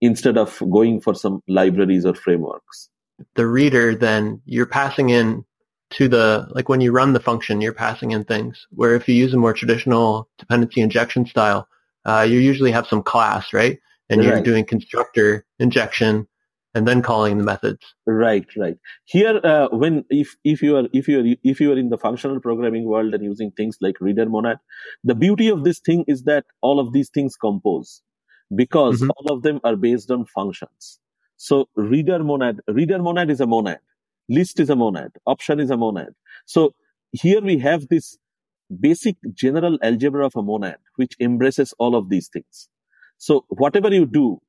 instead 0.00 0.36
of 0.36 0.60
going 0.70 1.00
for 1.00 1.14
some 1.14 1.42
libraries 1.48 2.04
or 2.04 2.14
frameworks. 2.14 2.90
The 3.36 3.46
reader, 3.46 3.94
then 3.94 4.42
you're 4.44 4.66
passing 4.66 5.10
in 5.10 5.44
to 5.90 6.08
the 6.08 6.48
like 6.50 6.68
when 6.68 6.80
you 6.80 6.90
run 6.90 7.12
the 7.12 7.20
function, 7.20 7.60
you're 7.60 7.72
passing 7.72 8.10
in 8.10 8.24
things. 8.24 8.66
Where 8.70 8.94
if 8.96 9.08
you 9.08 9.14
use 9.14 9.32
a 9.32 9.36
more 9.36 9.52
traditional 9.52 10.28
dependency 10.38 10.80
injection 10.80 11.26
style, 11.26 11.68
uh, 12.04 12.26
you 12.28 12.40
usually 12.40 12.72
have 12.72 12.88
some 12.88 13.02
class, 13.02 13.52
right? 13.52 13.78
And 14.10 14.22
you're 14.22 14.42
doing 14.42 14.66
constructor 14.66 15.46
injection 15.58 16.28
and 16.74 16.88
then 16.88 17.02
calling 17.02 17.38
the 17.38 17.44
methods. 17.44 17.94
Right, 18.06 18.46
right. 18.56 18.76
Here, 19.04 19.40
uh, 19.44 19.68
when 19.70 20.04
if 20.10 20.36
if 20.44 20.62
you 20.62 20.76
are 20.76 20.88
if 20.92 21.08
you 21.08 21.20
are 21.20 21.36
if 21.42 21.60
you 21.60 21.72
are 21.72 21.78
in 21.78 21.90
the 21.90 21.98
functional 21.98 22.40
programming 22.40 22.84
world 22.84 23.14
and 23.14 23.22
using 23.22 23.52
things 23.52 23.78
like 23.80 24.00
reader 24.00 24.28
monad, 24.28 24.58
the 25.04 25.14
beauty 25.14 25.48
of 25.48 25.64
this 25.64 25.78
thing 25.78 26.04
is 26.08 26.24
that 26.24 26.44
all 26.60 26.80
of 26.80 26.92
these 26.92 27.10
things 27.10 27.36
compose 27.36 28.02
because 28.54 29.00
mm-hmm. 29.00 29.10
all 29.10 29.36
of 29.36 29.42
them 29.42 29.60
are 29.64 29.76
based 29.76 30.10
on 30.10 30.24
functions. 30.26 30.98
So 31.36 31.68
reader 31.76 32.22
monad, 32.22 32.60
reader 32.68 33.00
monad 33.02 33.30
is 33.30 33.40
a 33.40 33.46
monad, 33.46 33.78
list 34.28 34.60
is 34.60 34.70
a 34.70 34.76
monad, 34.76 35.12
option 35.26 35.60
is 35.60 35.70
a 35.70 35.76
monad. 35.76 36.14
So 36.46 36.74
here 37.12 37.40
we 37.40 37.58
have 37.58 37.88
this 37.88 38.18
basic 38.80 39.16
general 39.32 39.78
algebra 39.82 40.26
of 40.26 40.34
a 40.36 40.42
monad 40.42 40.76
which 40.96 41.14
embraces 41.20 41.74
all 41.78 41.94
of 41.94 42.08
these 42.08 42.28
things. 42.28 42.68
So 43.18 43.44
whatever 43.48 43.92
you 43.92 44.06
do, 44.06 44.40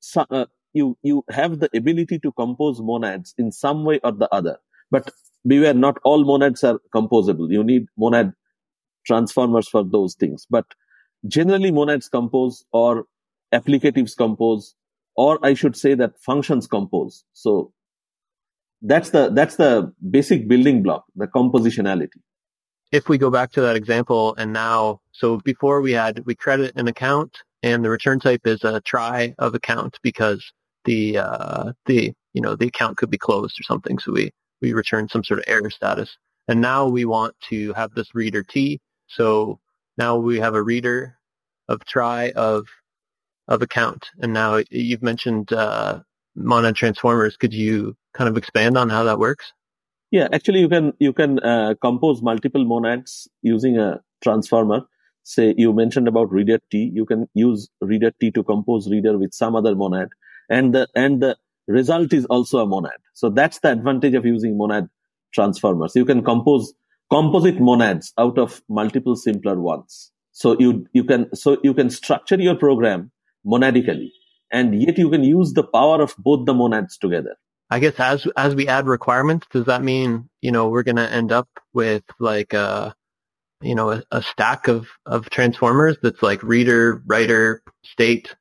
so, 0.00 0.26
uh, 0.30 0.46
you 0.72 0.96
you 1.02 1.24
have 1.30 1.58
the 1.60 1.70
ability 1.76 2.18
to 2.20 2.32
compose 2.32 2.80
monads 2.80 3.34
in 3.38 3.52
some 3.52 3.84
way 3.84 4.00
or 4.02 4.12
the 4.12 4.32
other. 4.34 4.58
But 4.90 5.10
beware 5.46 5.74
not 5.74 5.98
all 6.04 6.24
monads 6.24 6.64
are 6.64 6.80
composable. 6.94 7.50
You 7.50 7.64
need 7.64 7.86
monad 7.96 8.32
transformers 9.06 9.68
for 9.68 9.84
those 9.84 10.14
things. 10.14 10.46
But 10.48 10.66
generally 11.26 11.70
monads 11.70 12.08
compose 12.08 12.64
or 12.72 13.04
applicatives 13.52 14.16
compose 14.16 14.74
or 15.14 15.38
i 15.44 15.52
should 15.52 15.76
say 15.76 15.94
that 15.94 16.18
functions 16.20 16.66
compose. 16.66 17.24
So 17.32 17.72
that's 18.82 19.10
the 19.10 19.30
that's 19.30 19.56
the 19.56 19.92
basic 20.10 20.48
building 20.48 20.82
block 20.82 21.04
the 21.14 21.26
compositionality. 21.26 22.20
If 22.90 23.08
we 23.08 23.16
go 23.16 23.30
back 23.30 23.52
to 23.52 23.62
that 23.62 23.76
example 23.76 24.34
and 24.36 24.52
now, 24.52 25.00
so 25.12 25.38
before 25.38 25.80
we 25.80 25.92
had, 25.92 26.24
we 26.26 26.34
credit 26.34 26.72
an 26.76 26.88
account 26.88 27.38
and 27.62 27.84
the 27.84 27.90
return 27.90 28.20
type 28.20 28.46
is 28.46 28.64
a 28.64 28.80
try 28.80 29.34
of 29.38 29.54
account 29.54 29.98
because 30.02 30.52
the, 30.84 31.18
uh, 31.18 31.72
the, 31.86 32.12
you 32.32 32.40
know, 32.40 32.56
the 32.56 32.68
account 32.68 32.96
could 32.96 33.10
be 33.10 33.18
closed 33.18 33.58
or 33.58 33.62
something. 33.64 33.98
So 33.98 34.12
we, 34.12 34.30
we 34.60 34.72
return 34.72 35.08
some 35.08 35.24
sort 35.24 35.40
of 35.40 35.44
error 35.48 35.70
status. 35.70 36.16
And 36.48 36.60
now 36.60 36.88
we 36.88 37.04
want 37.04 37.34
to 37.50 37.72
have 37.74 37.94
this 37.94 38.14
reader 38.14 38.42
T. 38.42 38.80
So 39.06 39.58
now 39.96 40.16
we 40.16 40.40
have 40.40 40.54
a 40.54 40.62
reader 40.62 41.18
of 41.68 41.84
try 41.84 42.30
of, 42.30 42.66
of 43.48 43.62
account. 43.62 44.08
And 44.20 44.32
now 44.32 44.62
you've 44.70 45.02
mentioned, 45.02 45.52
uh, 45.52 46.00
monad 46.34 46.74
transformers. 46.74 47.36
Could 47.36 47.52
you 47.52 47.96
kind 48.14 48.28
of 48.28 48.36
expand 48.36 48.78
on 48.78 48.88
how 48.88 49.04
that 49.04 49.18
works? 49.18 49.52
Yeah, 50.10 50.28
actually, 50.32 50.60
you 50.60 50.68
can 50.68 50.92
you 50.98 51.12
can 51.12 51.38
uh, 51.40 51.74
compose 51.80 52.22
multiple 52.22 52.64
monads 52.64 53.28
using 53.40 53.78
a 53.78 54.00
transformer. 54.22 54.82
Say 55.22 55.54
you 55.56 55.72
mentioned 55.72 56.08
about 56.08 56.30
reader 56.30 56.58
T, 56.70 56.90
you 56.92 57.06
can 57.06 57.28
use 57.34 57.68
reader 57.80 58.12
T 58.20 58.30
to 58.32 58.42
compose 58.42 58.90
reader 58.90 59.16
with 59.16 59.32
some 59.32 59.56
other 59.56 59.74
monad, 59.74 60.08
and 60.52 60.74
the 60.74 60.86
and 60.94 61.22
the 61.22 61.36
result 61.66 62.12
is 62.12 62.26
also 62.26 62.58
a 62.58 62.66
monad. 62.66 63.00
So 63.14 63.30
that's 63.30 63.60
the 63.60 63.72
advantage 63.72 64.14
of 64.14 64.26
using 64.26 64.58
monad 64.58 64.88
transformers. 65.32 65.96
You 65.96 66.04
can 66.04 66.22
compose 66.22 66.74
composite 67.10 67.60
monads 67.60 68.12
out 68.18 68.38
of 68.38 68.62
multiple 68.68 69.16
simpler 69.16 69.58
ones. 69.58 70.12
So 70.32 70.56
you 70.58 70.86
you 70.92 71.04
can 71.04 71.34
so 71.34 71.58
you 71.62 71.74
can 71.74 71.90
structure 71.90 72.36
your 72.36 72.54
program 72.54 73.10
monadically, 73.46 74.10
and 74.50 74.80
yet 74.80 74.98
you 74.98 75.10
can 75.10 75.24
use 75.24 75.54
the 75.54 75.64
power 75.64 76.02
of 76.02 76.14
both 76.18 76.46
the 76.46 76.54
monads 76.54 76.98
together. 76.98 77.36
I 77.70 77.78
guess 77.78 77.98
as 77.98 78.26
as 78.36 78.54
we 78.54 78.68
add 78.68 78.86
requirements, 78.86 79.46
does 79.50 79.66
that 79.66 79.82
mean 79.82 80.28
you 80.42 80.52
know 80.52 80.68
we're 80.68 80.82
going 80.82 80.96
to 80.96 81.10
end 81.10 81.32
up 81.32 81.48
with 81.72 82.02
like 82.18 82.52
a 82.52 82.94
you 83.62 83.74
know 83.74 83.92
a, 83.92 84.02
a, 84.10 84.22
stack 84.22 84.68
of 84.68 84.88
of 85.06 85.30
transformers 85.30 85.96
that's 86.02 86.22
like 86.22 86.42
reader, 86.42 87.02
writer, 87.06 87.62
state, 87.84 88.34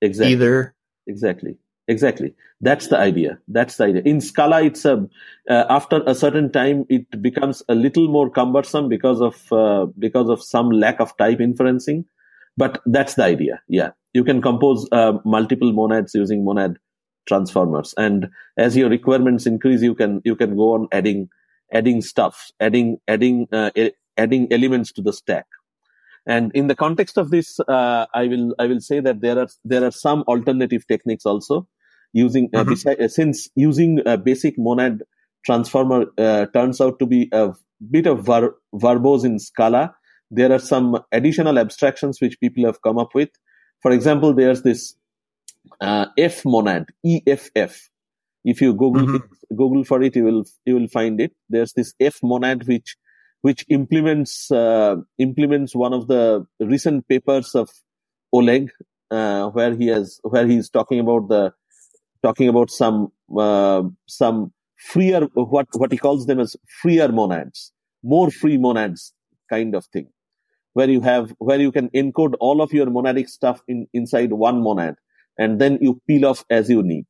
exactly. 0.00 0.32
either 0.32 0.74
exactly. 1.08 1.56
Exactly. 1.88 2.34
That's 2.60 2.88
the 2.88 2.98
idea. 2.98 3.38
That's 3.48 3.76
the 3.76 3.84
idea. 3.84 4.02
In 4.04 4.20
scala 4.20 4.62
it's 4.62 4.84
a 4.84 5.08
uh, 5.48 5.64
after 5.70 6.02
a 6.06 6.14
certain 6.14 6.52
time 6.52 6.84
it 6.90 7.22
becomes 7.22 7.62
a 7.68 7.74
little 7.74 8.08
more 8.08 8.28
cumbersome 8.28 8.90
because 8.90 9.22
of 9.22 9.50
uh, 9.50 9.86
because 9.98 10.28
of 10.28 10.42
some 10.42 10.70
lack 10.70 11.00
of 11.00 11.16
type 11.16 11.38
inferencing. 11.38 12.04
But 12.58 12.82
that's 12.84 13.14
the 13.14 13.24
idea. 13.24 13.62
Yeah. 13.68 13.92
You 14.12 14.22
can 14.22 14.42
compose 14.42 14.86
uh, 14.92 15.14
multiple 15.24 15.72
monads 15.72 16.14
using 16.14 16.44
monad 16.44 16.78
transformers. 17.26 17.94
And 17.96 18.28
as 18.58 18.76
your 18.76 18.90
requirements 18.90 19.46
increase 19.46 19.80
you 19.80 19.94
can 19.94 20.20
you 20.24 20.36
can 20.36 20.56
go 20.56 20.74
on 20.74 20.88
adding 20.92 21.30
adding 21.72 22.02
stuff 22.02 22.50
adding 22.60 22.98
adding 23.08 23.48
uh, 23.52 23.70
adding 24.18 24.52
elements 24.52 24.92
to 24.92 25.02
the 25.02 25.12
stack 25.12 25.46
and 26.28 26.52
in 26.54 26.68
the 26.68 26.76
context 26.76 27.18
of 27.18 27.30
this 27.30 27.58
uh, 27.60 28.06
i 28.14 28.26
will 28.26 28.54
i 28.58 28.66
will 28.66 28.80
say 28.80 29.00
that 29.00 29.20
there 29.20 29.38
are 29.38 29.48
there 29.64 29.84
are 29.84 29.90
some 29.90 30.22
alternative 30.34 30.86
techniques 30.86 31.26
also 31.26 31.66
using 32.12 32.48
uh, 32.54 32.64
mm-hmm. 32.64 33.04
uh, 33.04 33.08
since 33.08 33.48
using 33.54 34.00
a 34.06 34.16
basic 34.16 34.58
monad 34.58 35.02
transformer 35.44 36.04
uh, 36.18 36.46
turns 36.52 36.80
out 36.80 36.98
to 36.98 37.06
be 37.06 37.28
a 37.32 37.52
bit 37.90 38.06
of 38.06 38.24
ver- 38.24 38.54
verbose 38.74 39.24
in 39.24 39.38
scala 39.38 39.94
there 40.30 40.52
are 40.52 40.58
some 40.58 40.98
additional 41.12 41.58
abstractions 41.58 42.20
which 42.20 42.38
people 42.40 42.64
have 42.64 42.80
come 42.82 42.98
up 42.98 43.14
with 43.14 43.30
for 43.82 43.92
example 43.92 44.34
there's 44.34 44.62
this 44.62 44.94
uh, 45.80 46.06
Eff 46.16 46.44
monad, 46.44 46.86
EFF. 47.04 47.90
If 48.44 48.60
you 48.60 48.72
Google 48.72 49.02
mm-hmm. 49.02 49.16
it, 49.16 49.56
Google 49.56 49.84
for 49.84 50.02
it, 50.02 50.16
you 50.16 50.24
will 50.24 50.44
you 50.64 50.74
will 50.74 50.88
find 50.88 51.20
it. 51.20 51.32
There's 51.48 51.72
this 51.72 51.94
Eff 52.00 52.20
monad 52.22 52.66
which 52.66 52.96
which 53.42 53.64
implements 53.68 54.50
uh, 54.50 54.96
implements 55.18 55.74
one 55.74 55.92
of 55.92 56.08
the 56.08 56.44
recent 56.60 57.06
papers 57.08 57.54
of 57.54 57.70
Oleg, 58.32 58.70
uh, 59.10 59.48
where 59.48 59.74
he 59.74 59.86
has 59.88 60.20
where 60.22 60.46
he's 60.46 60.68
talking 60.68 61.00
about 61.00 61.28
the 61.28 61.52
talking 62.22 62.48
about 62.48 62.70
some 62.70 63.08
uh, 63.36 63.82
some 64.06 64.52
freer 64.76 65.22
what 65.34 65.66
what 65.74 65.92
he 65.92 65.98
calls 65.98 66.26
them 66.26 66.40
as 66.40 66.56
freer 66.82 67.08
monads, 67.08 67.72
more 68.02 68.30
free 68.30 68.58
monads 68.58 69.12
kind 69.50 69.74
of 69.74 69.84
thing, 69.86 70.08
where 70.74 70.90
you 70.90 71.00
have 71.00 71.32
where 71.38 71.60
you 71.60 71.72
can 71.72 71.88
encode 71.90 72.34
all 72.40 72.60
of 72.60 72.72
your 72.72 72.86
monadic 72.86 73.28
stuff 73.28 73.62
in 73.68 73.86
inside 73.92 74.32
one 74.32 74.62
monad 74.62 74.94
and 75.38 75.60
then 75.60 75.78
you 75.80 76.00
peel 76.06 76.26
off 76.26 76.44
as 76.50 76.68
you 76.68 76.82
need. 76.82 77.06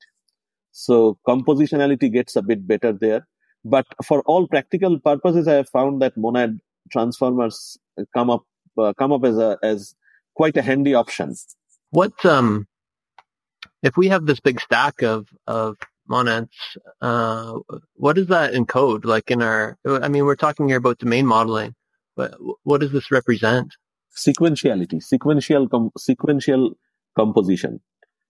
So 0.71 1.19
compositionality 1.27 2.13
gets 2.13 2.37
a 2.37 2.43
bit 2.43 2.67
better 2.67 2.93
there. 2.93 3.27
But 3.69 3.87
for 4.05 4.23
all 4.23 4.47
practical 4.49 4.99
purposes, 4.99 5.47
I 5.47 5.55
have 5.55 5.69
found 5.69 6.01
that 6.03 6.17
monad 6.17 6.59
transformers 6.91 7.77
come 8.15 8.31
up 8.31 8.45
uh, 8.79 8.93
come 8.99 9.13
up 9.13 9.25
as 9.25 9.37
a 9.37 9.59
as 9.63 9.95
quite 10.35 10.57
a 10.57 10.63
handy 10.63 10.95
option. 10.95 11.35
What 11.91 12.25
um, 12.25 12.67
if 13.83 13.97
we 13.97 14.09
have 14.09 14.27
this 14.27 14.41
big 14.41 14.61
stack 14.61 15.03
of 15.03 15.29
of 15.47 15.77
monads, 16.09 16.57
uh, 17.01 17.59
what 17.95 18.17
does 18.17 18.29
that 18.29 18.55
encode? 18.55 19.05
Like 19.05 19.31
in 19.31 19.43
our, 19.43 19.77
I 19.85 20.09
mean, 20.09 20.25
we're 20.25 20.37
talking 20.37 20.69
here 20.69 20.79
about 20.79 20.99
domain 20.99 21.27
modeling, 21.27 21.75
but 22.17 22.35
what 22.63 22.81
does 22.81 22.93
this 22.93 23.11
represent? 23.11 23.75
Sequentiality, 24.17 25.03
sequential 25.03 25.69
com- 25.69 25.91
sequential 25.99 26.73
composition 27.17 27.81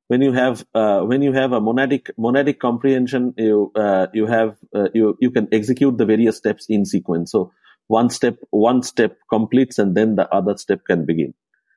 when 0.08 0.22
you 0.22 0.32
have 0.32 0.64
uh, 0.74 1.00
when 1.00 1.22
you 1.22 1.32
have 1.32 1.52
a 1.52 1.60
monadic 1.60 2.10
monadic 2.18 2.58
comprehension 2.58 3.34
you 3.36 3.72
uh, 3.74 4.06
you 4.12 4.26
have 4.26 4.56
uh, 4.74 4.88
you 4.94 5.16
you 5.20 5.30
can 5.30 5.48
execute 5.52 5.96
the 5.96 6.06
various 6.06 6.36
steps 6.36 6.66
in 6.68 6.84
sequence. 6.84 7.32
So 7.32 7.52
one 7.86 8.10
step 8.10 8.36
one 8.50 8.82
step 8.82 9.16
completes 9.30 9.78
and 9.78 9.96
then 9.96 10.16
the 10.16 10.28
other 10.34 10.56
step 10.56 10.80
can 10.86 11.06
begin. 11.06 11.34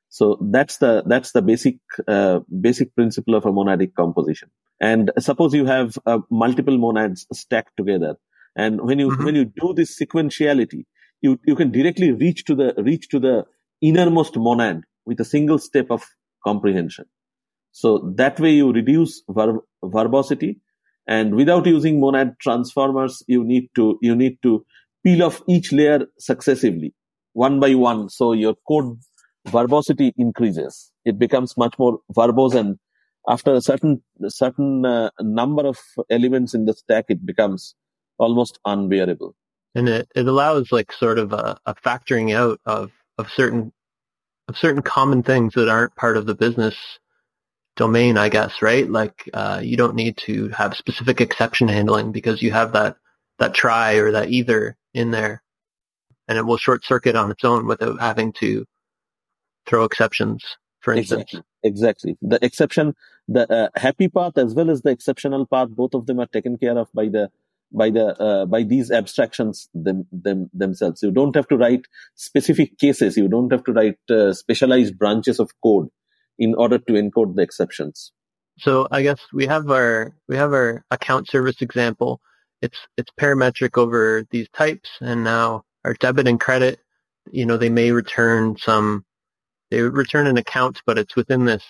So 0.10 0.38
that's 0.42 0.78
the 0.78 1.04
that's 1.06 1.32
the 1.32 1.42
basic 1.42 1.78
uh, 2.08 2.40
basic 2.60 2.96
principle 2.96 3.36
of 3.36 3.46
a 3.46 3.52
monadic 3.52 3.94
composition. 3.96 4.50
And 4.80 5.12
suppose 5.20 5.54
you 5.54 5.66
have 5.66 5.98
uh, 6.06 6.20
multiple 6.30 6.78
monads 6.78 7.28
stacked 7.32 7.78
together. 7.78 8.16
And 8.56 8.82
when 8.82 9.00
you 9.00 9.10
mm-hmm. 9.10 9.26
when 9.26 9.36
you 9.36 9.46
do 9.46 9.74
this 9.74 9.98
sequentiality 9.98 10.86
you 11.22 11.40
you 11.46 11.56
can 11.56 11.72
directly 11.72 12.12
reach 12.12 12.44
to 12.46 12.56
the 12.56 12.74
reach 12.78 13.08
to 13.10 13.20
the 13.20 13.46
innermost 13.82 14.38
monad 14.38 14.84
with 15.06 15.20
a 15.20 15.26
single 15.26 15.60
step 15.60 15.88
of 15.90 16.04
comprehension 16.46 17.06
so 17.72 18.14
that 18.16 18.40
way 18.40 18.52
you 18.52 18.72
reduce 18.72 19.24
ver- 19.30 19.64
verbosity 19.84 20.60
and 21.08 21.36
without 21.36 21.66
using 21.66 22.00
monad 22.00 22.36
transformers, 22.40 23.24
you 23.28 23.44
need 23.44 23.70
to, 23.76 23.98
you 24.02 24.16
need 24.16 24.38
to 24.44 24.66
peel 25.04 25.24
off 25.24 25.42
each 25.48 25.72
layer 25.74 26.06
successively 26.20 26.94
one 27.34 27.60
by 27.60 27.74
one. 27.76 28.10
So 28.10 28.34
your 28.34 28.56
code 28.68 29.00
verbosity 29.48 30.14
increases. 30.18 30.92
It 31.06 31.18
becomes 31.18 31.58
much 31.58 31.76
more 31.80 32.00
verbose 32.16 32.56
and 32.56 32.78
after 33.28 33.54
a 33.54 33.62
certain, 33.62 34.02
certain 34.28 34.86
uh, 34.86 35.10
number 35.20 35.68
of 35.68 35.78
elements 36.10 36.54
in 36.54 36.66
the 36.66 36.74
stack, 36.74 37.06
it 37.10 37.26
becomes 37.26 37.76
almost 38.18 38.60
unbearable. 38.66 39.36
And 39.76 39.88
it, 39.88 40.08
it 40.16 40.28
allows 40.28 40.72
like 40.72 40.92
sort 40.92 41.20
of 41.20 41.32
a, 41.32 41.58
a 41.66 41.76
factoring 41.76 42.36
out 42.36 42.60
of, 42.66 42.92
of 43.18 43.30
certain, 43.32 43.72
of 44.48 44.58
certain 44.58 44.82
common 44.82 45.24
things 45.24 45.54
that 45.54 45.70
aren't 45.70 45.96
part 45.96 46.18
of 46.18 46.26
the 46.26 46.36
business 46.36 46.76
domain, 47.82 48.16
I 48.16 48.30
guess, 48.30 48.62
right? 48.62 48.88
Like 48.88 49.28
uh, 49.34 49.60
you 49.64 49.76
don't 49.76 49.96
need 49.96 50.16
to 50.28 50.50
have 50.50 50.78
specific 50.78 51.20
exception 51.20 51.68
handling 51.68 52.12
because 52.12 52.40
you 52.40 52.52
have 52.52 52.74
that 52.74 52.98
that 53.40 53.56
try 53.56 53.94
or 53.94 54.12
that 54.12 54.30
either 54.30 54.78
in 54.94 55.10
there, 55.10 55.42
and 56.28 56.38
it 56.38 56.46
will 56.46 56.58
short 56.58 56.86
circuit 56.86 57.16
on 57.16 57.32
its 57.32 57.44
own 57.44 57.66
without 57.66 58.00
having 58.00 58.34
to 58.34 58.66
throw 59.66 59.84
exceptions. 59.84 60.44
For 60.82 60.94
instance, 60.94 61.22
exactly. 61.24 61.42
exactly. 61.64 62.18
The 62.22 62.46
exception, 62.46 62.94
the 63.28 63.52
uh, 63.52 63.70
happy 63.76 64.10
path 64.10 64.38
as 64.38 64.54
well 64.54 64.70
as 64.70 64.84
the 64.84 64.92
exceptional 64.92 65.48
path, 65.48 65.70
both 65.70 65.96
of 65.96 66.06
them 66.06 66.20
are 66.20 66.28
taken 66.28 66.60
care 66.60 66.78
of 66.78 66.88
by 66.94 67.06
the 67.06 67.32
by 67.72 67.90
the 67.90 68.06
uh, 68.22 68.46
by 68.46 68.62
these 68.62 68.92
abstractions 68.92 69.70
them, 69.74 70.06
them 70.12 70.52
themselves. 70.54 71.02
You 71.02 71.10
don't 71.10 71.36
have 71.36 71.48
to 71.48 71.58
write 71.58 71.86
specific 72.14 72.78
cases. 72.78 73.18
You 73.18 73.28
don't 73.28 73.52
have 73.52 73.64
to 73.64 73.74
write 73.74 73.98
uh, 74.12 74.34
specialized 74.34 75.00
branches 75.00 75.40
of 75.40 75.50
code 75.64 75.90
in 76.42 76.56
order 76.56 76.80
to 76.80 76.94
encode 76.94 77.36
the 77.36 77.44
exceptions. 77.44 78.12
So 78.58 78.88
I 78.92 79.04
guess 79.04 79.20
we 79.32 79.46
have 79.46 79.70
our 79.70 80.14
we 80.28 80.36
have 80.36 80.52
our 80.52 80.84
account 80.92 81.30
service 81.30 81.62
example. 81.62 82.20
It's 82.62 82.80
it's 82.98 83.12
parametric 83.20 83.78
over 83.78 84.26
these 84.32 84.50
types, 84.50 84.90
and 85.00 85.24
now 85.24 85.64
our 85.86 85.94
debit 85.94 86.28
and 86.28 86.40
credit. 86.40 86.80
You 87.32 87.46
know, 87.46 87.58
they 87.58 87.70
may 87.70 87.92
return 87.92 88.58
some. 88.58 89.06
They 89.70 89.82
return 89.82 90.28
an 90.28 90.38
account, 90.38 90.82
but 90.86 90.98
it's 90.98 91.16
within 91.16 91.46
this 91.46 91.64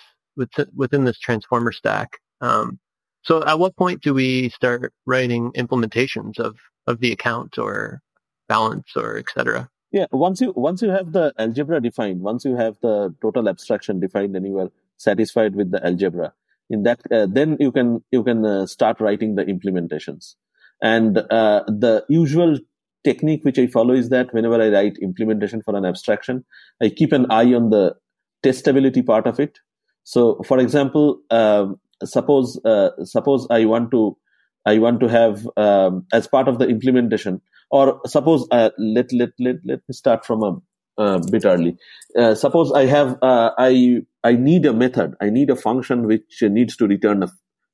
within 0.75 1.03
this 1.03 1.19
transformer 1.19 1.73
stack. 1.73 2.17
Um, 2.39 2.79
so 3.23 3.43
at 3.45 3.59
what 3.59 3.75
point 3.75 4.01
do 4.01 4.13
we 4.13 4.49
start 4.49 4.93
writing 5.05 5.51
implementations 5.51 6.39
of 6.39 6.55
of 6.87 6.99
the 6.99 7.11
account 7.11 7.57
or 7.57 8.01
balance 8.47 8.87
or 8.95 9.17
etc.? 9.17 9.69
Yeah, 9.91 10.05
once 10.11 10.39
you 10.39 10.53
once 10.55 10.81
you 10.81 10.89
have 10.89 11.11
the 11.11 11.33
algebra 11.37 11.81
defined, 11.81 12.21
once 12.21 12.45
you 12.45 12.55
have 12.55 12.77
the 12.81 13.13
total 13.21 13.49
abstraction 13.49 13.99
defined, 13.99 14.35
and 14.35 14.45
you 14.45 14.57
are 14.59 14.71
satisfied 14.97 15.55
with 15.55 15.71
the 15.71 15.85
algebra, 15.85 16.33
in 16.69 16.83
that 16.83 17.01
uh, 17.11 17.27
then 17.29 17.57
you 17.59 17.71
can 17.71 18.03
you 18.11 18.23
can 18.23 18.45
uh, 18.45 18.65
start 18.65 19.01
writing 19.01 19.35
the 19.35 19.43
implementations. 19.43 20.35
And 20.81 21.17
uh, 21.17 21.63
the 21.67 22.05
usual 22.07 22.57
technique 23.03 23.43
which 23.43 23.59
I 23.59 23.67
follow 23.67 23.93
is 23.93 24.09
that 24.09 24.33
whenever 24.33 24.61
I 24.61 24.69
write 24.69 24.97
implementation 25.01 25.61
for 25.61 25.75
an 25.75 25.85
abstraction, 25.85 26.45
I 26.81 26.89
keep 26.89 27.11
an 27.11 27.29
eye 27.29 27.53
on 27.53 27.69
the 27.69 27.95
testability 28.43 29.05
part 29.05 29.27
of 29.27 29.39
it. 29.39 29.59
So, 30.03 30.41
for 30.45 30.57
example, 30.59 31.19
um, 31.29 31.79
suppose 32.03 32.59
uh, 32.63 32.91
suppose 33.03 33.45
I 33.49 33.65
want 33.65 33.91
to 33.91 34.17
I 34.65 34.77
want 34.77 35.01
to 35.01 35.07
have 35.07 35.47
um, 35.57 36.05
as 36.13 36.27
part 36.27 36.47
of 36.47 36.59
the 36.59 36.67
implementation, 36.67 37.41
or 37.71 38.01
suppose 38.05 38.47
uh, 38.51 38.69
let 38.77 39.11
let 39.13 39.29
let 39.39 39.55
let 39.65 39.79
me 39.87 39.93
start 39.93 40.25
from 40.25 40.43
a, 40.43 41.01
a 41.01 41.19
bit 41.31 41.45
early. 41.45 41.77
Uh, 42.17 42.35
suppose 42.35 42.71
I 42.71 42.85
have 42.85 43.17
uh, 43.21 43.51
I 43.57 44.01
I 44.23 44.33
need 44.33 44.65
a 44.65 44.73
method, 44.73 45.15
I 45.21 45.29
need 45.29 45.49
a 45.49 45.55
function 45.55 46.05
which 46.05 46.43
needs 46.43 46.75
to 46.77 46.87
return 46.87 47.23
a 47.23 47.29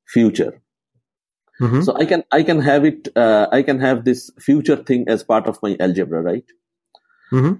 future. 0.07 0.61
Mm-hmm. 1.59 1.81
So 1.81 1.97
I 1.97 2.05
can 2.05 2.23
I 2.31 2.43
can 2.43 2.61
have 2.61 2.85
it 2.85 3.09
uh, 3.15 3.47
I 3.51 3.63
can 3.63 3.79
have 3.79 4.05
this 4.05 4.29
future 4.39 4.75
thing 4.75 5.05
as 5.07 5.23
part 5.23 5.47
of 5.47 5.57
my 5.63 5.75
algebra, 5.79 6.21
right? 6.21 6.45
Mm-hmm. 7.33 7.53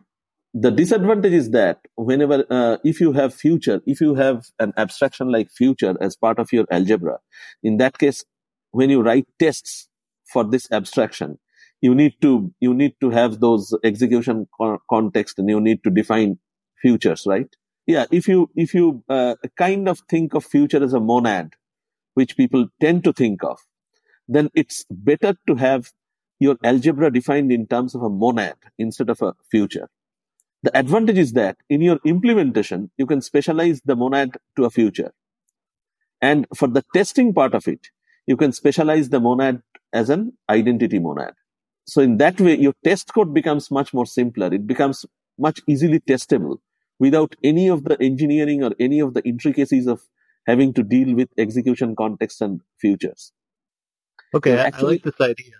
The 0.54 0.72
disadvantage 0.72 1.34
is 1.34 1.50
that 1.52 1.80
whenever 1.96 2.46
uh, 2.50 2.78
if 2.84 3.02
you 3.02 3.14
have 3.14 3.34
future, 3.34 3.82
if 3.86 4.00
you 4.00 4.14
have 4.16 4.46
an 4.60 4.74
abstraction 4.78 5.32
like 5.32 5.50
future 5.52 5.96
as 6.00 6.16
part 6.16 6.40
of 6.40 6.54
your 6.54 6.66
algebra, 6.72 7.18
in 7.64 7.78
that 7.78 7.98
case, 7.98 8.24
when 8.72 8.90
you 8.92 9.02
write 9.02 9.28
tests 9.40 9.90
for 10.32 10.44
this 10.44 10.72
abstraction, 10.72 11.40
you 11.82 11.93
need 11.95 12.15
to 12.21 12.51
you 12.59 12.73
need 12.73 12.95
to 13.01 13.09
have 13.09 13.39
those 13.39 13.73
execution 13.84 14.47
co- 14.57 14.80
context 14.89 15.39
and 15.39 15.49
you 15.49 15.61
need 15.61 15.84
to 15.84 15.89
define 15.89 16.39
futures, 16.82 17.23
right? 17.25 17.47
Yeah, 17.86 18.05
if 18.11 18.28
you 18.28 18.49
if 18.55 18.73
you 18.73 19.03
uh, 19.09 19.36
kind 19.57 19.88
of 19.88 19.99
think 20.09 20.34
of 20.34 20.45
future 20.45 20.84
as 20.84 20.93
a 20.93 20.99
monad, 20.99 21.53
which 22.15 22.38
people 22.38 22.67
tend 22.82 23.03
to 23.05 23.13
think 23.13 23.43
of, 23.43 23.59
then 24.28 24.49
it's 24.55 24.86
better 24.89 25.36
to 25.47 25.55
have 25.55 25.91
your 26.39 26.57
algebra 26.63 27.11
defined 27.11 27.51
in 27.51 27.67
terms 27.67 27.95
of 27.95 28.03
a 28.03 28.09
monad 28.09 28.55
instead 28.78 29.09
of 29.09 29.21
a 29.21 29.34
future. 29.51 29.89
The 30.63 30.78
advantage 30.78 31.17
is 31.17 31.34
that 31.34 31.57
in 31.69 31.82
your 31.82 31.99
implementation, 32.05 32.91
you 32.97 33.07
can 33.07 33.21
specialize 33.21 33.82
the 33.86 33.95
monad 33.95 34.38
to 34.57 34.65
a 34.65 34.69
future. 34.69 35.13
And 36.21 36.45
for 36.55 36.67
the 36.67 36.84
testing 36.93 37.34
part 37.34 37.53
of 37.55 37.67
it, 37.67 37.88
you 38.28 38.38
can 38.38 38.51
specialize 38.51 39.09
the 39.09 39.19
monad 39.19 39.61
as 39.93 40.09
an 40.09 40.38
identity 40.49 40.99
monad. 40.99 41.34
So 41.88 42.02
in 42.02 42.18
that 42.18 42.40
way, 42.40 42.58
your 42.58 42.74
test 42.84 43.14
code 43.14 43.34
becomes 43.34 43.72
much 43.72 43.94
more 43.94 44.06
simpler. 44.06 44.54
It 44.54 44.68
becomes 44.68 45.06
much 45.38 45.62
easily 45.68 46.00
testable 46.02 46.58
without 47.00 47.36
any 47.44 47.70
of 47.70 47.86
the 47.86 48.02
engineering 48.02 48.64
or 48.64 48.72
any 48.80 49.00
of 49.00 49.14
the 49.14 49.24
intricacies 49.26 49.88
of 49.88 50.02
having 50.46 50.74
to 50.74 50.84
deal 50.84 51.16
with 51.16 51.30
execution 51.38 51.96
context 51.96 52.42
and 52.42 52.62
futures. 52.80 53.32
Okay, 54.34 54.58
actually, 54.58 54.88
I 54.88 54.92
like 54.92 55.04
this 55.04 55.22
idea 55.22 55.54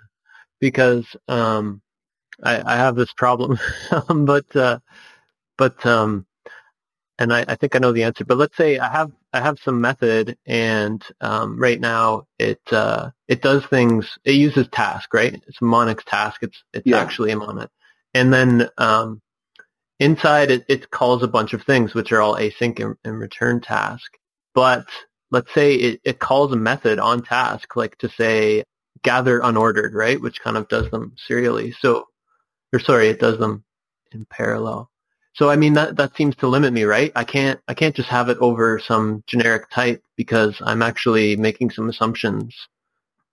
because 0.60 1.06
um, 1.28 1.82
I, 2.44 2.74
I, 2.74 2.76
have 2.76 2.96
this 2.96 3.14
problem, 3.14 3.60
but 4.10 4.54
uh, 4.56 4.80
but 5.58 5.86
um, 5.86 6.26
and 7.20 7.34
I, 7.34 7.46
I, 7.48 7.56
think 7.56 7.76
I 7.76 7.80
know 7.80 7.92
the 7.92 8.04
answer. 8.04 8.26
But 8.26 8.38
let's 8.38 8.56
say 8.58 8.80
I 8.80 8.92
have 8.92 9.12
I 9.34 9.42
have 9.42 9.60
some 9.60 9.82
method, 9.82 10.38
and 10.46 11.04
um, 11.22 11.60
right 11.60 11.80
now 11.80 12.28
it 12.38 12.62
uh, 12.72 13.12
it 13.28 13.42
does 13.42 13.66
things. 13.66 14.18
It 14.24 14.36
uses 14.36 14.68
task, 14.72 15.14
right? 15.14 15.34
It's 15.48 15.62
a 15.62 15.66
Monix 15.66 16.04
task. 16.04 16.44
It's 16.44 16.64
it's 16.74 16.86
yeah. 16.86 17.00
actually 17.00 17.32
a 17.32 17.38
Monad, 17.38 17.70
and 18.14 18.32
then 18.34 18.70
um, 18.78 19.22
inside 20.00 20.52
it, 20.52 20.66
it 20.68 20.90
calls 20.92 21.24
a 21.24 21.28
bunch 21.28 21.54
of 21.54 21.64
things, 21.64 21.94
which 21.94 22.12
are 22.12 22.22
all 22.22 22.36
async 22.36 22.80
and, 22.80 22.96
and 23.04 23.20
return 23.20 23.62
task. 23.62 24.12
But 24.54 24.88
let's 25.32 25.54
say 25.54 25.76
it, 25.76 26.02
it 26.04 26.20
calls 26.20 26.52
a 26.52 26.58
method 26.58 27.00
on 27.00 27.24
task, 27.24 27.76
like 27.76 27.98
to 28.00 28.10
say 28.10 28.64
gather 29.04 29.40
unordered, 29.40 29.94
right? 29.94 30.20
Which 30.20 30.42
kind 30.42 30.58
of 30.58 30.68
does 30.68 30.90
them 30.92 31.14
serially. 31.18 31.74
So, 31.80 32.06
or 32.74 32.80
sorry, 32.80 33.10
it 33.10 33.20
does 33.20 33.38
them 33.38 33.64
in 34.12 34.26
parallel. 34.26 34.90
So 35.38 35.52
I 35.52 35.56
mean 35.56 35.74
that 35.74 35.98
that 35.98 36.18
seems 36.18 36.36
to 36.38 36.48
limit 36.48 36.74
me, 36.74 36.84
right? 36.86 37.12
I 37.16 37.24
can't 37.24 37.60
I 37.68 37.76
can't 37.76 37.96
just 37.96 38.10
have 38.10 38.30
it 38.30 38.40
over 38.40 38.80
some 38.80 39.24
generic 39.28 39.70
type 39.70 40.02
because 40.16 40.58
I'm 40.62 40.82
actually 40.82 41.36
making 41.36 41.70
some 41.70 41.90
assumptions 41.90 42.56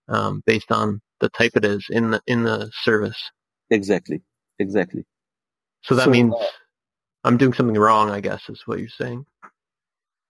um, 0.08 0.42
based 0.44 0.70
on 0.70 1.00
the 1.20 1.30
type 1.30 1.52
it 1.54 1.64
is 1.64 1.86
in 1.88 2.10
the 2.10 2.22
in 2.26 2.42
the 2.44 2.70
service. 2.82 3.30
Exactly. 3.70 4.20
Exactly. 4.58 5.06
So 5.80 5.94
that 5.94 6.04
so, 6.04 6.10
means 6.10 6.34
uh, 6.38 6.44
I'm 7.24 7.38
doing 7.38 7.54
something 7.54 7.78
wrong, 7.78 8.10
I 8.10 8.20
guess, 8.20 8.50
is 8.50 8.60
what 8.66 8.80
you're 8.80 8.88
saying. 8.90 9.24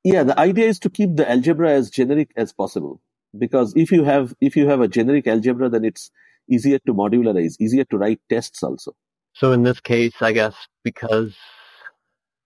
Yeah, 0.05 0.23
the 0.23 0.39
idea 0.39 0.67
is 0.67 0.79
to 0.81 0.91
keep 0.91 1.17
the 1.17 1.29
algebra 1.29 1.73
as 1.73 1.91
generic 1.91 2.31
as 2.37 2.53
possible 2.53 3.01
because 3.37 3.73
if 3.75 3.91
you 3.91 4.05
have 4.05 4.33
if 4.41 4.55
you 4.55 4.69
have 4.69 4.81
a 4.81 4.87
generic 4.87 5.27
algebra, 5.27 5.69
then 5.69 5.85
it's 5.85 6.13
easier 6.49 6.79
to 6.87 6.95
modularize, 6.95 7.57
easier 7.61 7.85
to 7.87 7.99
write 7.99 8.21
tests 8.31 8.63
also. 8.63 8.95
So 9.33 9.51
in 9.51 9.65
this 9.65 9.81
case, 9.81 10.15
I 10.21 10.31
guess 10.31 10.55
because 10.85 11.35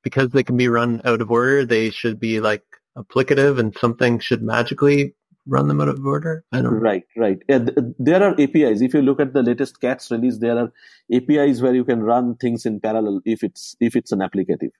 because 0.02 0.30
they 0.30 0.42
can 0.42 0.56
be 0.56 0.68
run 0.68 1.00
out 1.04 1.20
of 1.20 1.30
order, 1.30 1.64
they 1.64 1.90
should 1.90 2.18
be 2.18 2.40
like 2.40 2.64
applicative, 2.96 3.58
and 3.58 3.76
something 3.78 4.18
should 4.18 4.42
magically 4.42 5.14
run 5.46 5.68
them 5.68 5.80
out 5.80 5.88
of 5.88 6.04
order. 6.04 6.44
I 6.52 6.60
don't. 6.60 6.74
Right, 6.74 7.04
right. 7.16 7.38
Yeah, 7.48 7.66
uh, 7.76 7.82
there 7.98 8.22
are 8.22 8.40
APIs. 8.40 8.80
If 8.80 8.94
you 8.94 9.02
look 9.02 9.20
at 9.20 9.32
the 9.32 9.42
latest 9.42 9.80
CATS 9.80 10.10
release, 10.10 10.38
there 10.38 10.58
are 10.58 10.72
APIs 11.12 11.60
where 11.60 11.74
you 11.74 11.84
can 11.84 12.02
run 12.02 12.36
things 12.36 12.66
in 12.66 12.80
parallel 12.80 13.20
if 13.24 13.42
it's 13.42 13.74
if 13.80 13.96
it's 13.96 14.12
an 14.12 14.20
applicative. 14.20 14.70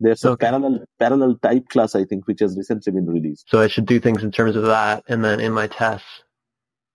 There's 0.00 0.24
a 0.24 0.36
parallel 0.36 0.84
parallel 0.98 1.36
type 1.36 1.68
class, 1.68 1.94
I 1.94 2.04
think, 2.04 2.26
which 2.26 2.40
has 2.40 2.56
recently 2.56 2.92
been 2.92 3.06
released. 3.06 3.46
So 3.48 3.60
I 3.60 3.68
should 3.68 3.86
do 3.86 4.00
things 4.00 4.22
in 4.22 4.30
terms 4.30 4.56
of 4.56 4.64
that, 4.64 5.04
and 5.08 5.24
then 5.24 5.40
in 5.40 5.52
my 5.52 5.68
tests, 5.68 6.22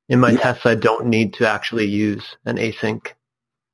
in 0.09 0.19
my 0.19 0.31
yeah. 0.31 0.39
tests, 0.39 0.65
I 0.65 0.75
don't 0.75 1.07
need 1.07 1.33
to 1.35 1.47
actually 1.47 1.85
use 1.85 2.35
an 2.45 2.57
async 2.57 3.07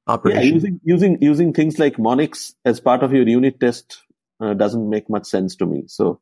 operation. 0.08 0.42
Yeah, 0.42 0.54
using 0.54 0.80
using 0.84 1.18
using 1.22 1.54
things 1.54 1.80
like 1.80 1.98
Monix 1.98 2.54
as 2.66 2.80
part 2.80 3.04
of 3.04 3.14
your 3.14 3.28
unit 3.28 3.60
test 3.60 4.04
uh, 4.40 4.54
doesn't 4.54 4.90
make 4.90 5.10
much 5.10 5.26
sense 5.26 5.56
to 5.58 5.66
me. 5.66 5.84
So 5.88 6.20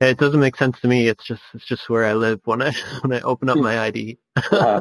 it 0.00 0.18
doesn't 0.18 0.40
make 0.40 0.56
sense 0.56 0.80
to 0.80 0.88
me. 0.88 1.08
It's 1.08 1.24
just 1.24 1.42
it's 1.54 1.64
just 1.64 1.88
where 1.88 2.04
I 2.04 2.14
live 2.14 2.40
when 2.44 2.62
I 2.62 2.72
when 3.02 3.12
I 3.12 3.20
open 3.20 3.48
up 3.48 3.58
my 3.58 3.78
ID. 3.80 4.18
uh, 4.52 4.80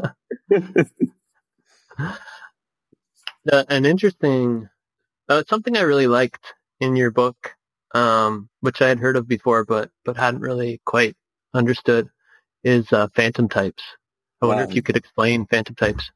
an 3.51 3.85
interesting, 3.85 4.69
uh, 5.29 5.43
something 5.47 5.77
I 5.77 5.81
really 5.81 6.07
liked 6.07 6.53
in 6.79 6.95
your 6.95 7.11
book, 7.11 7.55
um, 7.93 8.49
which 8.61 8.81
I 8.81 8.89
had 8.89 8.99
heard 8.99 9.15
of 9.15 9.27
before, 9.27 9.65
but 9.65 9.89
but 10.05 10.17
hadn't 10.17 10.41
really 10.41 10.81
quite 10.85 11.15
understood, 11.53 12.09
is 12.63 12.91
uh, 12.91 13.07
phantom 13.15 13.49
types. 13.49 13.83
I 14.41 14.47
wonder 14.47 14.63
if 14.63 14.75
you 14.75 14.81
could 14.81 14.97
explain 14.97 15.45
phantom 15.45 15.75
types. 15.75 16.11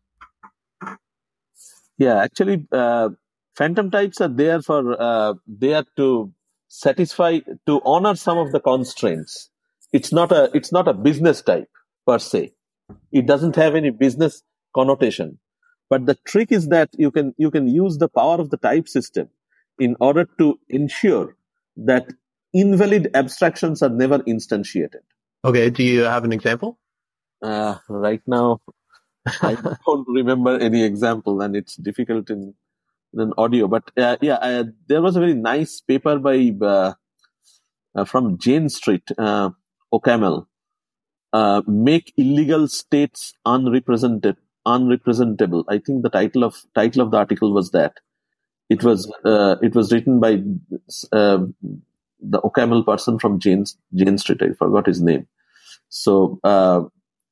Yeah, 1.97 2.21
actually, 2.21 2.65
uh, 2.71 3.09
phantom 3.55 3.89
types 3.89 4.21
are 4.21 4.27
there 4.27 4.61
for 4.61 5.01
uh, 5.01 5.33
there 5.47 5.83
to 5.97 6.31
satisfy 6.67 7.39
to 7.65 7.81
honor 7.85 8.15
some 8.15 8.37
of 8.37 8.51
the 8.51 8.59
constraints. 8.59 9.49
It's 9.93 10.11
not 10.11 10.31
a 10.31 10.51
it's 10.53 10.71
not 10.71 10.87
a 10.87 10.93
business 10.93 11.41
type 11.41 11.69
per 12.05 12.19
se. 12.19 12.53
It 13.11 13.25
doesn't 13.25 13.55
have 13.55 13.75
any 13.75 13.89
business 13.89 14.43
connotation. 14.75 15.39
But 15.89 16.05
the 16.05 16.15
trick 16.27 16.51
is 16.51 16.67
that 16.67 16.89
you 16.97 17.11
can 17.11 17.33
you 17.37 17.49
can 17.49 17.67
use 17.67 17.97
the 17.97 18.09
power 18.09 18.39
of 18.39 18.49
the 18.49 18.57
type 18.57 18.87
system 18.87 19.29
in 19.79 19.95
order 19.99 20.27
to 20.39 20.59
ensure 20.69 21.35
that 21.77 22.07
invalid 22.53 23.09
abstractions 23.13 23.81
are 23.81 23.89
never 23.89 24.19
instantiated. 24.19 25.03
Okay, 25.45 25.69
do 25.69 25.83
you 25.83 26.01
have 26.01 26.23
an 26.25 26.33
example? 26.33 26.77
Uh, 27.41 27.77
right 27.87 28.21
now, 28.25 28.59
I 29.41 29.55
don't 29.85 30.07
remember 30.07 30.57
any 30.57 30.83
example, 30.83 31.41
and 31.41 31.55
it's 31.55 31.75
difficult 31.75 32.29
in, 32.29 32.53
in 33.13 33.19
an 33.19 33.33
audio. 33.37 33.67
But 33.67 33.91
uh, 33.97 34.17
yeah, 34.21 34.35
uh, 34.35 34.63
there 34.87 35.01
was 35.01 35.15
a 35.15 35.19
very 35.19 35.33
nice 35.33 35.81
paper 35.81 36.19
by 36.19 36.51
uh, 36.61 36.93
uh 37.95 38.05
from 38.05 38.37
Jane 38.37 38.69
Street, 38.69 39.09
uh, 39.17 39.51
OCaml, 39.93 40.47
uh, 41.33 41.61
"Make 41.67 42.13
Illegal 42.17 42.67
States 42.67 43.33
Unrepresented." 43.45 44.37
Unrepresentable. 44.65 45.63
I 45.69 45.77
think 45.79 46.03
the 46.03 46.09
title 46.09 46.43
of 46.43 46.57
title 46.75 47.01
of 47.01 47.11
the 47.11 47.17
article 47.17 47.53
was 47.53 47.71
that 47.71 47.93
it 48.69 48.83
was 48.83 49.09
uh, 49.23 49.55
it 49.61 49.73
was 49.75 49.93
written 49.93 50.19
by 50.19 50.41
the 52.19 52.41
OCaml 52.41 52.85
person 52.85 53.17
from 53.17 53.39
Jane 53.39 53.63
Jane 53.95 54.17
Street. 54.17 54.41
I 54.41 54.53
forgot 54.53 54.87
his 54.87 55.01
name. 55.01 55.27
So 55.87 56.39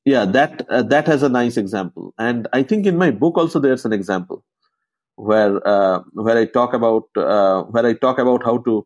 yeah, 0.05 0.25
that 0.25 0.65
uh, 0.69 0.83
that 0.83 1.07
has 1.07 1.23
a 1.23 1.29
nice 1.29 1.57
example, 1.57 2.13
and 2.17 2.47
I 2.53 2.63
think 2.63 2.85
in 2.85 2.97
my 2.97 3.11
book 3.11 3.37
also 3.37 3.59
there's 3.59 3.85
an 3.85 3.93
example 3.93 4.43
where 5.15 5.65
uh, 5.67 6.01
where 6.13 6.37
I 6.37 6.45
talk 6.45 6.73
about 6.73 7.03
uh, 7.15 7.63
where 7.63 7.85
I 7.85 7.93
talk 7.93 8.19
about 8.19 8.43
how 8.43 8.59
to 8.59 8.85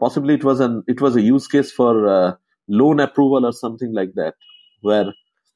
possibly 0.00 0.34
it 0.34 0.44
was 0.44 0.60
an 0.60 0.84
it 0.86 1.00
was 1.00 1.16
a 1.16 1.20
use 1.20 1.48
case 1.48 1.72
for 1.72 2.38
loan 2.68 3.00
approval 3.00 3.44
or 3.44 3.52
something 3.52 3.92
like 3.92 4.14
that, 4.14 4.34
where 4.80 5.12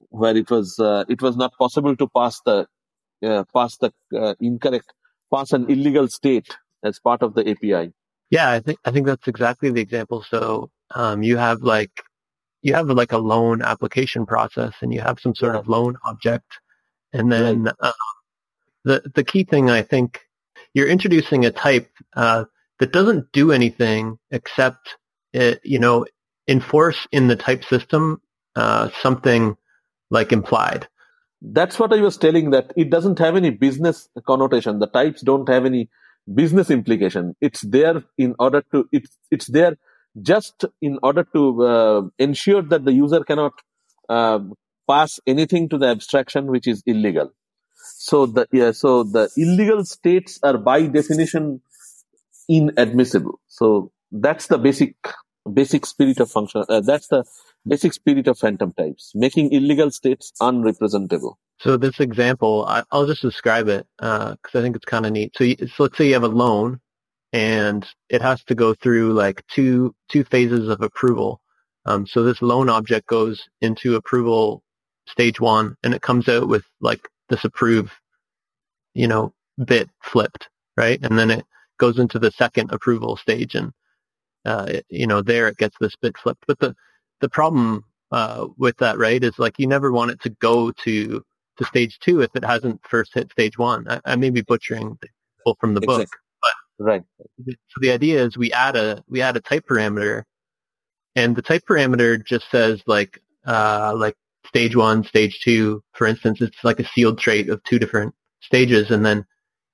where 0.09 0.37
it 0.37 0.51
was 0.51 0.77
it 1.09 1.23
was 1.23 1.37
not 1.37 1.53
possible 1.59 1.97
to 1.97 2.09
pass 2.09 2.41
the 2.45 2.67
pass 3.55 3.77
the 3.79 3.93
incorrect 4.41 4.93
pass 5.33 5.53
an 5.53 5.71
illegal 5.71 6.09
state 6.09 6.57
as 6.83 6.99
part 6.99 7.23
of 7.23 7.35
the 7.35 7.49
API. 7.49 7.93
Yeah, 8.31 8.51
I 8.51 8.61
think 8.61 8.79
I 8.85 8.91
think 8.91 9.07
that's 9.07 9.29
exactly 9.29 9.71
the 9.71 9.81
example. 9.81 10.23
So 10.23 10.71
um, 10.95 11.23
you 11.23 11.37
have 11.37 11.63
like 11.63 12.03
you 12.63 12.75
have 12.75 12.89
like 12.89 13.13
a 13.13 13.19
loan 13.19 13.63
application 13.63 14.27
process, 14.27 14.75
and 14.81 14.93
you 14.93 15.01
have 15.01 15.21
some 15.21 15.35
sort 15.35 15.55
yeah. 15.55 15.61
of 15.61 15.69
loan 15.69 15.97
object, 16.05 16.59
and 17.13 17.31
then 17.31 17.65
right. 17.65 17.75
uh, 17.81 17.93
the 18.85 19.11
the 19.15 19.25
key 19.25 19.45
thing 19.45 19.71
I 19.71 19.83
think 19.83 20.21
you're 20.75 20.89
introducing 20.89 21.45
a 21.45 21.51
type 21.51 21.91
uh, 22.15 22.45
that 22.79 22.93
doesn't 22.93 23.33
do 23.33 23.53
anything 23.53 24.19
except 24.31 24.97
it, 25.33 25.57
uh, 25.57 25.61
you 25.65 25.79
know 25.79 26.07
enforce 26.49 27.07
in 27.13 27.29
the 27.29 27.37
type 27.37 27.65
system 27.65 28.21
uh, 28.57 28.91
something 29.01 29.57
like 30.11 30.33
implied. 30.33 30.89
That's 31.41 31.79
what 31.79 31.93
I 31.93 32.01
was 32.01 32.19
telling 32.19 32.51
that 32.51 32.73
it 32.77 32.91
doesn't 32.91 33.19
have 33.19 33.37
any 33.37 33.51
business 33.51 34.09
connotation. 34.27 34.79
The 34.79 34.89
types 34.89 35.23
don't 35.23 35.49
have 35.49 35.65
any 35.65 35.89
business 36.35 36.71
implication. 36.71 37.35
It's 37.41 37.63
there 37.63 38.03
in 38.19 38.35
order 38.39 38.63
to 38.73 38.89
it's 38.93 39.17
it's 39.31 39.47
there 39.47 39.77
just 40.21 40.65
in 40.81 40.99
order 41.03 41.25
to 41.35 41.65
uh, 41.65 42.03
ensure 42.19 42.63
that 42.63 42.85
the 42.85 42.93
user 42.93 43.23
cannot 43.25 43.53
uh, 44.09 44.41
pass 44.89 45.21
anything 45.27 45.69
to 45.69 45.79
the 45.79 45.87
abstraction 45.87 46.47
which 46.47 46.67
is 46.67 46.83
illegal. 46.87 47.33
So 47.97 48.27
the 48.27 48.47
yeah, 48.53 48.73
so 48.73 49.05
the 49.05 49.31
illegal 49.37 49.85
states 49.85 50.39
are 50.43 50.59
by 50.59 50.87
definition 50.87 51.63
inadmissible. 52.49 53.41
So 53.49 53.93
that's 54.11 54.49
the 54.49 54.59
basic 54.59 54.97
basic 55.53 55.87
spirit 55.87 56.21
of 56.21 56.31
function. 56.31 56.65
Uh, 56.69 56.81
that's 56.81 57.09
the 57.09 57.25
basic 57.67 57.93
spirit 57.93 58.27
of 58.29 58.39
phantom 58.39 58.73
types, 58.73 59.13
making 59.15 59.53
illegal 59.53 59.91
states 59.91 60.33
unrepresentable. 60.41 61.35
So 61.61 61.77
this 61.77 62.01
example, 62.01 62.65
I, 62.67 62.83
will 62.93 63.07
just 63.07 63.23
describe 63.23 63.69
it 63.69 63.87
because 63.99 64.55
uh, 64.55 64.59
I 64.59 64.63
think 64.63 64.77
it's 64.77 64.85
kind 64.85 65.07
of 65.07 65.13
neat. 65.13 65.37
So, 65.37 65.45
you, 65.45 65.57
so 65.75 65.85
let's 65.85 65.99
say 65.99 66.09
you 66.09 66.15
have 66.15 66.23
a 66.23 66.29
loan, 66.29 66.81
and 67.33 67.87
it 68.09 68.23
has 68.23 68.43
to 68.45 68.55
go 68.55 68.75
through 68.75 69.13
like 69.13 69.45
two 69.49 69.95
two 70.09 70.25
phases 70.25 70.69
of 70.69 70.83
approval. 70.83 71.41
Um, 71.87 72.07
so 72.07 72.23
this 72.23 72.43
loan 72.43 72.69
object 72.69 73.07
goes 73.07 73.49
into 73.61 73.97
approval 73.97 74.63
stage 75.07 75.41
one, 75.41 75.77
and 75.83 75.95
it 75.95 76.03
comes 76.03 76.29
out 76.29 76.49
with 76.49 76.65
like 76.81 77.09
this 77.29 77.45
approve, 77.45 77.93
you 78.95 79.09
know, 79.09 79.33
bit 79.65 79.89
flipped, 80.03 80.49
right? 80.77 81.01
And 81.03 81.19
then 81.19 81.31
it 81.31 81.45
goes 81.79 81.99
into 81.99 82.19
the 82.19 82.31
second 82.33 82.73
approval 82.73 83.17
stage, 83.17 83.55
and 83.55 83.73
uh, 84.45 84.67
it, 84.69 84.87
you 84.91 85.07
know, 85.07 85.23
there 85.23 85.49
it 85.49 85.57
gets 85.57 85.77
this 85.81 85.97
bit 85.97 86.17
flipped. 86.19 86.45
But 86.47 86.59
the 86.59 86.75
the 87.21 87.29
problem 87.29 87.85
uh, 88.11 88.49
with 88.59 88.77
that, 88.79 88.99
right, 88.99 89.23
is 89.23 89.39
like 89.39 89.59
you 89.59 89.67
never 89.67 89.93
want 89.93 90.11
it 90.11 90.21
to 90.23 90.31
go 90.31 90.73
to 90.73 91.23
to 91.59 91.65
stage 91.65 91.99
two 92.01 92.23
if 92.23 92.31
it 92.35 92.45
hasn't 92.45 92.81
first 92.89 93.15
hit 93.15 93.31
stage 93.31 93.59
one. 93.59 93.87
I, 93.89 94.01
I 94.05 94.17
may 94.17 94.31
be 94.31 94.43
butchering 94.43 94.99
from 95.59 95.75
the 95.75 95.81
exactly. 95.81 96.05
book, 96.05 96.17
right. 96.81 97.03
So 97.47 97.81
the 97.81 97.93
idea 97.93 98.25
is 98.25 98.37
we 98.37 98.53
add 98.53 98.77
a 98.77 99.03
we 99.09 99.23
add 99.23 99.37
a 99.37 99.41
type 99.41 99.67
parameter, 99.69 100.25
and 101.15 101.37
the 101.37 101.43
type 101.43 101.63
parameter 101.69 102.25
just 102.25 102.51
says 102.51 102.83
like 102.87 103.21
uh, 103.47 103.95
like 103.97 104.17
stage 104.47 104.75
one, 104.75 105.05
stage 105.05 105.41
two, 105.43 105.83
for 105.93 106.07
instance. 106.07 106.41
It's 106.41 106.65
like 106.65 106.81
a 106.81 106.89
sealed 106.89 107.19
trait 107.19 107.49
of 107.49 107.63
two 107.65 107.79
different 107.79 108.15
stages, 108.41 108.91
and 108.91 109.05
then 109.05 109.25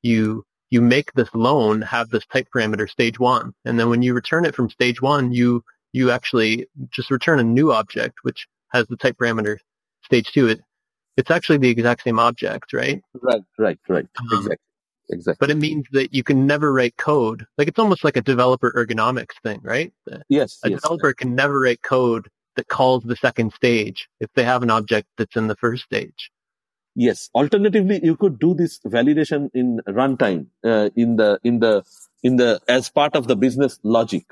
you 0.02 0.44
you 0.70 0.80
make 0.80 1.12
this 1.12 1.28
loan 1.34 1.82
have 1.82 2.10
this 2.10 2.26
type 2.26 2.48
parameter 2.54 2.88
stage 2.88 3.18
one, 3.18 3.54
and 3.64 3.78
then 3.78 3.88
when 3.88 4.02
you 4.02 4.14
return 4.14 4.44
it 4.44 4.54
from 4.54 4.68
stage 4.68 5.00
one, 5.00 5.32
you 5.32 5.62
you 5.92 6.10
actually 6.10 6.66
just 6.90 7.10
return 7.10 7.38
a 7.38 7.44
new 7.44 7.72
object 7.72 8.18
which 8.22 8.46
has 8.72 8.86
the 8.88 8.96
type 8.96 9.16
parameter 9.16 9.56
stage 10.04 10.30
two. 10.32 10.48
It 10.48 10.60
it's 11.16 11.30
actually 11.30 11.58
the 11.58 11.70
exact 11.70 12.02
same 12.02 12.18
object, 12.18 12.72
right? 12.72 13.00
Right, 13.22 13.42
right, 13.58 13.78
right. 13.88 14.06
Um, 14.18 14.38
exactly. 14.38 14.56
Exactly. 15.10 15.38
But 15.38 15.50
it 15.50 15.58
means 15.58 15.86
that 15.92 16.12
you 16.12 16.22
can 16.22 16.46
never 16.46 16.72
write 16.72 16.96
code. 16.96 17.46
Like 17.58 17.68
it's 17.68 17.78
almost 17.78 18.04
like 18.04 18.16
a 18.16 18.22
developer 18.22 18.72
ergonomics 18.76 19.40
thing, 19.42 19.60
right? 19.62 19.92
Yes. 20.28 20.58
A 20.64 20.70
yes, 20.70 20.80
developer 20.80 21.12
can 21.12 21.34
never 21.34 21.60
write 21.60 21.82
code 21.82 22.28
that 22.56 22.68
calls 22.68 23.04
the 23.04 23.16
second 23.16 23.52
stage 23.52 24.08
if 24.20 24.30
they 24.34 24.44
have 24.44 24.62
an 24.62 24.70
object 24.70 25.08
that's 25.16 25.36
in 25.36 25.46
the 25.46 25.56
first 25.56 25.84
stage. 25.84 26.30
Yes. 26.94 27.28
Alternatively, 27.34 28.00
you 28.02 28.16
could 28.16 28.38
do 28.38 28.54
this 28.54 28.80
validation 28.80 29.50
in 29.54 29.80
runtime, 29.86 30.46
uh, 30.64 30.90
in 30.96 31.16
the 31.16 31.38
in 31.44 31.60
the 31.60 31.84
in 32.22 32.36
the 32.36 32.60
as 32.68 32.88
part 32.88 33.14
of 33.14 33.28
the 33.28 33.36
business 33.36 33.78
logic. 33.82 34.24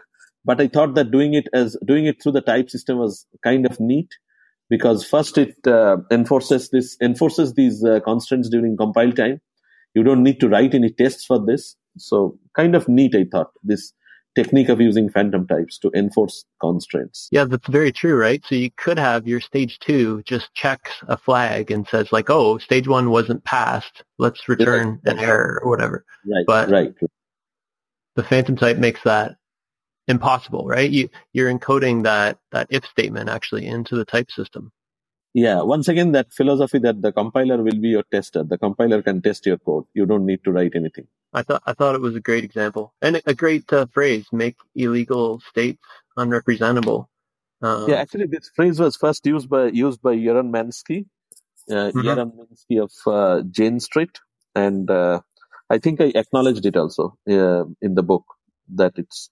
But 0.45 0.61
I 0.61 0.69
thought 0.69 0.95
that 0.95 1.11
doing 1.11 1.35
it 1.35 1.49
as 1.53 1.77
doing 1.85 2.07
it 2.07 2.23
through 2.23 2.33
the 2.33 2.41
type 2.41 2.71
system 2.71 2.99
was 2.99 3.27
kind 3.43 3.67
of 3.67 3.79
neat 3.81 4.09
because 4.69 5.07
first 5.07 5.39
it 5.39 5.55
uh, 5.67 5.99
enforces 6.11 6.71
this 6.71 6.97
enforces 7.01 7.55
these 7.55 7.85
uh, 7.85 8.01
constraints 8.01 8.49
during 8.49 8.77
compile 8.77 9.13
time. 9.13 9.41
You 9.95 10.03
don't 10.03 10.23
need 10.23 10.41
to 10.41 10.49
write 10.49 10.75
any 10.75 10.91
tests 10.91 11.25
for 11.25 11.45
this. 11.45 11.77
So 11.97 12.39
kind 12.55 12.75
of 12.75 12.89
neat, 12.89 13.15
I 13.15 13.25
thought 13.31 13.53
this 13.63 13.93
technique 14.35 14.69
of 14.69 14.81
using 14.81 15.09
phantom 15.09 15.47
types 15.47 15.79
to 15.79 15.91
enforce 15.95 16.45
constraints. 16.61 17.29
Yeah, 17.31 17.45
that's 17.45 17.69
very 17.69 17.93
true, 17.93 18.17
right? 18.17 18.45
So 18.45 18.57
you 18.57 18.71
could 18.77 18.99
have 18.99 19.29
your 19.29 19.41
stage 19.41 19.79
two 19.79 20.23
just 20.25 20.53
checks 20.55 20.91
a 21.07 21.17
flag 21.17 21.71
and 21.71 21.87
says 21.87 22.13
like, 22.13 22.31
oh, 22.31 22.59
stage 22.59 22.89
one 22.89 23.11
wasn't 23.11 23.45
passed. 23.45 24.03
Let's 24.19 24.49
return 24.49 25.01
an 25.05 25.19
error 25.19 25.61
or 25.63 25.71
whatever. 25.71 26.05
Right. 26.27 26.45
But 26.47 26.69
right. 26.69 26.95
The 28.17 28.25
phantom 28.25 28.57
type 28.57 28.79
makes 28.79 29.03
that 29.05 29.37
impossible, 30.07 30.67
right? 30.67 30.91
You, 30.91 31.09
you're 31.33 31.53
encoding 31.53 32.05
that, 32.05 32.39
that 32.53 32.67
if 32.71 32.85
statement 32.87 33.29
actually 33.29 33.67
into 33.67 33.97
the 33.97 34.05
type 34.05 34.31
system. 34.31 34.73
Yeah. 35.35 35.63
Once 35.63 35.89
again, 35.89 36.13
that 36.13 36.33
philosophy 36.33 36.79
that 36.79 37.03
the 37.03 37.13
compiler 37.13 37.63
will 37.63 37.79
be 37.81 37.89
your 37.89 38.05
tester. 38.11 38.45
The 38.45 38.57
compiler 38.57 39.03
can 39.03 39.21
test 39.21 39.45
your 39.45 39.59
code. 39.59 39.85
You 39.93 40.07
don't 40.07 40.25
need 40.25 40.45
to 40.45 40.53
write 40.53 40.73
anything. 40.75 41.09
I 41.33 41.43
thought, 41.43 41.63
I 41.67 41.73
thought 41.73 41.97
it 41.97 42.01
was 42.01 42.15
a 42.15 42.21
great 42.21 42.45
example 42.45 42.95
and 43.03 43.21
a 43.27 43.35
great 43.35 43.71
uh, 43.73 43.87
phrase, 43.93 44.27
make 44.33 44.57
illegal 44.77 45.41
states 45.41 45.83
unrepresentable. 46.17 47.09
Um, 47.61 47.89
yeah, 47.89 47.97
actually, 47.97 48.27
this 48.27 48.51
phrase 48.55 48.79
was 48.79 48.97
first 48.97 49.27
used 49.27 49.49
by 49.49 49.67
used 49.67 50.03
by 50.03 50.15
Yaron 50.15 50.51
Minsky, 50.51 51.07
uh, 51.71 51.91
mm-hmm. 51.91 52.01
Yaron 52.01 52.33
Minsky 52.37 52.83
of 52.83 52.93
uh, 53.07 53.43
Jane 53.51 53.81
Street, 53.81 54.21
and 54.55 54.91
uh, 54.91 55.21
I 55.71 55.79
think 55.79 56.01
I 56.01 56.13
acknowledged 56.15 56.67
it 56.67 56.77
also 56.77 57.17
uh, 57.29 57.65
in 57.81 57.95
the 57.95 58.03
book 58.03 58.25
that 58.75 58.93
it's 58.97 59.31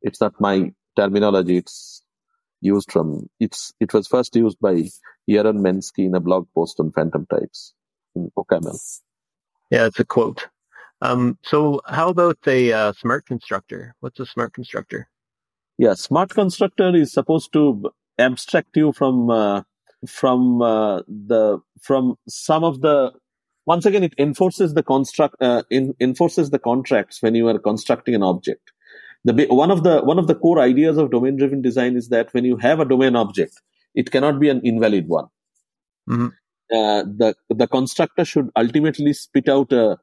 it's 0.00 0.20
not 0.20 0.40
my 0.40 0.72
terminology. 0.96 1.58
It's 1.58 2.02
used 2.60 2.90
from 2.90 3.28
it's 3.40 3.72
it 3.80 3.92
was 3.92 4.06
first 4.06 4.34
used 4.36 4.58
by 4.60 4.88
Yaron 5.28 5.60
Minsky 5.60 6.06
in 6.06 6.14
a 6.14 6.20
blog 6.20 6.46
post 6.54 6.80
on 6.80 6.92
phantom 6.92 7.26
types 7.26 7.74
in 8.14 8.30
OCaml. 8.36 8.78
Yeah, 9.70 9.86
it's 9.86 10.00
a 10.00 10.04
quote. 10.04 10.48
Um, 11.02 11.38
so 11.42 11.80
how 11.86 12.08
about 12.08 12.38
a 12.46 12.72
uh, 12.72 12.92
smart 12.94 13.26
constructor? 13.26 13.94
What's 14.00 14.20
a 14.20 14.26
smart 14.26 14.54
constructor? 14.54 15.08
Yeah, 15.78 15.94
smart 15.94 16.30
constructor 16.30 16.94
is 16.96 17.12
supposed 17.12 17.52
to 17.52 17.90
abstract 18.18 18.76
you 18.76 18.92
from 18.92 19.28
uh, 19.28 19.62
from 20.06 20.62
uh, 20.62 21.02
the 21.08 21.58
from 21.80 22.16
some 22.28 22.64
of 22.64 22.80
the 22.80 23.12
once 23.66 23.84
again 23.84 24.04
it 24.04 24.14
enforces 24.18 24.74
the 24.74 24.82
construct 24.82 25.36
uh, 25.42 25.64
in, 25.70 25.94
enforces 26.00 26.50
the 26.50 26.58
contracts 26.58 27.22
when 27.22 27.34
you 27.34 27.48
are 27.48 27.58
constructing 27.58 28.14
an 28.14 28.22
object 28.22 28.72
the 29.26 29.46
one 29.50 29.70
of 29.70 29.82
the 29.82 30.00
one 30.02 30.18
of 30.18 30.26
the 30.28 30.34
core 30.34 30.60
ideas 30.60 30.96
of 30.96 31.10
domain 31.10 31.36
driven 31.36 31.60
design 31.60 31.96
is 31.96 32.08
that 32.10 32.32
when 32.32 32.44
you 32.44 32.56
have 32.56 32.80
a 32.80 32.84
domain 32.84 33.16
object 33.16 33.60
it 33.94 34.10
cannot 34.10 34.38
be 34.38 34.48
an 34.48 34.60
invalid 34.62 35.08
one. 35.08 35.26
Mm-hmm. 36.08 36.26
uh, 36.78 37.02
the 37.20 37.34
the 37.48 37.66
constructor 37.66 38.24
should 38.24 38.50
ultimately 38.56 39.12
spit 39.12 39.48
out 39.48 39.72
a 39.72 39.98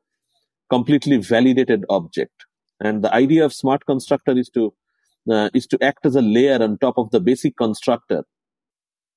completely 0.69 1.17
validated 1.17 1.85
object. 1.89 2.45
And 2.81 3.03
the 3.03 3.13
idea 3.13 3.45
of 3.45 3.53
smart 3.53 3.85
constructor 3.85 4.37
is 4.37 4.49
to 4.49 4.73
uh, 5.31 5.49
is 5.53 5.67
to 5.67 5.81
act 5.81 6.05
as 6.05 6.17
a 6.17 6.21
layer 6.21 6.61
on 6.61 6.77
top 6.77 6.97
of 6.97 7.11
the 7.11 7.21
basic 7.21 7.55
constructor 7.55 8.23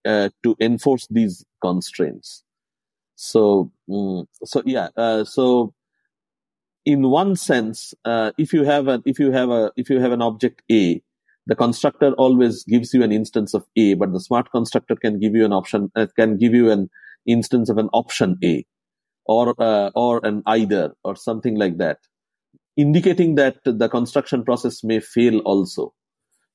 uh, 0.04 0.28
to 0.44 0.56
enforce 0.60 1.08
these 1.10 1.44
constraints. 1.60 2.44
So 3.16 3.72
mm, 3.90 4.26
so 4.44 4.62
yeah 4.64 4.88
uh, 4.96 5.24
so 5.24 5.74
in 6.86 7.10
one 7.10 7.34
sense, 7.34 7.92
uh, 8.04 8.30
if 8.38 8.52
you 8.52 8.62
have 8.62 8.86
a 8.86 9.02
if 9.04 9.18
you 9.18 9.32
have 9.32 9.50
a 9.50 9.72
if 9.76 9.90
you 9.90 10.00
have 10.00 10.12
an 10.12 10.22
object 10.22 10.62
A, 10.70 11.02
the 11.46 11.56
constructor 11.56 12.12
always 12.12 12.62
gives 12.64 12.94
you 12.94 13.02
an 13.02 13.12
instance 13.12 13.54
of 13.54 13.66
A, 13.76 13.94
but 13.94 14.12
the 14.12 14.20
smart 14.20 14.50
constructor 14.52 14.94
can 14.94 15.18
give 15.18 15.34
you 15.34 15.44
an 15.44 15.52
option 15.52 15.90
uh, 15.96 16.06
can 16.16 16.38
give 16.38 16.54
you 16.54 16.70
an 16.70 16.88
instance 17.26 17.68
of 17.68 17.76
an 17.76 17.88
option 17.92 18.38
A, 18.44 18.64
or 19.26 19.54
uh, 19.58 19.90
or 19.96 20.24
an 20.24 20.44
either 20.46 20.94
or 21.02 21.16
something 21.16 21.56
like 21.56 21.78
that, 21.78 21.98
indicating 22.76 23.34
that 23.34 23.56
the 23.64 23.88
construction 23.88 24.44
process 24.44 24.84
may 24.84 25.00
fail 25.00 25.40
also, 25.40 25.92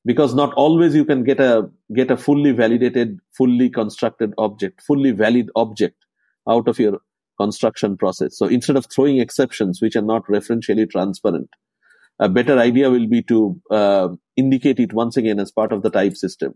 because 0.06 0.34
not 0.34 0.54
always 0.54 0.96
you 0.96 1.04
can 1.04 1.26
get 1.26 1.42
a 1.42 1.70
get 1.94 2.10
a 2.10 2.16
fully 2.16 2.54
validated, 2.54 3.20
fully 3.38 3.70
constructed 3.70 4.34
object, 4.38 4.82
fully 4.82 5.12
valid 5.12 5.50
object 5.58 5.98
out 6.48 6.70
of 6.70 6.80
your 6.80 7.02
construction 7.42 7.98
process. 8.04 8.38
So 8.38 8.46
instead 8.58 8.78
of 8.78 8.88
throwing 8.94 9.20
exceptions 9.20 9.82
which 9.82 9.96
are 9.96 10.08
not 10.14 10.26
referentially 10.36 10.90
transparent, 10.90 11.50
a 12.20 12.30
better 12.38 12.58
idea 12.60 12.90
will 12.96 13.08
be 13.08 13.22
to 13.24 13.40
uh, 13.80 14.10
indicate 14.44 14.80
it 14.80 14.94
once 14.94 15.18
again 15.18 15.40
as 15.40 15.52
part 15.60 15.72
of 15.74 15.82
the 15.82 15.94
type 16.00 16.16
system 16.16 16.54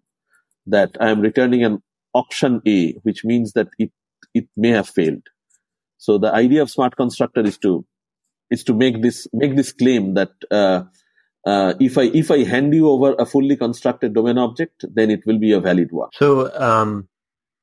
that 0.68 0.92
I 1.00 1.10
am 1.10 1.22
returning 1.22 1.64
an 1.64 1.82
option 2.14 2.62
A, 2.68 2.94
which 3.04 3.24
means 3.32 3.54
that 3.54 3.70
it 3.78 3.92
it 4.34 4.48
may 4.66 4.70
have 4.70 4.90
failed. 4.90 5.24
So 5.98 6.18
the 6.18 6.34
idea 6.34 6.62
of 6.62 6.70
smart 6.70 6.96
constructor 6.96 7.42
is 7.42 7.58
to 7.60 7.86
is 8.52 8.64
to 8.66 8.74
make 8.74 9.02
this 9.02 9.28
make 9.34 9.56
this 9.56 9.72
claim 9.82 10.14
that 10.16 10.32
uh, 10.52 10.84
uh, 11.46 11.74
if 11.80 11.98
I 11.98 12.06
if 12.24 12.32
I 12.32 12.44
hand 12.44 12.74
you 12.74 12.90
over 12.90 13.14
a 13.26 13.26
fully 13.26 13.56
constructed 13.56 14.14
domain 14.14 14.38
object, 14.38 14.86
then 14.94 15.10
it 15.10 15.26
will 15.26 15.40
be 15.40 15.52
a 15.52 15.60
valid 15.60 15.92
one. 15.92 16.10
So 16.14 16.52
um, 16.70 17.08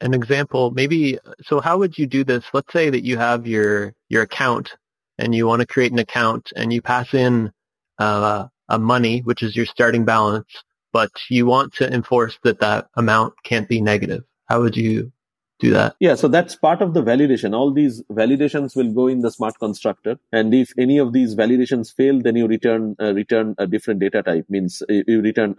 an 0.03 0.13
example, 0.15 0.73
maybe, 0.73 1.19
so 1.43 1.61
how 1.61 1.79
would 1.79 1.97
you 1.97 2.07
do 2.07 2.25
this? 2.25 2.45
Let's 2.53 2.73
say 2.73 2.91
that 2.91 3.05
you 3.05 3.17
have 3.17 3.47
your, 3.47 3.95
your 4.09 4.23
account 4.23 4.77
and 5.19 5.35
you 5.35 5.47
want 5.47 5.61
to 5.61 5.67
create 5.67 5.93
an 5.93 5.99
account 5.99 6.53
and 6.57 6.73
you 6.73 6.83
pass 6.83 7.15
in 7.15 7.53
uh, 7.99 8.49
a 8.69 8.79
money, 8.79 9.21
which 9.21 9.43
is 9.43 9.57
your 9.57 9.67
starting 9.67 10.05
balance, 10.05 10.49
but 10.93 11.11
you 11.31 11.47
want 11.47 11.75
to 11.75 11.93
enforce 11.93 12.39
that 12.43 12.61
that 12.61 12.89
amount 12.97 13.35
can't 13.45 13.69
be 13.69 13.81
negative. 13.81 14.25
How 14.47 14.61
would 14.61 14.77
you 14.77 15.13
do 15.61 15.71
that? 15.71 15.95
Yeah, 16.01 16.17
so 16.17 16.29
that's 16.29 16.57
part 16.57 16.83
of 16.83 16.93
the 16.93 17.03
validation. 17.03 17.55
All 17.55 17.73
these 17.73 18.03
validations 18.11 18.75
will 18.75 18.93
go 18.93 19.07
in 19.07 19.21
the 19.21 19.31
smart 19.31 19.59
constructor, 19.59 20.19
and 20.33 20.53
if 20.53 20.73
any 20.77 20.99
of 20.99 21.13
these 21.13 21.37
validations 21.37 21.95
fail, 21.95 22.21
then 22.21 22.37
you 22.37 22.47
return 22.47 22.97
uh, 23.01 23.15
return 23.15 23.55
a 23.59 23.67
different 23.67 24.01
data 24.01 24.23
type. 24.23 24.47
Means 24.49 24.83
uh, 24.83 25.03
you 25.07 25.23
return 25.23 25.55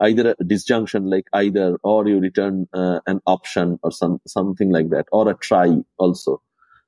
either 0.00 0.34
a 0.38 0.44
disjunction 0.44 1.08
like 1.10 1.26
either, 1.32 1.76
or 1.82 2.06
you 2.06 2.20
return 2.20 2.68
uh, 2.72 3.00
an 3.06 3.20
option 3.26 3.78
or 3.82 3.90
some 3.90 4.20
something 4.26 4.70
like 4.70 4.90
that, 4.90 5.06
or 5.12 5.28
a 5.28 5.34
try 5.34 5.76
also. 5.98 6.40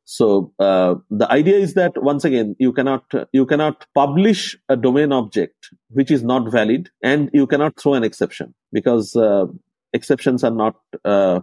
So 0.04 0.52
uh, 0.60 0.94
the 1.10 1.30
idea 1.32 1.56
is 1.56 1.74
that 1.74 2.00
once 2.00 2.24
again 2.24 2.54
you 2.60 2.72
cannot 2.72 3.04
you 3.32 3.44
cannot 3.44 3.86
publish 3.92 4.56
a 4.68 4.76
domain 4.76 5.12
object 5.12 5.70
which 5.90 6.12
is 6.12 6.22
not 6.22 6.50
valid, 6.50 6.90
and 7.02 7.30
you 7.32 7.46
cannot 7.46 7.78
throw 7.78 7.94
an 7.94 8.04
exception 8.04 8.54
because 8.72 9.16
uh, 9.16 9.46
exceptions 9.92 10.44
are 10.44 10.52
not 10.52 10.76
uh, 11.04 11.40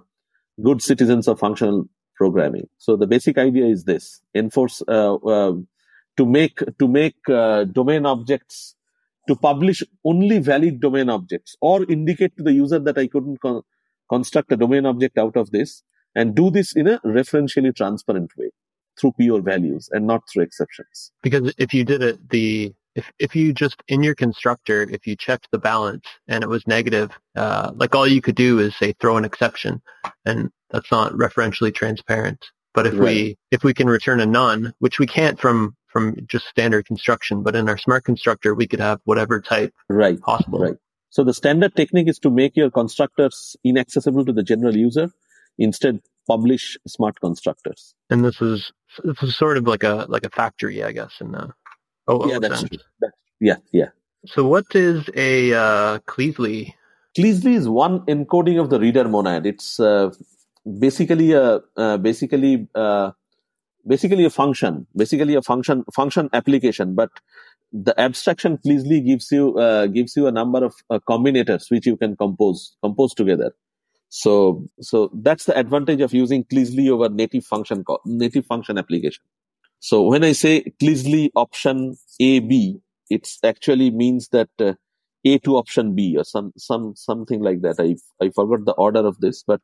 good 0.63 0.81
citizens 0.81 1.27
of 1.27 1.39
functional 1.39 1.89
programming. 2.15 2.69
So 2.77 2.95
the 2.95 3.07
basic 3.07 3.37
idea 3.37 3.65
is 3.65 3.83
this: 3.83 4.21
enforce 4.33 4.81
uh, 4.87 5.15
uh, 5.15 5.53
to 6.15 6.25
make 6.25 6.59
to 6.79 6.87
make 6.87 7.15
domain 7.25 8.05
objects 8.05 8.75
to 9.27 9.35
publish 9.35 9.83
only 10.03 10.39
valid 10.39 10.79
domain 10.79 11.09
objects 11.09 11.55
or 11.61 11.83
indicate 11.89 12.35
to 12.37 12.43
the 12.43 12.53
user 12.53 12.79
that 12.79 12.97
I 12.97 13.07
couldn't 13.07 13.41
con- 13.41 13.63
construct 14.09 14.51
a 14.51 14.57
domain 14.57 14.85
object 14.85 15.17
out 15.17 15.37
of 15.37 15.51
this 15.51 15.83
and 16.15 16.35
do 16.35 16.51
this 16.51 16.75
in 16.75 16.87
a 16.87 16.99
referentially 16.99 17.75
transparent 17.75 18.31
way 18.37 18.51
through 18.99 19.13
pure 19.19 19.41
values 19.41 19.89
and 19.91 20.05
not 20.05 20.21
through 20.31 20.43
exceptions. 20.43 21.11
Because 21.21 21.53
if 21.57 21.73
you 21.73 21.83
did 21.83 22.03
it, 22.03 22.29
the 22.29 22.73
if 22.95 23.11
if 23.17 23.35
you 23.35 23.53
just 23.53 23.81
in 23.87 24.03
your 24.03 24.15
constructor, 24.15 24.83
if 24.83 25.07
you 25.07 25.15
checked 25.15 25.47
the 25.51 25.57
balance 25.57 26.05
and 26.27 26.43
it 26.43 26.49
was 26.49 26.67
negative, 26.67 27.11
uh, 27.35 27.71
like 27.75 27.95
all 27.95 28.07
you 28.07 28.21
could 28.21 28.35
do 28.35 28.59
is 28.59 28.75
say 28.75 28.93
throw 28.99 29.17
an 29.17 29.25
exception, 29.25 29.81
and 30.25 30.51
that's 30.69 30.91
not 30.91 31.13
referentially 31.13 31.73
transparent. 31.73 32.45
But 32.73 32.87
if 32.87 32.93
right. 32.93 33.01
we 33.01 33.37
if 33.51 33.63
we 33.63 33.73
can 33.73 33.87
return 33.87 34.19
a 34.19 34.25
none, 34.25 34.73
which 34.79 34.99
we 34.99 35.07
can't 35.07 35.39
from 35.39 35.75
from 35.93 36.17
just 36.27 36.47
standard 36.47 36.85
construction, 36.85 37.43
but 37.43 37.55
in 37.55 37.69
our 37.69 37.77
smart 37.77 38.03
constructor 38.03 38.53
we 38.53 38.67
could 38.67 38.81
have 38.81 38.99
whatever 39.05 39.39
type 39.39 39.73
right 39.87 40.19
possible. 40.19 40.59
Right. 40.59 40.75
So 41.09 41.23
the 41.23 41.33
standard 41.33 41.75
technique 41.75 42.07
is 42.09 42.17
to 42.19 42.31
make 42.31 42.57
your 42.57 42.71
constructors 42.71 43.55
inaccessible 43.63 44.25
to 44.25 44.33
the 44.33 44.41
general 44.41 44.75
user. 44.75 45.11
Instead, 45.59 46.01
publish 46.27 46.77
smart 46.87 47.19
constructors. 47.19 47.93
And 48.09 48.25
this 48.25 48.41
is 48.41 48.71
this 49.03 49.21
is 49.21 49.35
sort 49.37 49.57
of 49.57 49.67
like 49.67 49.83
a 49.83 50.07
like 50.09 50.25
a 50.25 50.29
factory, 50.29 50.83
I 50.83 50.91
guess. 50.91 51.13
In 51.21 51.31
the 51.33 51.53
oh 52.07 52.27
yeah, 52.27 52.39
that's, 52.39 52.63
that's, 52.99 53.13
yeah, 53.39 53.57
yeah. 53.71 53.89
So 54.25 54.47
what 54.47 54.65
is 54.73 55.07
a 55.15 55.53
uh, 55.53 55.99
Kleisli? 55.99 56.73
Kleisli 57.15 57.53
is 57.55 57.69
one 57.69 57.99
encoding 58.07 58.59
of 58.59 58.71
the 58.71 58.79
reader 58.79 59.07
monad. 59.07 59.45
It's 59.45 59.79
uh, 59.79 60.09
basically 60.79 61.33
a 61.33 61.61
uh, 61.77 61.97
basically 61.97 62.67
uh, 62.73 63.11
basically 63.87 64.25
a 64.25 64.29
function, 64.29 64.87
basically 64.95 65.35
a 65.35 65.41
function 65.41 65.83
function 65.93 66.29
application, 66.33 66.95
but 66.95 67.09
the 67.71 67.99
abstraction 67.99 68.57
Kleisli 68.57 69.05
gives 69.05 69.31
you 69.31 69.57
uh, 69.57 69.87
gives 69.87 70.15
you 70.15 70.27
a 70.27 70.31
number 70.31 70.63
of 70.63 70.75
uh, 70.89 70.99
combinators 71.09 71.71
which 71.71 71.85
you 71.85 71.97
can 71.97 72.15
compose 72.15 72.75
compose 72.83 73.13
together. 73.13 73.53
So, 74.09 74.69
so 74.79 75.09
that's 75.11 75.45
the 75.45 75.57
advantage 75.57 75.99
of 76.01 76.13
using 76.13 76.43
Kleisli 76.43 76.87
over 76.87 77.09
native 77.09 77.45
function, 77.45 77.83
native 78.05 78.45
function 78.45 78.77
application. 78.77 79.23
So 79.79 80.03
when 80.03 80.23
I 80.23 80.33
say 80.33 80.71
Kleisli 80.79 81.31
option 81.35 81.97
A, 82.19 82.39
B, 82.39 82.77
it 83.09 83.27
actually 83.43 83.89
means 83.89 84.29
that 84.29 84.49
uh, 84.59 84.73
A 85.25 85.39
to 85.39 85.57
option 85.57 85.95
B 85.95 86.15
or 86.15 86.23
some, 86.23 86.53
some, 86.57 86.95
something 86.95 87.41
like 87.41 87.61
that. 87.61 87.79
I, 87.79 87.95
I 88.23 88.29
forgot 88.29 88.65
the 88.65 88.73
order 88.73 88.99
of 88.99 89.19
this, 89.19 89.41
but 89.41 89.61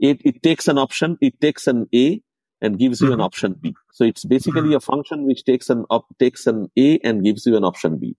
it, 0.00 0.22
it 0.24 0.42
takes 0.42 0.68
an 0.68 0.78
option, 0.78 1.18
it 1.20 1.38
takes 1.42 1.66
an 1.66 1.86
A 1.94 2.22
and 2.62 2.78
gives 2.78 3.00
you 3.00 3.08
mm-hmm. 3.08 3.14
an 3.14 3.20
option 3.20 3.56
B. 3.60 3.74
So 3.92 4.04
it's 4.04 4.24
basically 4.24 4.62
mm-hmm. 4.62 4.74
a 4.74 4.80
function 4.80 5.26
which 5.26 5.44
takes 5.44 5.68
an 5.68 5.84
op, 5.90 6.06
takes 6.18 6.46
an 6.46 6.70
A 6.78 6.98
and 7.00 7.24
gives 7.24 7.44
you 7.44 7.56
an 7.56 7.64
option 7.64 7.98
B. 7.98 8.16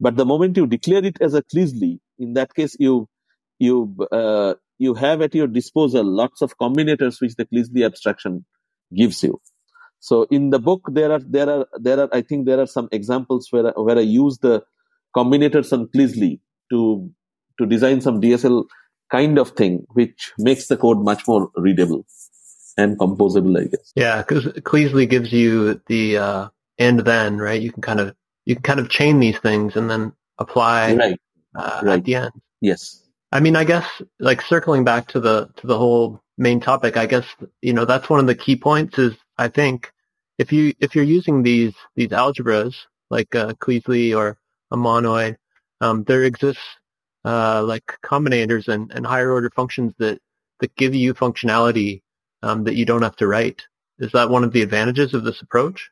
But 0.00 0.16
the 0.16 0.26
moment 0.26 0.56
you 0.56 0.66
declare 0.66 1.04
it 1.04 1.16
as 1.20 1.34
a 1.34 1.42
Kleisli, 1.42 2.00
in 2.18 2.34
that 2.34 2.52
case, 2.54 2.76
you, 2.78 3.08
you, 3.60 3.96
uh, 4.10 4.54
you 4.78 4.94
have 4.94 5.22
at 5.22 5.34
your 5.34 5.46
disposal 5.46 6.04
lots 6.04 6.42
of 6.42 6.58
combinators 6.58 7.20
which 7.20 7.36
the 7.36 7.46
Kleisli 7.46 7.86
abstraction 7.86 8.44
gives 8.94 9.22
you. 9.22 9.40
So 10.00 10.24
in 10.24 10.50
the 10.50 10.58
book, 10.58 10.82
there 10.90 11.12
are, 11.12 11.20
there 11.20 11.48
are, 11.48 11.66
there 11.80 12.00
are, 12.00 12.08
I 12.12 12.22
think 12.22 12.46
there 12.46 12.60
are 12.60 12.66
some 12.66 12.88
examples 12.90 13.46
where, 13.50 13.72
where 13.76 13.96
I 13.96 14.02
use 14.02 14.38
the 14.38 14.64
combinators 15.16 15.72
on 15.72 15.86
Kleisli 15.86 16.40
to, 16.70 17.10
to 17.58 17.66
design 17.66 18.00
some 18.00 18.20
DSL 18.20 18.64
kind 19.10 19.38
of 19.38 19.50
thing, 19.50 19.86
which 19.92 20.32
makes 20.36 20.66
the 20.66 20.76
code 20.76 20.98
much 20.98 21.28
more 21.28 21.50
readable 21.56 22.04
and 22.76 22.98
composable, 22.98 23.60
I 23.60 23.64
guess. 23.64 23.92
Yeah, 23.94 24.22
because 24.22 24.44
Kleisli 24.44 25.08
gives 25.08 25.32
you 25.32 25.80
the 25.86 26.18
uh, 26.18 26.48
and 26.78 27.00
then, 27.00 27.38
right? 27.38 27.60
You 27.60 27.72
can 27.72 27.82
kind 27.82 28.00
of 28.00 28.14
you 28.44 28.56
can 28.56 28.62
kind 28.62 28.80
of 28.80 28.90
chain 28.90 29.20
these 29.20 29.38
things 29.38 29.76
and 29.76 29.88
then 29.88 30.12
apply 30.38 30.94
right. 30.94 31.20
Uh, 31.54 31.80
right. 31.82 31.98
at 31.98 32.04
the 32.04 32.14
end. 32.16 32.32
Yes. 32.60 33.02
I 33.32 33.40
mean, 33.40 33.56
I 33.56 33.64
guess 33.64 33.86
like 34.18 34.42
circling 34.42 34.84
back 34.84 35.08
to 35.08 35.20
the 35.20 35.50
to 35.56 35.66
the 35.66 35.78
whole 35.78 36.22
main 36.38 36.60
topic, 36.60 36.96
I 36.96 37.06
guess 37.06 37.26
you 37.62 37.72
know 37.72 37.84
that's 37.84 38.08
one 38.08 38.20
of 38.20 38.26
the 38.26 38.34
key 38.34 38.56
points. 38.56 38.98
Is 38.98 39.14
I 39.38 39.48
think 39.48 39.92
if 40.38 40.52
you 40.52 40.74
if 40.80 40.94
you're 40.94 41.04
using 41.04 41.42
these 41.42 41.74
these 41.96 42.08
algebras 42.10 42.74
like 43.10 43.34
uh, 43.34 43.54
Kleisli 43.54 44.16
or 44.16 44.38
a 44.70 44.76
monoid, 44.76 45.36
um, 45.80 46.04
there 46.04 46.24
exists 46.24 46.62
uh, 47.24 47.62
like 47.62 47.98
combinators 48.04 48.68
and, 48.68 48.90
and 48.92 49.06
higher 49.06 49.30
order 49.30 49.50
functions 49.50 49.94
that 49.98 50.20
that 50.60 50.74
give 50.76 50.94
you 50.94 51.14
functionality 51.14 52.02
um, 52.44 52.64
that 52.64 52.76
you 52.76 52.84
don't 52.84 53.02
have 53.02 53.16
to 53.16 53.26
write. 53.26 53.62
Is 53.98 54.12
that 54.12 54.30
one 54.30 54.44
of 54.44 54.52
the 54.52 54.62
advantages 54.62 55.14
of 55.14 55.24
this 55.24 55.40
approach? 55.40 55.90